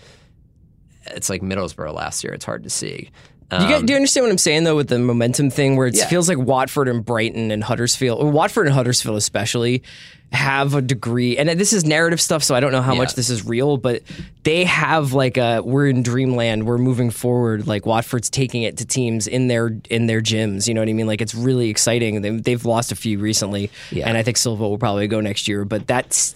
it's 1.07 1.29
like 1.29 1.41
Middlesbrough 1.41 1.93
last 1.93 2.23
year. 2.23 2.33
It's 2.33 2.45
hard 2.45 2.63
to 2.63 2.69
see. 2.69 3.11
Do 3.51 3.57
you, 3.61 3.67
get, 3.69 3.85
do 3.85 3.93
you 3.93 3.97
um, 3.97 4.01
understand 4.01 4.23
what 4.25 4.31
I'm 4.31 4.37
saying 4.39 4.63
though 4.63 4.75
with 4.75 4.87
the 4.89 4.97
momentum 4.99 5.49
thing, 5.51 5.75
where 5.77 5.87
it 5.87 5.95
Yeah. 5.95 6.07
feels 6.07 6.27
like 6.27 6.37
Watford 6.39 6.87
and 6.87 7.05
Brighton 7.05 7.51
and 7.51 7.63
Huddersfield, 7.63 8.19
or 8.21 8.29
Watford 8.31 8.65
and 8.65 8.73
Huddersfield 8.73 9.17
especially, 9.17 9.83
have 10.31 10.73
a 10.73 10.81
degree, 10.81 11.37
and 11.37 11.47
this 11.49 11.71
is 11.71 11.85
narrative 11.85 12.19
stuff, 12.19 12.43
so 12.43 12.55
I 12.55 12.59
don't 12.59 12.71
know 12.71 12.81
how 12.81 12.93
Yeah. 12.93 12.97
much 12.99 13.13
this 13.13 13.29
is 13.29 13.45
real, 13.45 13.77
but 13.77 14.01
they 14.43 14.63
have 14.65 15.13
like 15.13 15.37
a 15.37 15.61
we're 15.63 15.87
in 15.87 16.01
dreamland, 16.01 16.65
we're 16.65 16.79
moving 16.79 17.11
forward. 17.11 17.67
Like 17.67 17.85
Watford's 17.85 18.29
taking 18.31 18.63
it 18.63 18.77
to 18.77 18.85
teams 18.85 19.27
in 19.27 19.47
their 19.47 19.71
in 19.91 20.07
their 20.07 20.21
gyms, 20.21 20.67
you 20.67 20.73
know 20.73 20.81
what 20.81 20.89
I 20.89 20.93
mean? 20.93 21.07
Like 21.07 21.21
it's 21.21 21.35
really 21.35 21.69
exciting. 21.69 22.21
They, 22.23 22.31
they've 22.31 22.65
lost 22.65 22.91
a 22.91 22.95
few 22.95 23.19
recently, 23.19 23.69
Yeah. 23.91 24.09
and 24.09 24.17
I 24.17 24.23
think 24.23 24.37
Silva 24.37 24.67
will 24.67 24.79
probably 24.79 25.07
go 25.07 25.21
next 25.21 25.47
year, 25.47 25.63
but 25.65 25.85
that's 25.87 26.35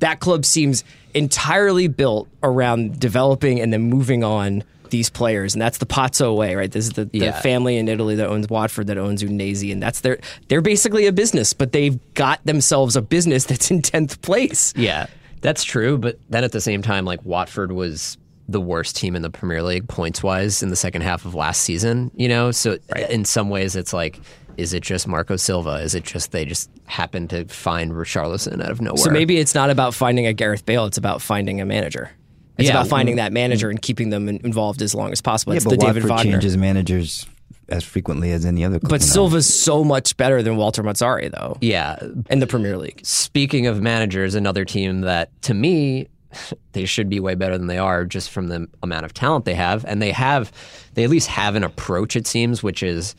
that 0.00 0.18
club 0.18 0.44
seems 0.44 0.82
entirely 1.14 1.86
built 1.86 2.28
around 2.42 2.98
developing 2.98 3.60
and 3.60 3.72
then 3.72 3.82
moving 3.82 4.24
on 4.24 4.64
these 4.90 5.10
players, 5.10 5.54
and 5.54 5.62
that's 5.62 5.78
the 5.78 5.86
Pozzo 5.86 6.36
way, 6.36 6.54
right? 6.54 6.70
This 6.70 6.86
is 6.86 6.92
the, 6.92 7.04
the 7.06 7.18
Yeah. 7.18 7.40
family 7.40 7.76
in 7.76 7.88
Italy 7.88 8.14
that 8.16 8.28
owns 8.28 8.48
Watford 8.48 8.86
that 8.88 8.98
owns 8.98 9.22
Udinese, 9.22 9.70
and 9.72 9.82
that's 9.82 10.00
their 10.00 10.18
they're 10.48 10.60
basically 10.62 11.06
a 11.06 11.12
business, 11.12 11.52
but 11.52 11.72
they've 11.72 11.98
got 12.14 12.44
themselves 12.44 12.96
a 12.96 13.02
business 13.02 13.44
that's 13.46 13.70
in 13.70 13.82
tenth 13.82 14.20
place. 14.22 14.72
Yeah, 14.76 15.06
that's 15.40 15.64
true. 15.64 15.98
But 15.98 16.18
then 16.30 16.44
at 16.44 16.52
the 16.52 16.60
same 16.60 16.82
time, 16.82 17.04
like 17.04 17.24
Watford 17.24 17.72
was 17.72 18.18
the 18.50 18.60
worst 18.60 18.96
team 18.96 19.14
in 19.14 19.20
the 19.22 19.28
Premier 19.30 19.62
League 19.62 19.86
points 19.88 20.22
wise 20.22 20.62
in 20.62 20.70
the 20.70 20.76
second 20.76 21.02
half 21.02 21.24
of 21.26 21.34
last 21.34 21.60
season. 21.62 22.10
You 22.14 22.28
know, 22.28 22.50
so 22.50 22.78
in 23.10 23.24
some 23.26 23.50
ways, 23.50 23.76
it's 23.76 23.92
like, 23.92 24.20
is 24.56 24.72
it 24.72 24.82
just 24.82 25.06
Marco 25.06 25.36
Silva? 25.36 25.74
Is 25.82 25.94
it 25.94 26.04
just 26.04 26.32
they 26.32 26.44
just 26.46 26.70
happened 26.86 27.28
to 27.30 27.44
find 27.46 27.92
Richarlison 27.92 28.62
out 28.64 28.70
of 28.70 28.80
nowhere? 28.80 28.96
So 28.96 29.10
maybe 29.10 29.36
it's 29.38 29.54
not 29.54 29.68
about 29.70 29.92
finding 29.94 30.26
a 30.26 30.32
Gareth 30.32 30.64
Bale; 30.64 30.86
it's 30.86 30.96
about 30.98 31.20
finding 31.20 31.60
a 31.60 31.66
manager. 31.66 32.10
It's 32.58 32.68
Yeah. 32.68 32.74
about 32.74 32.88
finding 32.88 33.16
that 33.16 33.32
manager 33.32 33.70
and 33.70 33.80
keeping 33.80 34.10
them 34.10 34.28
involved 34.28 34.82
as 34.82 34.94
long 34.94 35.12
as 35.12 35.20
possible. 35.20 35.52
Yeah, 35.54 35.58
It's 35.58 35.64
but 35.64 35.70
the 35.70 35.76
David 35.78 36.02
Watford 36.04 36.10
Wagner. 36.26 36.32
changes 36.32 36.56
managers 36.56 37.26
as 37.68 37.84
frequently 37.84 38.32
as 38.32 38.44
any 38.44 38.64
other 38.64 38.78
club. 38.80 38.90
But 38.90 39.00
you 39.02 39.06
know. 39.06 39.12
Silva's 39.12 39.52
so 39.52 39.84
much 39.84 40.16
better 40.16 40.42
than 40.42 40.56
Walter 40.56 40.82
Mazzarri, 40.82 41.30
though, 41.30 41.56
yeah. 41.60 41.98
in 42.30 42.38
the 42.40 42.46
Premier 42.46 42.76
League. 42.76 43.00
Speaking 43.04 43.66
of 43.66 43.80
managers, 43.80 44.34
another 44.34 44.64
team 44.64 45.02
that 45.02 45.30
to 45.42 45.54
me 45.54 46.08
they 46.72 46.84
should 46.84 47.08
be 47.08 47.20
way 47.20 47.34
better 47.34 47.56
than 47.56 47.66
they 47.68 47.78
are 47.78 48.04
just 48.04 48.30
from 48.30 48.48
the 48.48 48.66
amount 48.82 49.04
of 49.04 49.14
talent 49.14 49.44
they 49.44 49.54
have, 49.54 49.84
and 49.84 50.02
they 50.02 50.10
have 50.12 50.50
they 50.94 51.04
at 51.04 51.10
least 51.10 51.28
have 51.28 51.54
an 51.54 51.64
approach 51.64 52.16
it 52.16 52.26
seems, 52.26 52.62
which 52.62 52.82
is 52.82 53.14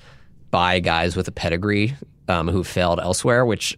buy 0.51 0.79
guys 0.79 1.15
with 1.15 1.27
a 1.27 1.31
pedigree 1.31 1.95
um, 2.27 2.47
who 2.47 2.63
failed 2.63 2.99
elsewhere, 2.99 3.45
which 3.45 3.77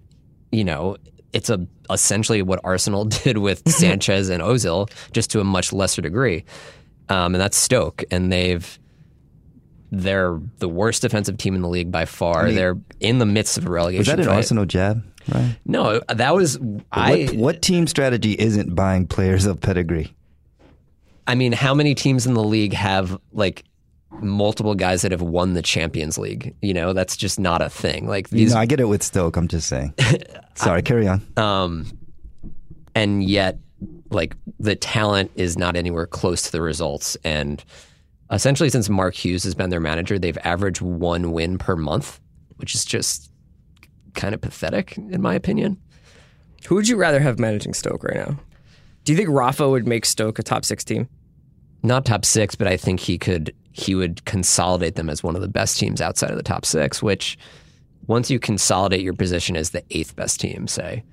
you 0.52 0.64
know 0.64 0.98
it's 1.34 1.50
a 1.50 1.66
essentially 1.94 2.42
what 2.42 2.60
Arsenal 2.64 3.06
did 3.24 3.38
with 3.38 3.68
Sanchez 3.70 4.30
and 4.30 4.42
Ozil, 4.42 4.90
just 5.12 5.32
to 5.32 5.40
a 5.40 5.44
much 5.44 5.74
lesser 5.74 6.02
degree, 6.02 6.46
um, 7.10 7.36
and 7.36 7.42
that's 7.42 7.58
Stoke, 7.58 8.04
and 8.12 8.32
they've. 8.32 8.78
They're 9.94 10.40
the 10.60 10.70
worst 10.70 11.02
defensive 11.02 11.38
team 11.38 11.54
in 11.54 11.62
the 11.62 11.68
league 11.68 11.92
by 11.92 12.06
far. 12.06 12.50
They're 12.50 12.78
in 13.02 13.18
the 13.18 13.26
midst 13.26 13.58
of 13.58 13.66
a 13.66 13.70
relegation. 13.70 14.00
was 14.00 14.08
that 14.08 14.20
an 14.22 14.26
fight. 14.26 14.36
Arsenal 14.36 14.64
jab? 14.66 15.04
Right. 15.28 15.58
No, 15.66 16.00
that 16.08 16.34
was 16.34 16.58
I. 16.94 17.26
what, 17.26 17.36
what 17.36 17.62
team 17.62 17.88
strategy 17.88 18.32
isn't 18.40 18.74
buying 18.74 19.06
players 19.06 19.46
of 19.46 19.60
pedigree? 19.60 20.16
I 21.28 21.36
mean, 21.36 21.52
how 21.52 21.74
many 21.74 21.94
teams 21.94 22.26
in 22.26 22.36
the 22.36 22.44
league 22.44 22.74
have 22.74 23.20
like 23.34 23.66
multiple 24.20 24.76
guys 24.76 25.02
that 25.04 25.12
have 25.12 25.22
won 25.22 25.54
the 25.54 25.62
Champions 25.62 26.18
League? 26.18 26.56
You 26.62 26.74
know, 26.74 26.94
that's 26.94 27.16
just 27.18 27.40
not 27.40 27.62
a 27.62 27.70
thing. 27.70 28.08
Like 28.08 28.32
You 28.32 28.40
these, 28.40 28.54
know, 28.54 28.60
I 28.60 28.66
get 28.66 28.80
it 28.80 28.86
with 28.86 29.04
Stoke. 29.04 29.38
I'm 29.38 29.48
just 29.48 29.68
saying. 29.68 29.94
Sorry, 30.56 30.82
carry 30.82 31.08
on. 31.08 31.22
um, 31.38 31.86
and 32.96 33.24
yet, 33.24 33.58
like 34.10 34.36
the 34.60 34.76
talent 34.76 35.32
is 35.36 35.58
not 35.58 35.76
anywhere 35.76 36.06
close 36.06 36.42
to 36.44 36.52
the 36.52 36.62
results. 36.62 37.16
And 37.24 37.64
essentially, 38.32 38.70
since 38.70 38.90
Mark 38.90 39.16
Hughes 39.16 39.44
has 39.46 39.56
been 39.56 39.70
their 39.70 39.80
manager, 39.80 40.20
they've 40.20 40.38
averaged 40.44 40.82
one 40.82 41.32
win 41.32 41.58
per 41.58 41.76
month, 41.76 42.20
which 42.58 42.76
is 42.76 42.84
just 42.84 43.32
kind 44.14 44.36
of 44.36 44.42
pathetic, 44.42 44.98
in 44.98 45.22
my 45.22 45.34
opinion. 45.34 45.78
Who 46.68 46.76
would 46.76 46.88
you 46.90 46.98
rather 46.98 47.20
have 47.22 47.40
managing 47.40 47.74
Stoke 47.74 48.04
right 48.04 48.18
now? 48.18 48.38
Do 49.06 49.14
you 49.14 49.18
think 49.18 49.30
Rafa 49.30 49.68
would 49.70 49.88
make 49.88 50.06
Stoke 50.06 50.38
a 50.38 50.44
top 50.44 50.66
six 50.66 50.84
team? 50.84 51.08
not 51.84 52.06
top 52.06 52.24
six, 52.26 52.54
but 52.54 52.68
I 52.68 52.78
think 52.78 53.00
he 53.00 53.18
could 53.18 53.56
he 53.72 53.96
would 53.96 54.24
consolidate 54.26 54.96
them 54.96 55.10
as 55.10 55.24
one 55.24 55.36
of 55.36 55.42
the 55.42 55.48
best 55.48 55.78
teams 55.78 56.02
outside 56.02 56.32
of 56.32 56.38
the 56.38 56.44
top 56.44 56.66
six. 56.66 57.02
Which 57.02 57.38
once 58.08 58.30
you 58.30 58.40
consolidate 58.40 59.02
your 59.02 59.14
position 59.14 59.56
as 59.56 59.72
the 59.72 59.84
eighth 59.92 60.16
best 60.16 60.40
team, 60.40 60.68
say 60.68 61.04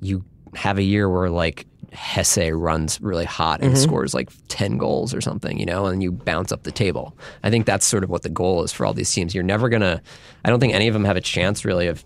you 0.00 0.24
have 0.54 0.78
a 0.78 0.82
year 0.82 1.08
where 1.08 1.30
like 1.30 1.66
Jesé 1.92 2.58
runs 2.58 3.00
really 3.00 3.24
hot 3.24 3.60
and 3.60 3.72
mm-hmm. 3.72 3.82
scores 3.82 4.14
like 4.14 4.30
ten 4.48 4.78
goals 4.78 5.14
or 5.14 5.20
something, 5.20 5.58
you 5.58 5.66
know, 5.66 5.86
and 5.86 6.02
you 6.02 6.12
bounce 6.12 6.52
up 6.52 6.62
the 6.64 6.72
table. 6.72 7.16
I 7.42 7.50
think 7.50 7.66
that's 7.66 7.86
sort 7.86 8.04
of 8.04 8.10
what 8.10 8.22
the 8.22 8.28
goal 8.28 8.62
is 8.62 8.72
for 8.72 8.84
all 8.84 8.94
these 8.94 9.12
teams. 9.12 9.34
You're 9.34 9.44
never 9.44 9.68
gonna. 9.68 10.02
I 10.44 10.50
don't 10.50 10.60
think 10.60 10.74
any 10.74 10.88
of 10.88 10.94
them 10.94 11.04
have 11.04 11.16
a 11.16 11.22
chance 11.22 11.64
really 11.64 11.86
of 11.86 12.04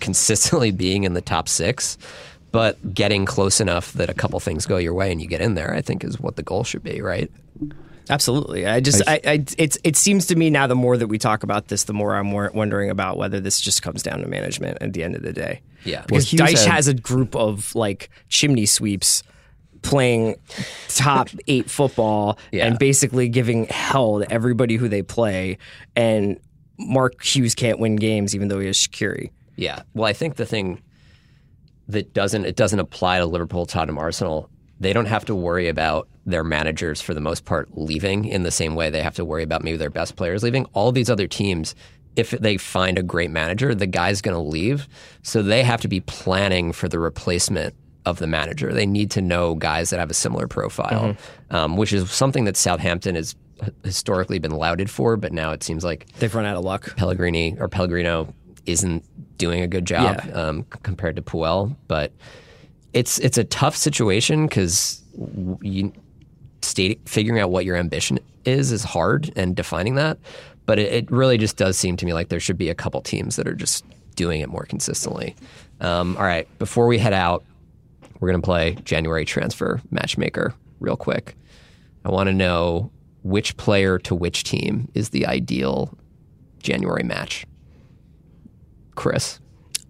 consistently 0.00 0.70
being 0.72 1.04
in 1.04 1.14
the 1.14 1.20
top 1.20 1.48
six. 1.48 1.98
But 2.52 2.94
getting 2.94 3.26
close 3.26 3.60
enough 3.60 3.92
that 3.92 4.10
a 4.10 4.14
couple 4.14 4.40
things 4.40 4.66
go 4.66 4.76
your 4.76 4.92
way 4.92 5.12
and 5.12 5.22
you 5.22 5.28
get 5.28 5.40
in 5.40 5.54
there, 5.54 5.72
I 5.72 5.82
think, 5.82 6.02
is 6.02 6.18
what 6.18 6.34
the 6.34 6.42
goal 6.42 6.64
should 6.64 6.82
be, 6.82 7.00
right? 7.00 7.30
Absolutely. 8.08 8.66
I 8.66 8.80
just, 8.80 9.02
I, 9.06 9.20
I, 9.24 9.44
it's, 9.58 9.78
it 9.84 9.96
seems 9.96 10.26
to 10.26 10.36
me 10.36 10.50
now 10.50 10.66
the 10.66 10.74
more 10.74 10.96
that 10.96 11.06
we 11.06 11.18
talk 11.18 11.42
about 11.42 11.68
this, 11.68 11.84
the 11.84 11.92
more 11.92 12.16
I'm 12.16 12.32
wondering 12.32 12.90
about 12.90 13.16
whether 13.18 13.38
this 13.40 13.60
just 13.60 13.82
comes 13.82 14.02
down 14.02 14.20
to 14.20 14.26
management 14.26 14.78
at 14.80 14.92
the 14.92 15.02
end 15.04 15.14
of 15.14 15.22
the 15.22 15.32
day. 15.32 15.60
Yeah. 15.84 16.02
Because 16.06 16.32
Hughes 16.32 16.40
Dyche 16.42 16.64
had- 16.64 16.72
has 16.74 16.88
a 16.88 16.94
group 16.94 17.36
of 17.36 17.74
like 17.74 18.10
chimney 18.28 18.66
sweeps 18.66 19.22
playing 19.82 20.36
top 20.88 21.28
eight 21.46 21.70
football 21.70 22.38
Yeah. 22.52 22.66
and 22.66 22.78
basically 22.78 23.28
giving 23.28 23.66
hell 23.66 24.20
to 24.20 24.30
everybody 24.32 24.76
who 24.76 24.88
they 24.88 25.02
play. 25.02 25.58
And 25.96 26.38
Mark 26.78 27.22
Hughes 27.24 27.54
can't 27.54 27.78
win 27.78 27.96
games 27.96 28.34
even 28.34 28.48
though 28.48 28.58
he 28.60 28.66
has 28.66 28.76
Shaqiri. 28.76 29.30
Yeah. 29.56 29.82
Well, 29.94 30.06
I 30.06 30.12
think 30.12 30.36
the 30.36 30.46
thing 30.46 30.82
that 31.88 32.12
doesn't 32.14 32.44
it 32.44 32.56
doesn't 32.56 32.78
apply 32.78 33.18
to 33.18 33.26
Liverpool, 33.26 33.66
Tottenham, 33.66 33.98
Arsenal. 33.98 34.48
They 34.80 34.92
don't 34.92 35.06
have 35.06 35.24
to 35.26 35.34
worry 35.34 35.68
about 35.68 36.08
their 36.26 36.42
managers 36.44 37.00
for 37.00 37.12
the 37.14 37.20
most 37.20 37.44
part 37.44 37.76
leaving 37.76 38.24
in 38.24 38.42
the 38.42 38.50
same 38.50 38.74
way 38.74 38.88
they 38.90 39.02
have 39.02 39.14
to 39.16 39.24
worry 39.24 39.42
about 39.42 39.62
maybe 39.62 39.76
their 39.76 39.90
best 39.90 40.16
players 40.16 40.42
leaving. 40.42 40.64
All 40.72 40.90
these 40.92 41.10
other 41.10 41.26
teams, 41.26 41.74
if 42.16 42.30
they 42.30 42.56
find 42.56 42.98
a 42.98 43.02
great 43.02 43.30
manager, 43.30 43.74
the 43.74 43.86
guy's 43.86 44.20
going 44.22 44.34
to 44.36 44.40
leave. 44.42 44.88
So 45.22 45.42
they 45.42 45.62
have 45.62 45.80
to 45.82 45.88
be 45.88 46.00
planning 46.00 46.72
for 46.72 46.88
the 46.88 46.98
replacement 46.98 47.74
of 48.06 48.18
the 48.18 48.26
manager. 48.26 48.72
They 48.72 48.86
need 48.86 49.10
to 49.12 49.20
know 49.20 49.54
guys 49.54 49.90
that 49.90 50.00
have 50.00 50.10
a 50.10 50.14
similar 50.14 50.48
profile, 50.48 51.16
um, 51.50 51.76
which 51.76 51.92
is 51.92 52.10
something 52.10 52.44
that 52.44 52.56
Southampton 52.56 53.14
has 53.14 53.36
historically 53.84 54.38
been 54.38 54.52
lauded 54.52 54.88
for, 54.90 55.18
but 55.18 55.32
now 55.32 55.52
it 55.52 55.62
seems 55.62 55.84
like 55.84 56.06
They've 56.18 56.34
run 56.34 56.46
out 56.46 56.56
of 56.56 56.64
luck. 56.64 56.96
Pellegrini 56.96 57.56
or 57.60 57.68
Pellegrino 57.68 58.32
isn't 58.64 59.04
doing 59.36 59.60
a 59.60 59.66
good 59.66 59.84
job 59.84 60.22
Yeah. 60.26 60.32
um, 60.32 60.64
compared 60.82 61.16
to 61.16 61.22
Puel, 61.22 61.76
but 61.86 62.12
it's 62.92 63.18
it's 63.18 63.38
a 63.38 63.44
tough 63.44 63.76
situation 63.76 64.46
because 64.46 65.02
you 65.62 65.92
state 66.62 67.00
figuring 67.08 67.40
out 67.40 67.50
what 67.50 67.64
your 67.64 67.76
ambition 67.76 68.18
is 68.44 68.72
is 68.72 68.84
hard 68.84 69.32
and 69.36 69.56
defining 69.56 69.94
that. 69.96 70.18
But 70.66 70.78
it, 70.78 70.92
it 70.92 71.10
really 71.10 71.38
just 71.38 71.56
does 71.56 71.76
seem 71.76 71.96
to 71.96 72.06
me 72.06 72.12
like 72.12 72.28
there 72.28 72.40
should 72.40 72.58
be 72.58 72.68
a 72.68 72.74
couple 72.74 73.00
teams 73.00 73.36
that 73.36 73.48
are 73.48 73.54
just 73.54 73.84
doing 74.14 74.40
it 74.40 74.48
more 74.48 74.64
consistently. 74.64 75.34
Um, 75.80 76.16
all 76.16 76.24
right, 76.24 76.46
before 76.58 76.86
we 76.86 76.98
head 76.98 77.12
out, 77.12 77.44
we're 78.18 78.30
gonna 78.30 78.42
play 78.42 78.76
January 78.84 79.24
transfer 79.24 79.80
matchmaker 79.90 80.54
real 80.78 80.96
quick. 80.96 81.36
I 82.04 82.10
want 82.10 82.28
to 82.28 82.32
know 82.32 82.90
which 83.22 83.56
player 83.56 83.98
to 84.00 84.14
which 84.14 84.44
team 84.44 84.88
is 84.94 85.10
the 85.10 85.26
ideal 85.26 85.96
January 86.62 87.02
match. 87.02 87.44
Chris, 88.94 89.40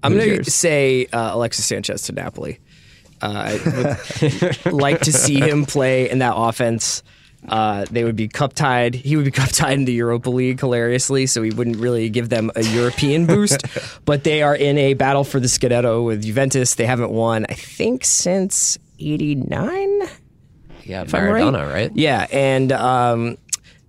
I'm 0.02 0.14
going 0.14 0.42
to 0.42 0.50
say 0.50 1.06
uh, 1.12 1.30
Alexis 1.34 1.64
Sanchez 1.64 2.02
to 2.02 2.12
Napoli. 2.12 2.58
Uh, 3.22 3.58
I 3.60 4.66
would 4.66 4.72
like 4.72 5.00
to 5.00 5.12
see 5.12 5.40
him 5.40 5.66
play 5.66 6.08
in 6.10 6.20
that 6.20 6.34
offense. 6.36 7.02
Uh, 7.48 7.86
they 7.90 8.04
would 8.04 8.16
be 8.16 8.28
cup 8.28 8.52
tied. 8.52 8.94
He 8.94 9.16
would 9.16 9.24
be 9.24 9.30
cup 9.42 9.50
tied 9.50 9.74
in 9.74 9.84
the 9.84 9.92
Europa 9.92 10.30
League 10.30 10.60
hilariously, 10.60 11.26
so 11.26 11.42
he 11.42 11.50
wouldn't 11.50 11.76
really 11.76 12.08
give 12.10 12.28
them 12.28 12.50
a 12.54 12.62
European 12.62 13.26
boost. 13.26 13.64
but 14.04 14.24
they 14.24 14.42
are 14.42 14.54
in 14.54 14.78
a 14.78 14.94
battle 14.94 15.24
for 15.24 15.40
the 15.40 15.46
Scudetto 15.46 16.04
with 16.04 16.22
Juventus. 16.24 16.74
They 16.74 16.86
haven't 16.86 17.10
won, 17.10 17.46
I 17.48 17.54
think, 17.54 18.04
since 18.04 18.78
'89. 18.98 20.00
yeah, 20.84 21.00
I'm 21.00 21.06
right. 21.06 21.22
Maradona, 21.22 21.72
right? 21.72 21.90
Yeah, 21.94 22.26
and 22.30 22.72
um, 22.72 23.38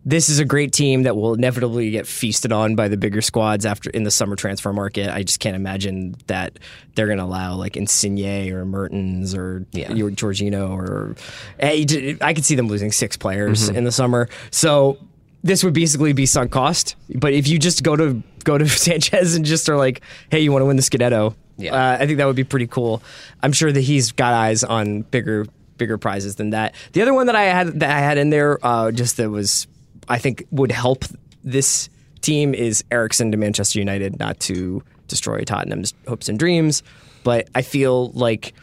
this 0.04 0.30
is 0.30 0.40
a 0.40 0.46
great 0.46 0.74
team 0.74 1.04
that 1.04 1.16
will 1.16 1.34
inevitably 1.36 1.92
get 1.92 2.08
feasted 2.08 2.52
on 2.52 2.76
by 2.76 2.88
the 2.88 2.98
bigger 2.98 3.22
squads 3.22 3.66
after 3.66 3.90
in 3.92 4.04
the 4.04 4.10
summer 4.12 4.36
transfer 4.36 4.74
market. 4.74 5.10
I 5.10 5.22
just 5.24 5.40
can't 5.40 5.56
imagine 5.56 6.16
that 6.28 6.58
they're 6.96 7.06
going 7.06 7.20
to 7.20 7.24
allow 7.24 7.56
like 7.56 7.78
Insigne 7.78 8.52
or 8.52 8.66
Mertens 8.66 9.36
or 9.36 9.66
Yeah. 9.72 9.90
Jorginho 9.90 10.70
or 10.72 11.16
I 11.62 12.34
could 12.34 12.46
see 12.46 12.56
them 12.56 12.68
losing 12.68 12.92
six 12.92 13.16
players 13.16 13.70
in 13.70 13.84
the 13.84 13.92
summer. 13.92 14.28
So 14.50 14.98
this 15.44 15.64
would 15.64 15.74
basically 15.74 16.14
be 16.14 16.26
sunk 16.26 16.52
cost. 16.52 16.96
But 17.16 17.34
if 17.34 17.48
you 17.48 17.60
just 17.60 17.84
go 17.84 17.96
to 17.96 18.22
go 18.44 18.58
to 18.58 18.68
Sanchez 18.70 19.36
and 19.36 19.46
just 19.46 19.70
are 19.70 19.78
like, 19.78 20.02
hey, 20.32 20.40
you 20.40 20.52
want 20.52 20.62
to 20.64 20.66
win 20.66 20.78
the 20.78 20.82
Scudetto? 20.84 21.36
Yeah. 21.58 21.76
Uh, 21.76 21.98
I 22.00 22.06
think 22.08 22.18
that 22.18 22.26
would 22.26 22.36
be 22.36 22.44
pretty 22.44 22.68
cool. 22.68 23.04
I'm 23.44 23.52
sure 23.52 23.72
that 23.72 23.82
he's 23.82 24.12
got 24.12 24.34
eyes 24.34 24.64
on 24.64 25.02
bigger 25.04 25.46
bigger 25.78 25.98
prizes 25.98 26.36
than 26.36 26.52
that. 26.52 26.76
The 26.94 27.02
other 27.02 27.14
one 27.14 27.26
that 27.28 27.36
I 27.36 27.44
had 27.44 27.80
that 27.82 27.90
I 27.90 28.00
had 28.00 28.18
in 28.18 28.30
there, 28.32 28.58
uh, 28.66 28.92
just 28.92 29.18
that 29.18 29.30
was 29.30 29.68
I 30.12 30.20
think 30.20 30.46
would 30.52 30.72
help 30.72 31.06
this 31.44 31.90
team 32.22 32.54
is 32.54 32.84
Eriksen 32.92 33.32
to 33.32 33.38
Manchester 33.38 33.80
United, 33.80 34.20
not 34.20 34.40
to 34.42 34.84
destroy 35.08 35.42
Tottenham's 35.44 35.94
hopes 36.08 36.30
and 36.30 36.38
dreams, 36.38 36.84
but 37.24 37.50
I 37.56 37.62
feel 37.64 38.10
like 38.12 38.54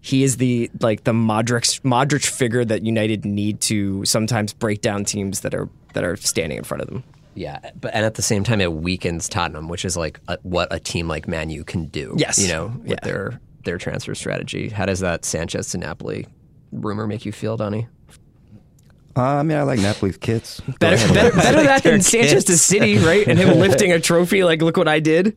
he 0.00 0.22
is 0.22 0.36
the 0.36 0.70
like 0.80 1.04
the 1.04 1.12
Modric 1.12 1.80
Modric 1.82 2.24
figure 2.26 2.64
that 2.64 2.82
United 2.84 3.24
need 3.24 3.60
to 3.62 4.04
sometimes 4.04 4.52
break 4.52 4.80
down 4.80 5.04
teams 5.04 5.40
that 5.40 5.54
are 5.54 5.68
that 5.94 6.04
are 6.04 6.16
standing 6.16 6.56
in 6.58 6.64
front 6.64 6.82
of 6.82 6.88
them. 6.88 7.02
Yeah, 7.34 7.58
but 7.80 7.94
and 7.94 8.04
at 8.04 8.14
the 8.14 8.22
same 8.22 8.42
time, 8.44 8.60
it 8.60 8.72
weakens 8.72 9.28
Tottenham, 9.28 9.68
which 9.68 9.84
is 9.84 9.96
like 9.96 10.20
a, 10.28 10.38
what 10.42 10.68
a 10.72 10.78
team 10.80 11.08
like 11.08 11.28
Man 11.28 11.50
U 11.50 11.64
can 11.64 11.86
do. 11.86 12.14
Yes. 12.16 12.38
you 12.38 12.48
know, 12.48 12.72
with 12.78 12.90
Yeah. 12.90 12.96
their 13.02 13.40
their 13.64 13.78
transfer 13.78 14.14
strategy. 14.14 14.68
How 14.68 14.86
does 14.86 15.00
that 15.00 15.24
Sanchez 15.24 15.70
to 15.70 15.78
Napoli 15.78 16.26
rumor 16.72 17.06
make 17.06 17.24
you 17.26 17.32
feel, 17.32 17.56
Donnie? 17.56 17.86
Uh, 19.18 19.22
I 19.22 19.42
mean, 19.42 19.58
I 19.58 19.62
like 19.62 19.80
Napoli's 19.80 20.16
kits. 20.16 20.60
Go 20.60 20.72
Better, 20.78 20.94
ahead. 20.94 21.14
better, 21.14 21.36
better 21.36 21.62
that 21.64 21.82
than 21.82 22.00
Sanchez 22.02 22.44
to. 22.44 22.56
City, 22.56 22.98
right? 22.98 23.26
And 23.26 23.38
him 23.38 23.58
lifting 23.60 23.90
a 23.92 23.98
trophy, 23.98 24.44
like 24.44 24.62
look 24.62 24.76
what 24.76 24.86
I 24.88 25.00
did. 25.00 25.36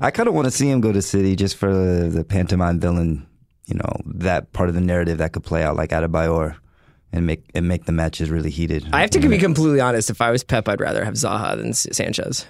I 0.00 0.10
kind 0.10 0.26
of 0.28 0.34
want 0.34 0.46
to 0.46 0.50
see 0.50 0.70
him 0.70 0.80
go 0.80 0.90
to 0.90 1.02
City 1.02 1.36
just 1.36 1.56
for 1.56 1.72
the, 1.72 2.08
the 2.08 2.24
pantomime 2.24 2.80
villain, 2.80 3.26
you 3.66 3.74
know, 3.74 3.92
that 4.06 4.52
part 4.54 4.70
of 4.70 4.74
the 4.74 4.80
narrative 4.80 5.18
that 5.18 5.32
could 5.32 5.44
play 5.44 5.62
out 5.62 5.76
like 5.76 5.90
Adebayor 5.90 6.56
and 7.12 7.26
make 7.26 7.44
and 7.54 7.68
make 7.68 7.84
the 7.84 7.92
matches 7.92 8.30
really 8.30 8.50
heated. 8.50 8.88
I 8.92 9.02
have 9.02 9.10
to 9.10 9.20
be 9.20 9.36
completely 9.36 9.80
honest. 9.80 10.08
If 10.10 10.20
I 10.22 10.30
was 10.30 10.42
Pep, 10.42 10.66
I'd 10.68 10.80
rather 10.80 11.04
have 11.04 11.14
Zaha 11.14 11.56
than 11.56 11.74
Sanchez 11.74 12.46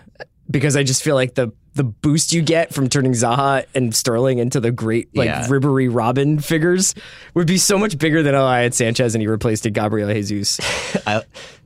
because 0.51 0.77
I 0.77 0.83
just 0.83 1.03
feel 1.03 1.15
like 1.15 1.35
the 1.35 1.53
the 1.75 1.85
boost 1.85 2.33
you 2.33 2.43
get 2.43 2.75
from 2.75 2.89
turning 2.89 3.13
Zaha 3.13 3.65
and 3.75 3.95
Sterling 3.95 4.39
into 4.39 4.59
the 4.59 4.73
great 4.73 5.15
like 5.17 5.27
Yeah. 5.27 5.47
Ribery 5.47 5.89
Robben 5.91 6.43
figures 6.43 6.95
would 7.35 7.47
be 7.47 7.59
so 7.59 7.79
much 7.79 7.97
bigger 7.97 8.23
than 8.23 8.35
oh 8.35 8.45
I 8.45 8.61
had 8.61 8.75
Sanchez 8.75 9.15
and 9.15 9.23
he 9.23 9.29
replaced 9.29 9.65
it 9.67 9.71
Gabriel 9.71 10.13
Jesus. 10.13 10.59
I 11.07 11.23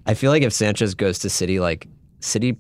I 0.06 0.14
feel 0.14 0.30
like 0.30 0.42
if 0.42 0.52
Sanchez 0.52 0.94
goes 0.94 1.20
to 1.20 1.30
City, 1.30 1.58
like 1.60 1.88
City 2.20 2.58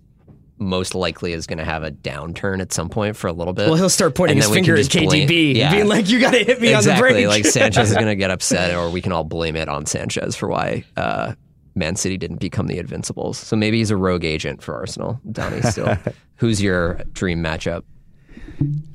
most 0.56 0.94
likely 0.94 1.32
is 1.32 1.46
going 1.46 1.58
to 1.58 1.64
have 1.64 1.82
a 1.82 1.90
downturn 1.90 2.60
at 2.60 2.72
some 2.72 2.88
point 2.88 3.16
for 3.16 3.26
a 3.26 3.32
little 3.32 3.52
bit. 3.52 3.66
Well, 3.66 3.74
he'll 3.76 3.90
start 3.90 4.14
pointing 4.14 4.36
his 4.36 4.46
then 4.46 4.52
we 4.52 4.58
can 4.58 4.64
finger 4.76 4.80
at 4.80 4.86
KDB, 4.86 5.56
Yeah. 5.56 5.72
being 5.72 5.88
like, 5.88 6.08
"You 6.08 6.20
got 6.20 6.30
to 6.30 6.38
hit 6.38 6.60
me 6.60 6.72
exactly. 6.72 6.92
on 6.92 6.96
the 6.96 7.00
break." 7.00 7.26
Like 7.26 7.44
Sanchez 7.44 7.88
is 7.90 7.94
going 7.94 8.06
to 8.06 8.14
get 8.16 8.30
upset, 8.30 8.74
or 8.74 8.88
we 8.88 9.02
can 9.02 9.10
all 9.12 9.24
blame 9.24 9.56
it 9.56 9.68
on 9.68 9.84
Sanchez 9.84 10.36
for 10.36 10.48
why 10.48 10.84
uh, 10.96 11.34
Man 11.74 11.96
City 11.96 12.16
didn't 12.16 12.40
become 12.40 12.66
the 12.66 12.78
Invincibles. 12.78 13.38
So 13.38 13.56
maybe 13.56 13.78
he's 13.78 13.90
a 13.90 13.96
rogue 13.96 14.24
agent 14.24 14.62
for 14.62 14.74
Arsenal. 14.74 15.20
Donnie, 15.30 15.62
still, 15.62 15.96
who's 16.36 16.62
your 16.62 16.94
dream 17.12 17.42
matchup? 17.42 17.82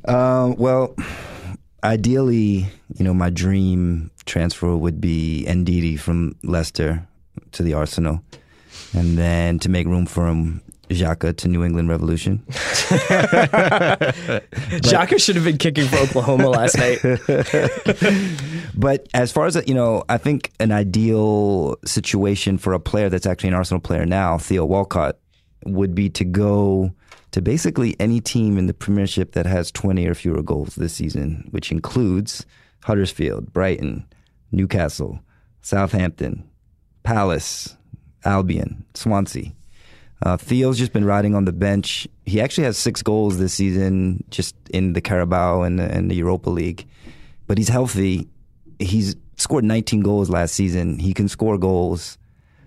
Um, 0.05 0.55
well, 0.55 0.95
ideally, 1.83 2.67
you 2.95 3.05
know, 3.05 3.13
my 3.13 3.29
dream 3.29 4.11
transfer 4.25 4.75
would 4.75 5.01
be 5.01 5.45
Ndidi 5.47 5.99
from 5.99 6.35
Leicester 6.43 7.07
to 7.51 7.63
the 7.63 7.73
Arsenal, 7.73 8.21
and 8.93 9.17
then 9.17 9.59
to 9.59 9.69
make 9.69 9.87
room 9.87 10.05
for 10.05 10.27
him, 10.27 10.61
Xhaka 10.89 11.35
to 11.37 11.47
New 11.47 11.63
England 11.63 11.89
Revolution. 11.89 12.43
Xhaka 14.81 15.19
should 15.19 15.35
have 15.35 15.45
been 15.45 15.57
kicking 15.57 15.87
for 15.87 15.97
Oklahoma 15.97 16.49
last 16.49 16.77
night. 16.77 16.99
But 18.79 19.07
as 19.13 19.29
far 19.29 19.45
as 19.45 19.61
you 19.67 19.73
know, 19.73 20.05
I 20.07 20.17
think 20.17 20.53
an 20.61 20.71
ideal 20.71 21.75
situation 21.83 22.57
for 22.57 22.71
a 22.71 22.79
player 22.79 23.09
that's 23.09 23.25
actually 23.25 23.49
an 23.49 23.55
Arsenal 23.55 23.81
player 23.81 24.05
now, 24.05 24.37
Theo 24.37 24.63
Walcott, 24.63 25.17
would 25.65 25.93
be 25.93 26.09
to 26.11 26.23
go 26.23 26.93
to 27.31 27.41
basically 27.41 27.97
any 27.99 28.21
team 28.21 28.57
in 28.57 28.67
the 28.67 28.73
Premiership 28.73 29.33
that 29.33 29.45
has 29.45 29.69
20 29.71 30.07
or 30.07 30.13
fewer 30.13 30.41
goals 30.41 30.75
this 30.75 30.93
season, 30.93 31.45
which 31.51 31.73
includes 31.73 32.45
Huddersfield, 32.83 33.51
Brighton, 33.51 34.05
Newcastle, 34.53 35.19
Southampton, 35.61 36.49
Palace, 37.03 37.75
Albion, 38.23 38.85
Swansea. 38.93 39.51
Uh, 40.21 40.35
Theo's 40.37 40.77
just 40.77 40.91
been 40.91 41.05
riding 41.05 41.33
on 41.33 41.45
the 41.45 41.53
bench. 41.53 42.07
He 42.25 42.41
actually 42.41 42.65
has 42.65 42.77
six 42.77 43.01
goals 43.01 43.37
this 43.37 43.53
season, 43.53 44.23
just 44.29 44.55
in 44.69 44.93
the 44.93 45.01
Carabao 45.01 45.61
and 45.61 45.79
the, 45.79 45.85
and 45.85 46.11
the 46.11 46.15
Europa 46.15 46.49
League. 46.49 46.85
But 47.47 47.57
he's 47.57 47.69
healthy. 47.69 48.27
He's 48.79 49.15
scored 49.37 49.63
19 49.63 50.01
goals 50.01 50.29
last 50.29 50.53
season. 50.53 50.99
He 50.99 51.13
can 51.13 51.29
score 51.29 51.57
goals. 51.57 52.17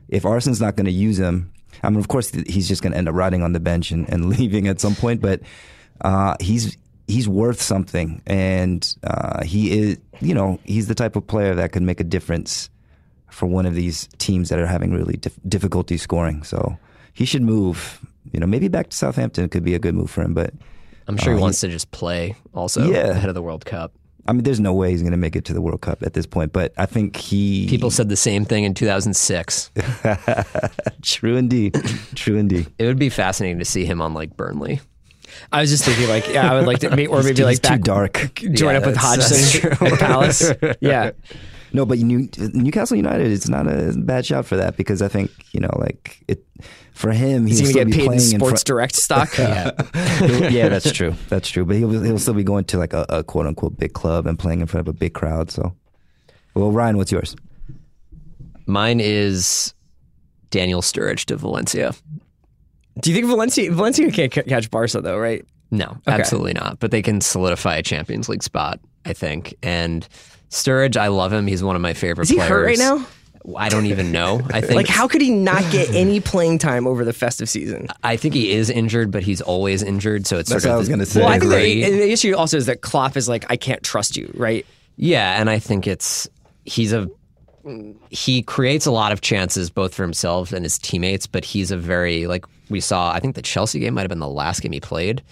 If 0.09 0.25
Arsenal's 0.25 0.61
not 0.61 0.77
going 0.77 0.87
to 0.87 0.93
use 0.93 1.19
him, 1.19 1.53
I 1.83 1.91
mean, 1.91 1.99
of 1.99 2.09
course, 2.09 2.31
he's 2.31 2.69
just 2.69 2.83
going 2.83 2.93
to 2.93 2.99
end 2.99 3.09
up 3.09 3.15
riding 3.15 3.43
on 3.43 3.53
the 3.53 3.61
bench 3.61 3.91
and, 3.91 4.09
and 4.09 4.29
leaving 4.39 4.69
at 4.69 4.81
some 4.81 4.95
point. 4.95 5.21
But 5.21 5.41
uh, 6.01 6.37
he's 6.41 6.77
he's 7.07 7.29
worth 7.29 7.61
something, 7.61 8.23
and 8.27 8.97
uh, 9.05 9.45
he 9.45 9.79
is, 9.79 9.99
you 10.21 10.35
know, 10.35 10.59
he's 10.65 10.89
the 10.89 10.95
type 10.95 11.17
of 11.17 11.27
player 11.27 11.55
that 11.55 11.73
could 11.73 11.83
make 11.83 12.01
a 12.01 12.05
difference 12.05 12.71
for 13.31 13.47
one 13.47 13.67
of 13.67 13.75
these 13.75 14.09
teams 14.19 14.51
that 14.51 14.59
are 14.59 14.67
having 14.67 14.93
really 14.93 15.17
dif- 15.17 15.39
difficulty 15.49 15.97
scoring. 15.97 16.43
So 16.43 16.79
he 17.13 17.25
should 17.25 17.43
move. 17.43 18.01
You 18.33 18.41
know, 18.41 18.47
maybe 18.47 18.69
back 18.69 18.89
to 18.91 18.97
Southampton 18.97 19.49
could 19.49 19.65
be 19.65 19.75
a 19.75 19.79
good 19.79 19.95
move 19.95 20.11
for 20.11 20.23
him. 20.23 20.33
But 20.35 20.55
I'm 21.09 21.17
sure 21.17 21.33
he 21.35 21.39
Uh, 21.39 21.43
wants 21.43 21.61
to 21.61 21.69
just 21.69 21.91
play 21.91 22.37
also 22.55 22.89
Yeah. 22.91 23.09
ahead 23.09 23.29
of 23.29 23.35
the 23.35 23.43
World 23.43 23.65
Cup. 23.65 23.93
I 24.25 24.33
mean, 24.33 24.45
there's 24.45 24.61
no 24.61 24.73
way 24.73 24.93
he's 24.93 25.03
going 25.03 25.11
to 25.11 25.17
make 25.19 25.35
it 25.35 25.45
to 25.47 25.53
the 25.53 25.61
World 25.61 25.81
Cup 25.81 26.03
at 26.05 26.13
this 26.15 26.27
point. 26.27 26.53
But 26.53 26.73
I 26.79 26.87
think 26.87 27.17
he 27.17 27.67
People 27.69 27.91
said 27.91 28.09
the 28.09 28.17
same 28.17 28.45
thing 28.45 28.63
in 28.63 28.73
2006. 28.73 29.71
true 31.03 31.37
indeed, 31.37 31.75
true 32.15 32.37
indeed. 32.37 32.67
It 32.79 32.87
would 32.87 32.99
be 32.99 33.09
fascinating 33.09 33.59
to 33.59 33.65
see 33.65 33.85
him 33.85 34.01
on 34.01 34.15
like 34.15 34.37
Burnley. 34.37 34.81
I 35.51 35.61
was 35.63 35.71
just 35.71 35.85
thinking, 35.85 36.09
like, 36.09 36.29
yeah, 36.29 36.53
I 36.53 36.57
would 36.59 36.67
like 36.67 36.81
to, 36.81 36.89
or 37.09 37.23
maybe 37.23 37.43
like 37.43 37.63
too 37.63 37.69
back, 37.71 37.81
dark. 37.81 38.33
join 38.35 38.75
Yeah, 38.75 38.81
up 38.81 38.87
with 38.87 38.97
Hodgson 38.97 39.71
at 39.81 39.99
Palace. 39.99 40.53
Yeah, 40.81 41.13
No, 41.73 41.87
but 41.87 41.99
New, 41.99 42.29
Newcastle 42.53 42.97
United, 42.97 43.31
it's 43.33 43.49
not 43.49 43.67
a 43.67 43.95
bad 43.97 44.27
shot 44.27 44.45
for 44.47 44.57
that 44.57 44.77
because 44.77 45.01
I 45.03 45.09
think 45.09 45.31
you 45.53 45.61
know, 45.61 45.71
like 45.79 46.23
it 46.29 46.45
for 46.93 47.11
him, 47.13 47.47
he's 47.47 47.61
gonna 47.63 47.73
get 47.73 47.87
be 47.87 47.93
paid 47.93 48.01
in 48.01 48.07
playing 48.07 48.21
in 48.21 48.39
Sports 48.39 48.51
front. 48.51 48.65
Direct 48.67 48.95
stock. 48.97 49.31
He'll- 49.33 49.47
yeah, 50.53 50.69
that's 50.69 50.93
true. 50.93 51.15
That's 51.29 51.49
true. 51.49 51.65
But 51.65 51.77
he'll 51.77 51.91
he'll 52.03 52.19
still 52.19 52.35
be 52.35 52.45
going 52.45 52.65
to 52.67 52.79
like 52.79 52.93
a, 52.93 53.07
a 53.09 53.25
quote 53.25 53.47
unquote 53.47 53.79
big 53.79 53.93
club 53.95 54.27
and 54.27 54.39
playing 54.39 54.61
in 54.61 54.67
front 54.67 54.87
of 54.87 54.95
a 54.95 54.99
big 54.99 55.15
crowd. 55.15 55.51
So, 55.51 55.75
well, 56.55 56.71
Ryan, 56.71 56.97
what's 56.99 57.11
yours? 57.13 57.35
Mine 58.67 59.01
is 59.01 59.75
Daniel 60.51 60.83
Sturridge 60.83 61.25
to 61.27 61.37
Valencia. 61.37 61.95
Do 63.01 63.11
you 63.11 63.17
think 63.17 63.27
Valencia 63.27 63.73
Valencia 63.73 64.11
can't 64.11 64.33
c- 64.33 64.43
catch 64.43 64.71
Barca 64.71 65.01
though, 65.01 65.19
right? 65.19 65.45
No, 65.71 65.97
absolutely 66.07 66.53
not. 66.53 66.79
But 66.79 66.91
they 66.91 67.01
can 67.01 67.23
solidify 67.23 67.77
a 67.77 67.83
Champions 67.83 68.29
League 68.29 68.43
spot, 68.43 68.79
I 69.07 69.15
think. 69.15 69.55
And 69.63 70.07
Sturridge, 70.53 70.97
I 70.97 71.09
love 71.09 71.33
him. 71.33 71.47
He's 71.49 71.63
one 71.65 71.75
of 71.75 71.83
my 71.83 71.95
favorite 71.95 72.25
Is 72.25 72.29
he 72.31 72.37
players. 72.37 72.49
hurt 72.51 72.65
right 72.67 72.79
now? 72.79 73.05
I 73.57 73.69
don't 73.71 73.87
even 73.87 74.13
know. 74.13 74.41
I 74.53 74.61
think 74.61 74.75
Like, 74.75 74.87
how 74.87 75.09
could 75.09 75.21
he 75.21 75.31
not 75.31 75.63
get 75.73 75.91
any 75.95 76.21
playing 76.21 76.59
time 76.59 76.87
over 76.87 77.05
the 77.05 77.13
festive 77.13 77.49
season? 77.49 77.89
I 78.05 78.17
think 78.17 78.35
he 78.35 78.53
is 78.53 78.71
injured, 78.71 79.11
but 79.11 79.23
he's 79.25 79.41
always 79.41 79.83
injured. 79.83 80.27
So 80.29 80.39
it's 80.39 80.49
That's 80.51 80.63
sort 80.63 80.71
what 80.71 80.75
of 80.75 80.77
I 80.77 80.79
was 80.79 80.89
gonna 80.89 81.07
say. 81.07 81.21
Well, 81.21 81.29
I 81.31 81.39
think 81.41 81.51
the, 81.51 81.57
degree- 81.57 81.83
and 81.85 81.95
the 81.95 82.13
issue 82.13 82.37
also 82.37 82.57
is 82.59 82.67
that 82.67 82.83
Klopp 82.83 83.17
is 83.17 83.29
like, 83.29 83.45
I 83.51 83.57
can't 83.57 83.83
trust 83.83 84.17
you, 84.17 84.31
right? 84.37 84.65
Yeah, 84.97 85.41
and 85.41 85.51
I 85.51 85.59
think 85.59 85.87
it's 85.89 86.29
he's 86.65 86.93
a 86.93 87.09
he 88.11 88.43
creates 88.43 88.87
a 88.87 88.91
lot 88.91 89.13
of 89.13 89.21
chances 89.21 89.71
both 89.71 89.95
for 89.95 90.03
himself 90.03 90.53
and 90.53 90.65
his 90.65 90.79
teammates, 90.79 91.27
but 91.27 91.45
he's 91.45 91.71
a 91.71 91.77
very 91.77 92.27
like 92.27 92.45
we 92.69 92.81
saw. 92.81 93.11
I 93.13 93.21
think 93.21 93.35
the 93.37 93.43
Chelsea 93.43 93.81
game 93.81 93.95
might 93.95 94.03
have 94.03 94.09
been 94.09 94.19
the 94.19 94.29
last 94.29 94.61
game 94.63 94.73
he 94.73 94.81
played. 94.81 95.23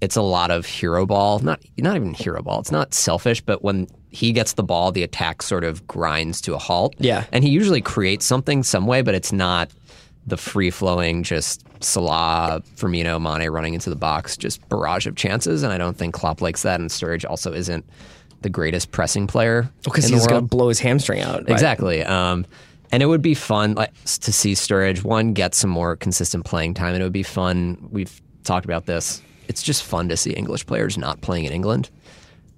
It's 0.00 0.16
a 0.16 0.22
lot 0.22 0.50
of 0.50 0.66
hero 0.66 1.06
ball, 1.06 1.38
not 1.40 1.60
not 1.78 1.96
even 1.96 2.12
hero 2.14 2.42
ball. 2.42 2.60
It's 2.60 2.72
not 2.72 2.92
selfish, 2.92 3.40
but 3.40 3.62
when 3.62 3.86
he 4.16 4.32
gets 4.32 4.54
the 4.54 4.62
ball, 4.62 4.92
the 4.92 5.02
attack 5.02 5.42
sort 5.42 5.62
of 5.62 5.86
grinds 5.86 6.40
to 6.40 6.54
a 6.54 6.58
halt. 6.58 6.94
Yeah. 6.98 7.24
and 7.32 7.44
he 7.44 7.50
usually 7.50 7.82
creates 7.82 8.24
something 8.24 8.62
some 8.62 8.86
way, 8.86 9.02
but 9.02 9.14
it's 9.14 9.30
not 9.30 9.70
the 10.26 10.38
free 10.38 10.70
flowing 10.70 11.22
just 11.22 11.62
Salah, 11.80 12.62
Firmino, 12.76 13.20
Mane 13.20 13.50
running 13.50 13.74
into 13.74 13.90
the 13.90 13.96
box, 13.96 14.38
just 14.38 14.66
barrage 14.70 15.06
of 15.06 15.16
chances. 15.16 15.62
And 15.62 15.70
I 15.70 15.76
don't 15.76 15.98
think 15.98 16.14
Klopp 16.14 16.40
likes 16.40 16.62
that. 16.62 16.80
And 16.80 16.88
Sturridge 16.88 17.28
also 17.28 17.52
isn't 17.52 17.84
the 18.40 18.48
greatest 18.48 18.90
pressing 18.90 19.26
player 19.26 19.68
Because 19.84 20.06
he's 20.06 20.26
going 20.26 20.40
to 20.40 20.46
blow 20.46 20.68
his 20.68 20.80
hamstring 20.80 21.20
out. 21.20 21.40
right? 21.42 21.50
Exactly. 21.50 22.02
Um, 22.02 22.46
and 22.90 23.02
it 23.02 23.06
would 23.06 23.22
be 23.22 23.34
fun 23.34 23.74
like, 23.74 23.92
to 24.04 24.32
see 24.32 24.52
Sturridge 24.52 25.04
one 25.04 25.34
get 25.34 25.54
some 25.54 25.68
more 25.70 25.94
consistent 25.94 26.46
playing 26.46 26.72
time, 26.72 26.94
and 26.94 27.02
it 27.02 27.04
would 27.04 27.12
be 27.12 27.22
fun. 27.22 27.88
We've 27.90 28.18
talked 28.44 28.64
about 28.64 28.86
this. 28.86 29.20
It's 29.48 29.62
just 29.62 29.84
fun 29.84 30.08
to 30.08 30.16
see 30.16 30.30
English 30.30 30.64
players 30.64 30.96
not 30.96 31.20
playing 31.20 31.44
in 31.44 31.52
England, 31.52 31.90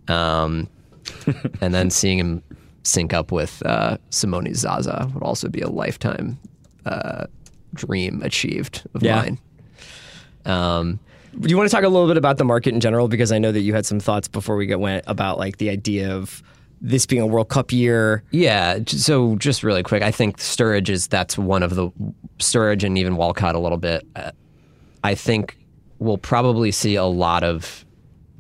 um, 0.06 0.68
and 1.60 1.74
then 1.74 1.90
seeing 1.90 2.18
him 2.18 2.42
sync 2.82 3.12
up 3.12 3.30
with 3.32 3.62
uh, 3.66 3.98
Simone 4.10 4.52
Zaza 4.54 5.10
would 5.14 5.22
also 5.22 5.48
be 5.48 5.60
a 5.60 5.68
lifetime 5.68 6.38
uh, 6.86 7.26
dream 7.74 8.22
achieved 8.22 8.86
of 8.94 9.02
Yeah. 9.02 9.16
mine. 9.16 9.38
Um, 10.44 10.98
Do 11.38 11.48
you 11.50 11.56
want 11.56 11.68
to 11.68 11.74
talk 11.74 11.84
a 11.84 11.88
little 11.88 12.08
bit 12.08 12.16
about 12.16 12.38
the 12.38 12.44
market 12.44 12.72
in 12.74 12.80
general? 12.80 13.08
Because 13.08 13.32
I 13.32 13.38
know 13.38 13.52
that 13.52 13.60
you 13.60 13.74
had 13.74 13.84
some 13.86 14.00
thoughts 14.00 14.28
before 14.28 14.56
we 14.56 14.66
get 14.66 14.80
went 14.80 15.04
about 15.06 15.38
like 15.38 15.58
the 15.58 15.68
idea 15.70 16.14
of 16.14 16.42
this 16.80 17.06
being 17.06 17.20
a 17.22 17.26
World 17.26 17.48
Cup 17.48 17.72
year. 17.72 18.22
Yeah. 18.30 18.78
So 18.86 19.36
just 19.36 19.62
really 19.62 19.82
quick, 19.82 20.02
I 20.02 20.10
think 20.10 20.38
Sturridge 20.38 20.88
is 20.88 21.08
that's 21.08 21.36
one 21.36 21.62
of 21.62 21.74
the 21.74 21.90
Sturridge 22.38 22.84
and 22.84 22.96
even 22.96 23.16
Walcott 23.16 23.54
a 23.54 23.58
little 23.58 23.78
bit. 23.78 24.06
Uh, 24.16 24.30
I 25.04 25.14
think 25.14 25.58
we'll 25.98 26.18
probably 26.18 26.70
see 26.70 26.94
a 26.94 27.04
lot 27.04 27.42
of 27.44 27.84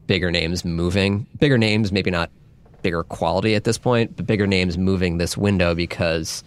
bigger 0.06 0.30
names 0.30 0.64
moving. 0.64 1.26
Bigger 1.38 1.58
names, 1.58 1.92
maybe 1.92 2.10
not 2.10 2.30
bigger 2.82 3.02
quality 3.02 3.54
at 3.54 3.64
this 3.64 3.78
point, 3.78 4.16
but 4.16 4.26
bigger 4.26 4.46
names 4.46 4.78
moving 4.78 5.18
this 5.18 5.36
window 5.36 5.74
because 5.74 6.42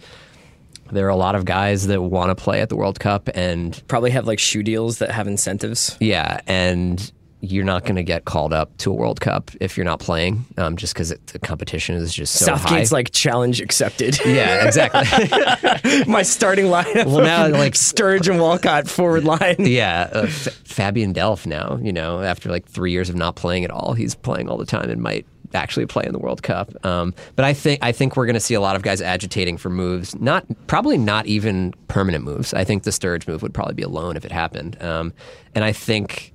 there 0.90 1.06
are 1.06 1.10
a 1.10 1.16
lot 1.16 1.34
of 1.34 1.44
guys 1.44 1.86
that 1.86 2.02
want 2.02 2.36
to 2.36 2.42
play 2.42 2.60
at 2.60 2.68
the 2.68 2.76
World 2.76 3.00
Cup 3.00 3.28
and 3.34 3.82
Probably 3.88 4.10
have 4.10 4.26
like 4.26 4.38
shoe 4.38 4.62
deals 4.62 4.98
that 4.98 5.10
have 5.10 5.26
incentives. 5.26 5.96
yeah, 6.00 6.40
and 6.46 7.10
you're 7.44 7.64
not 7.64 7.82
going 7.82 7.96
to 7.96 8.04
get 8.04 8.24
called 8.24 8.52
up 8.52 8.76
to 8.76 8.88
a 8.88 8.94
World 8.94 9.20
Cup 9.20 9.50
if 9.60 9.76
you're 9.76 9.82
not 9.84 9.98
playing, 9.98 10.44
um, 10.58 10.76
just 10.76 10.94
because 10.94 11.08
the 11.32 11.38
competition 11.40 11.96
is 11.96 12.14
just 12.14 12.34
so 12.34 12.44
Southgate's 12.46 12.90
high. 12.90 12.96
like 12.96 13.10
challenge 13.10 13.60
accepted. 13.60 14.16
yeah, 14.24 14.64
exactly. 14.64 16.04
My 16.06 16.22
starting 16.22 16.66
lineup. 16.66 17.06
Well, 17.06 17.20
now, 17.24 17.48
like- 17.48 17.72
Sturridge 17.74 18.28
and 18.28 18.38
Walcott 18.40 18.86
forward 18.86 19.24
line. 19.24 19.56
Yeah, 19.58 20.08
uh, 20.14 20.18
F- 20.28 20.52
Fabian 20.64 21.12
Delph 21.14 21.44
now, 21.46 21.80
you 21.82 21.92
know, 21.92 22.20
after 22.22 22.48
like 22.48 22.66
three 22.66 22.92
years 22.92 23.08
of 23.08 23.16
not 23.16 23.34
playing 23.34 23.64
at 23.64 23.72
all, 23.72 23.94
he's 23.94 24.14
playing 24.14 24.48
all 24.48 24.56
the 24.56 24.64
time 24.66 24.88
and 24.88 25.02
might 25.02 25.26
actually 25.54 25.86
play 25.86 26.04
in 26.04 26.12
the 26.12 26.18
World 26.18 26.42
Cup. 26.42 26.84
Um, 26.84 27.14
but 27.36 27.44
I 27.44 27.52
think 27.52 27.80
I 27.82 27.92
think 27.92 28.16
we're 28.16 28.26
going 28.26 28.34
to 28.34 28.40
see 28.40 28.54
a 28.54 28.60
lot 28.60 28.76
of 28.76 28.82
guys 28.82 29.00
agitating 29.00 29.58
for 29.58 29.70
moves. 29.70 30.14
Not 30.20 30.44
probably 30.66 30.98
not 30.98 31.26
even 31.26 31.74
permanent 31.88 32.24
moves. 32.24 32.54
I 32.54 32.64
think 32.64 32.84
the 32.84 32.90
Sturridge 32.90 33.26
move 33.28 33.42
would 33.42 33.54
probably 33.54 33.74
be 33.74 33.82
a 33.82 33.88
loan 33.88 34.16
if 34.16 34.24
it 34.24 34.32
happened. 34.32 34.80
Um, 34.82 35.12
and 35.54 35.64
I 35.64 35.72
think. 35.72 36.30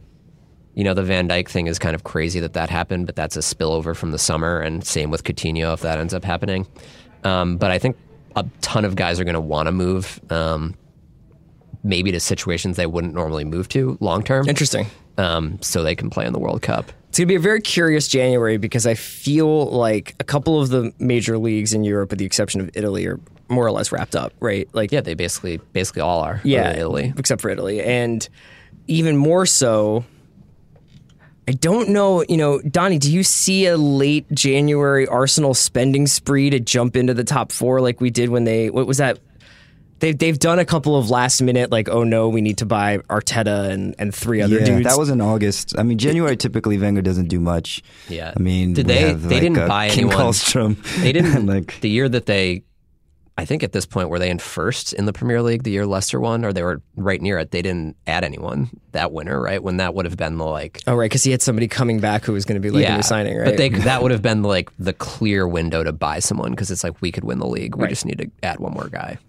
You 0.73 0.83
know 0.83 0.93
the 0.93 1.01
Van 1.01 1.27
Dijk 1.27 1.49
thing 1.49 1.65
is 1.65 1.79
kind 1.79 1.95
of 1.95 2.03
crazy 2.03 2.39
that 2.39 2.53
that 2.53 2.69
happened, 2.69 3.07
but 3.07 3.15
that's 3.15 3.35
a 3.35 3.39
spillover 3.39 3.95
from 3.95 4.11
the 4.11 4.19
summer, 4.19 4.59
and 4.59 4.85
same 4.85 5.09
with 5.09 5.23
Coutinho 5.23 5.73
if 5.73 5.81
that 5.81 5.97
ends 5.97 6.13
up 6.13 6.23
happening. 6.23 6.67
Um, 7.23 7.57
but 7.57 7.71
I 7.71 7.79
think 7.79 7.97
a 8.35 8.45
ton 8.61 8.85
of 8.85 8.95
guys 8.95 9.19
are 9.19 9.23
going 9.23 9.33
to 9.33 9.41
want 9.41 9.65
to 9.65 9.71
move. 9.71 10.21
Um, 10.29 10.75
maybe 11.83 12.11
to 12.11 12.19
situations 12.19 12.77
they 12.77 12.85
wouldn't 12.85 13.13
normally 13.13 13.43
move 13.43 13.69
to 13.69 13.97
long 14.01 14.23
term. 14.23 14.47
Interesting. 14.47 14.85
Um, 15.17 15.59
so 15.61 15.81
they 15.81 15.95
can 15.95 16.09
play 16.09 16.25
in 16.25 16.33
the 16.33 16.39
World 16.39 16.61
Cup. 16.61 16.91
It's 17.17 17.21
going 17.21 17.29
to 17.29 17.31
be 17.31 17.35
a 17.37 17.39
very 17.39 17.61
curious 17.61 18.07
January 18.07 18.57
because 18.57 18.85
I 18.85 18.93
feel 18.93 19.71
like 19.71 20.13
a 20.19 20.23
couple 20.23 20.61
of 20.61 20.69
the 20.69 20.93
major 20.99 21.39
leagues 21.39 21.73
in 21.73 21.83
Europe, 21.83 22.11
with 22.11 22.19
the 22.19 22.25
exception 22.25 22.61
of 22.61 22.69
Italy, 22.75 23.07
are 23.07 23.19
more 23.49 23.65
or 23.65 23.71
less 23.71 23.91
wrapped 23.91 24.15
up, 24.15 24.33
right? 24.39 24.69
Like, 24.71 24.91
Yeah, 24.91 25.01
they 25.01 25.15
basically 25.15 25.57
basically 25.73 26.03
all 26.03 26.19
are. 26.19 26.39
yeah, 26.43 26.73
Italy. 26.73 27.11
except 27.17 27.41
for 27.41 27.49
Italy, 27.49 27.81
and 27.81 28.29
even 28.85 29.17
more 29.17 29.47
so. 29.47 30.05
I 31.47 31.53
don't 31.53 31.89
know, 31.89 32.23
you 32.29 32.37
know, 32.37 32.59
Donnie, 32.59 32.99
do 32.99 33.11
you 33.11 33.23
see 33.23 33.65
a 33.65 33.77
late 33.77 34.31
January 34.31 35.07
Arsenal 35.07 35.55
spending 35.55 36.05
spree 36.05 36.51
to 36.51 36.59
jump 36.59 36.95
into 36.95 37.15
the 37.15 37.23
top 37.23 37.51
four 37.51 37.81
like 37.81 37.99
we 37.99 38.11
did 38.11 38.29
when 38.29 38.43
they, 38.43 38.69
what 38.69 38.85
was 38.85 38.99
that? 38.99 39.17
They've, 39.99 40.17
they've 40.17 40.37
done 40.37 40.59
a 40.59 40.65
couple 40.65 40.95
of 40.95 41.09
last 41.09 41.41
minute, 41.41 41.71
like, 41.71 41.89
oh 41.89 42.03
no, 42.03 42.29
we 42.29 42.41
need 42.41 42.57
to 42.59 42.65
buy 42.65 42.99
Arteta 43.09 43.69
and, 43.69 43.95
and 43.97 44.13
three 44.13 44.41
other 44.41 44.59
yeah, 44.59 44.65
dudes. 44.65 44.85
that 44.87 44.97
was 44.97 45.09
in 45.09 45.21
August. 45.21 45.77
I 45.77 45.83
mean, 45.83 45.97
January 45.97 46.37
typically 46.37 46.77
Wenger 46.77 47.01
doesn't 47.01 47.27
do 47.29 47.39
much. 47.39 47.81
Yeah. 48.07 48.33
I 48.35 48.39
mean, 48.39 48.73
Did 48.73 48.87
they- 48.87 49.09
have, 49.09 49.23
they 49.23 49.35
like, 49.35 49.41
didn't 49.41 49.57
uh, 49.59 49.67
buy 49.67 49.89
Kim 49.89 50.05
anyone. 50.09 50.25
Kallstrom. 50.27 51.01
They 51.01 51.11
didn't 51.11 51.45
like 51.47 51.79
the 51.81 51.89
year 51.89 52.07
that 52.09 52.25
they. 52.27 52.63
I 53.39 53.45
think 53.45 53.61
at 53.61 53.71
this 53.71 53.85
point 53.85 54.09
were 54.09 54.17
they 54.17 54.31
in 54.31 54.39
first 54.39 54.93
in 54.93 55.05
the 55.05 55.13
Premier 55.13 55.43
League 55.43 55.61
the 55.61 55.69
year 55.69 55.85
Leicester 55.85 56.19
won, 56.19 56.43
or 56.43 56.51
they 56.51 56.63
were 56.63 56.81
right 56.95 57.21
near 57.21 57.37
it. 57.37 57.51
They 57.51 57.61
didn't 57.61 57.95
add 58.07 58.23
anyone 58.23 58.71
that 58.93 59.11
winter, 59.11 59.39
right? 59.39 59.61
When 59.61 59.77
that 59.77 59.93
would 59.93 60.05
have 60.05 60.17
been 60.17 60.37
the 60.37 60.43
like 60.45 60.81
oh, 60.87 60.95
right, 60.95 61.05
because 61.05 61.23
he 61.23 61.29
had 61.29 61.43
somebody 61.43 61.67
coming 61.67 61.99
back 61.99 62.23
who 62.25 62.33
was 62.33 62.45
going 62.45 62.59
to 62.59 62.59
be 62.59 62.71
late 62.71 62.87
in 62.87 62.97
the 62.97 63.03
signing, 63.03 63.37
right? 63.37 63.45
But 63.45 63.57
they 63.57 63.69
that 63.85 64.01
would 64.01 64.09
have 64.09 64.23
been 64.23 64.41
like 64.41 64.71
the 64.79 64.91
clear 64.93 65.47
window 65.47 65.83
to 65.83 65.93
buy 65.93 66.17
someone 66.17 66.49
because 66.49 66.71
it's 66.71 66.83
like 66.83 66.99
we 66.99 67.11
could 67.11 67.25
win 67.25 67.37
the 67.37 67.45
league. 67.45 67.75
We 67.75 67.83
Right. 67.83 67.89
just 67.91 68.07
need 68.07 68.17
to 68.17 68.31
add 68.41 68.59
one 68.59 68.73
more 68.73 68.87
guy. 68.89 69.19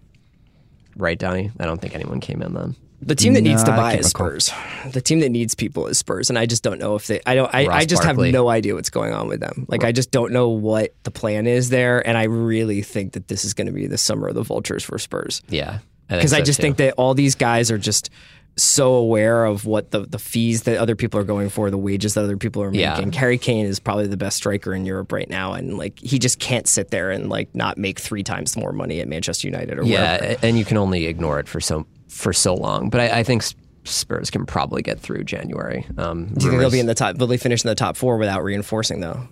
Right, 0.98 1.18
Donnie? 1.18 1.50
I 1.58 1.64
don't 1.64 1.80
think 1.80 1.94
anyone 1.94 2.20
came 2.20 2.42
in 2.42 2.52
then. 2.52 2.76
The 3.00 3.14
team 3.14 3.34
that 3.34 3.42
needs 3.42 3.62
to 3.62 3.70
buy 3.70 3.92
can't 3.92 4.00
is. 4.00 4.10
Spurs. 4.10 4.52
The 4.90 5.00
team 5.00 5.20
that 5.20 5.28
needs 5.28 5.54
people 5.54 5.86
is 5.86 5.98
Spurs, 5.98 6.30
and 6.30 6.38
I 6.38 6.46
just 6.46 6.64
don't 6.64 6.80
know 6.80 6.96
if 6.96 7.06
they. 7.06 7.20
I 7.24 7.36
don't. 7.36 7.54
I, 7.54 7.66
I 7.68 7.84
just 7.84 8.02
Barkley. 8.02 8.28
have 8.28 8.32
no 8.32 8.48
idea 8.48 8.74
what's 8.74 8.90
going 8.90 9.12
on 9.12 9.28
with 9.28 9.38
them. 9.38 9.66
Like 9.68 9.84
I 9.84 9.92
just 9.92 10.10
don't 10.10 10.32
know 10.32 10.48
what 10.48 10.94
the 11.04 11.12
plan 11.12 11.46
is 11.46 11.70
there, 11.70 12.04
and 12.04 12.18
I 12.18 12.24
really 12.24 12.82
think 12.82 13.12
that 13.12 13.28
this 13.28 13.44
is 13.44 13.54
going 13.54 13.68
to 13.68 13.72
be 13.72 13.86
the 13.86 13.98
summer 13.98 14.26
of 14.26 14.34
the 14.34 14.42
vultures 14.42 14.82
for 14.82 14.98
Spurs. 14.98 15.42
Yeah. 15.48 15.78
Because 16.08 16.32
I 16.32 16.38
so, 16.38 16.44
just 16.44 16.58
too. 16.58 16.62
think 16.62 16.78
that 16.78 16.94
all 16.94 17.14
these 17.14 17.34
guys 17.36 17.70
are 17.70 17.78
just 17.78 18.10
so 18.58 18.94
aware 18.94 19.44
of 19.44 19.64
what 19.64 19.90
the, 19.92 20.00
the 20.00 20.18
fees 20.18 20.62
that 20.64 20.78
other 20.78 20.94
people 20.96 21.18
are 21.20 21.24
going 21.24 21.48
for, 21.48 21.70
the 21.70 21.78
wages 21.78 22.14
that 22.14 22.24
other 22.24 22.36
people 22.36 22.62
are 22.62 22.72
Yeah. 22.72 22.94
making. 22.94 23.12
Harry 23.12 23.38
Kane 23.38 23.66
is 23.66 23.78
probably 23.80 24.06
the 24.06 24.16
best 24.16 24.36
striker 24.36 24.74
in 24.74 24.84
Europe 24.84 25.12
right 25.12 25.28
now, 25.30 25.52
and 25.54 25.78
like 25.78 25.98
he 25.98 26.18
just 26.18 26.38
can't 26.38 26.66
sit 26.66 26.90
there 26.90 27.10
and 27.10 27.28
like 27.28 27.54
not 27.54 27.78
make 27.78 27.98
three 27.98 28.22
times 28.22 28.56
more 28.56 28.72
money 28.72 29.00
at 29.00 29.08
Manchester 29.08 29.48
United 29.48 29.78
or 29.78 29.84
wherever. 29.84 30.24
Yeah, 30.24 30.36
and 30.42 30.58
you 30.58 30.64
can 30.64 30.76
only 30.76 31.06
ignore 31.06 31.38
it 31.40 31.48
for 31.48 31.60
so 31.60 31.86
for 32.08 32.32
so 32.32 32.54
long. 32.54 32.90
But 32.90 33.00
I, 33.00 33.20
I 33.20 33.22
think 33.22 33.42
Spurs 33.84 34.30
can 34.30 34.44
probably 34.44 34.82
get 34.82 34.98
through 35.00 35.24
January. 35.24 35.86
Um, 35.96 36.26
Do 36.26 36.44
you 36.44 36.50
think 36.50 36.60
they'll 36.60 36.70
be 36.70 36.80
in 36.80 36.86
the 36.86 36.94
top? 36.94 37.16
Will 37.16 37.26
they 37.26 37.36
finish 37.38 37.64
in 37.64 37.68
the 37.68 37.74
top 37.74 37.96
four 37.96 38.16
without 38.18 38.42
reinforcing 38.44 39.00
though? 39.00 39.28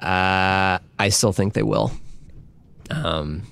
Uh, 0.00 0.78
I 0.98 1.08
still 1.10 1.32
think 1.32 1.54
they 1.54 1.62
will. 1.62 1.92
Um, 2.90 3.42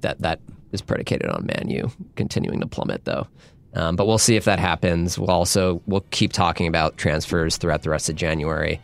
that 0.00 0.20
that 0.20 0.40
is 0.72 0.80
predicated 0.82 1.28
on 1.28 1.46
Manu 1.46 1.88
continuing 2.16 2.60
to 2.60 2.66
plummet, 2.66 3.04
though. 3.04 3.26
Um, 3.74 3.96
but 3.96 4.06
we'll 4.06 4.18
see 4.18 4.36
if 4.36 4.44
that 4.44 4.58
happens. 4.58 5.18
We'll 5.18 5.30
also 5.30 5.80
we'll 5.86 6.04
keep 6.10 6.32
talking 6.32 6.66
about 6.66 6.96
transfers 6.96 7.56
throughout 7.56 7.82
the 7.82 7.90
rest 7.90 8.08
of 8.08 8.16
January. 8.16 8.80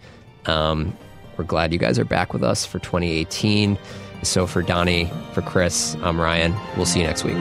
Um, 0.47 0.97
we're 1.37 1.45
glad 1.45 1.73
you 1.73 1.79
guys 1.79 1.99
are 1.99 2.05
back 2.05 2.33
with 2.33 2.45
us 2.45 2.65
for 2.65 2.79
2018. 2.79 3.79
So 4.23 4.47
for 4.47 4.63
Donnie, 4.63 5.11
for 5.33 5.43
Chris, 5.43 5.97
I'm 6.03 6.21
Ryan. 6.21 6.55
We'll 6.77 6.87
see 6.87 7.01
you 7.01 7.07
next 7.07 7.25
week. 7.25 7.37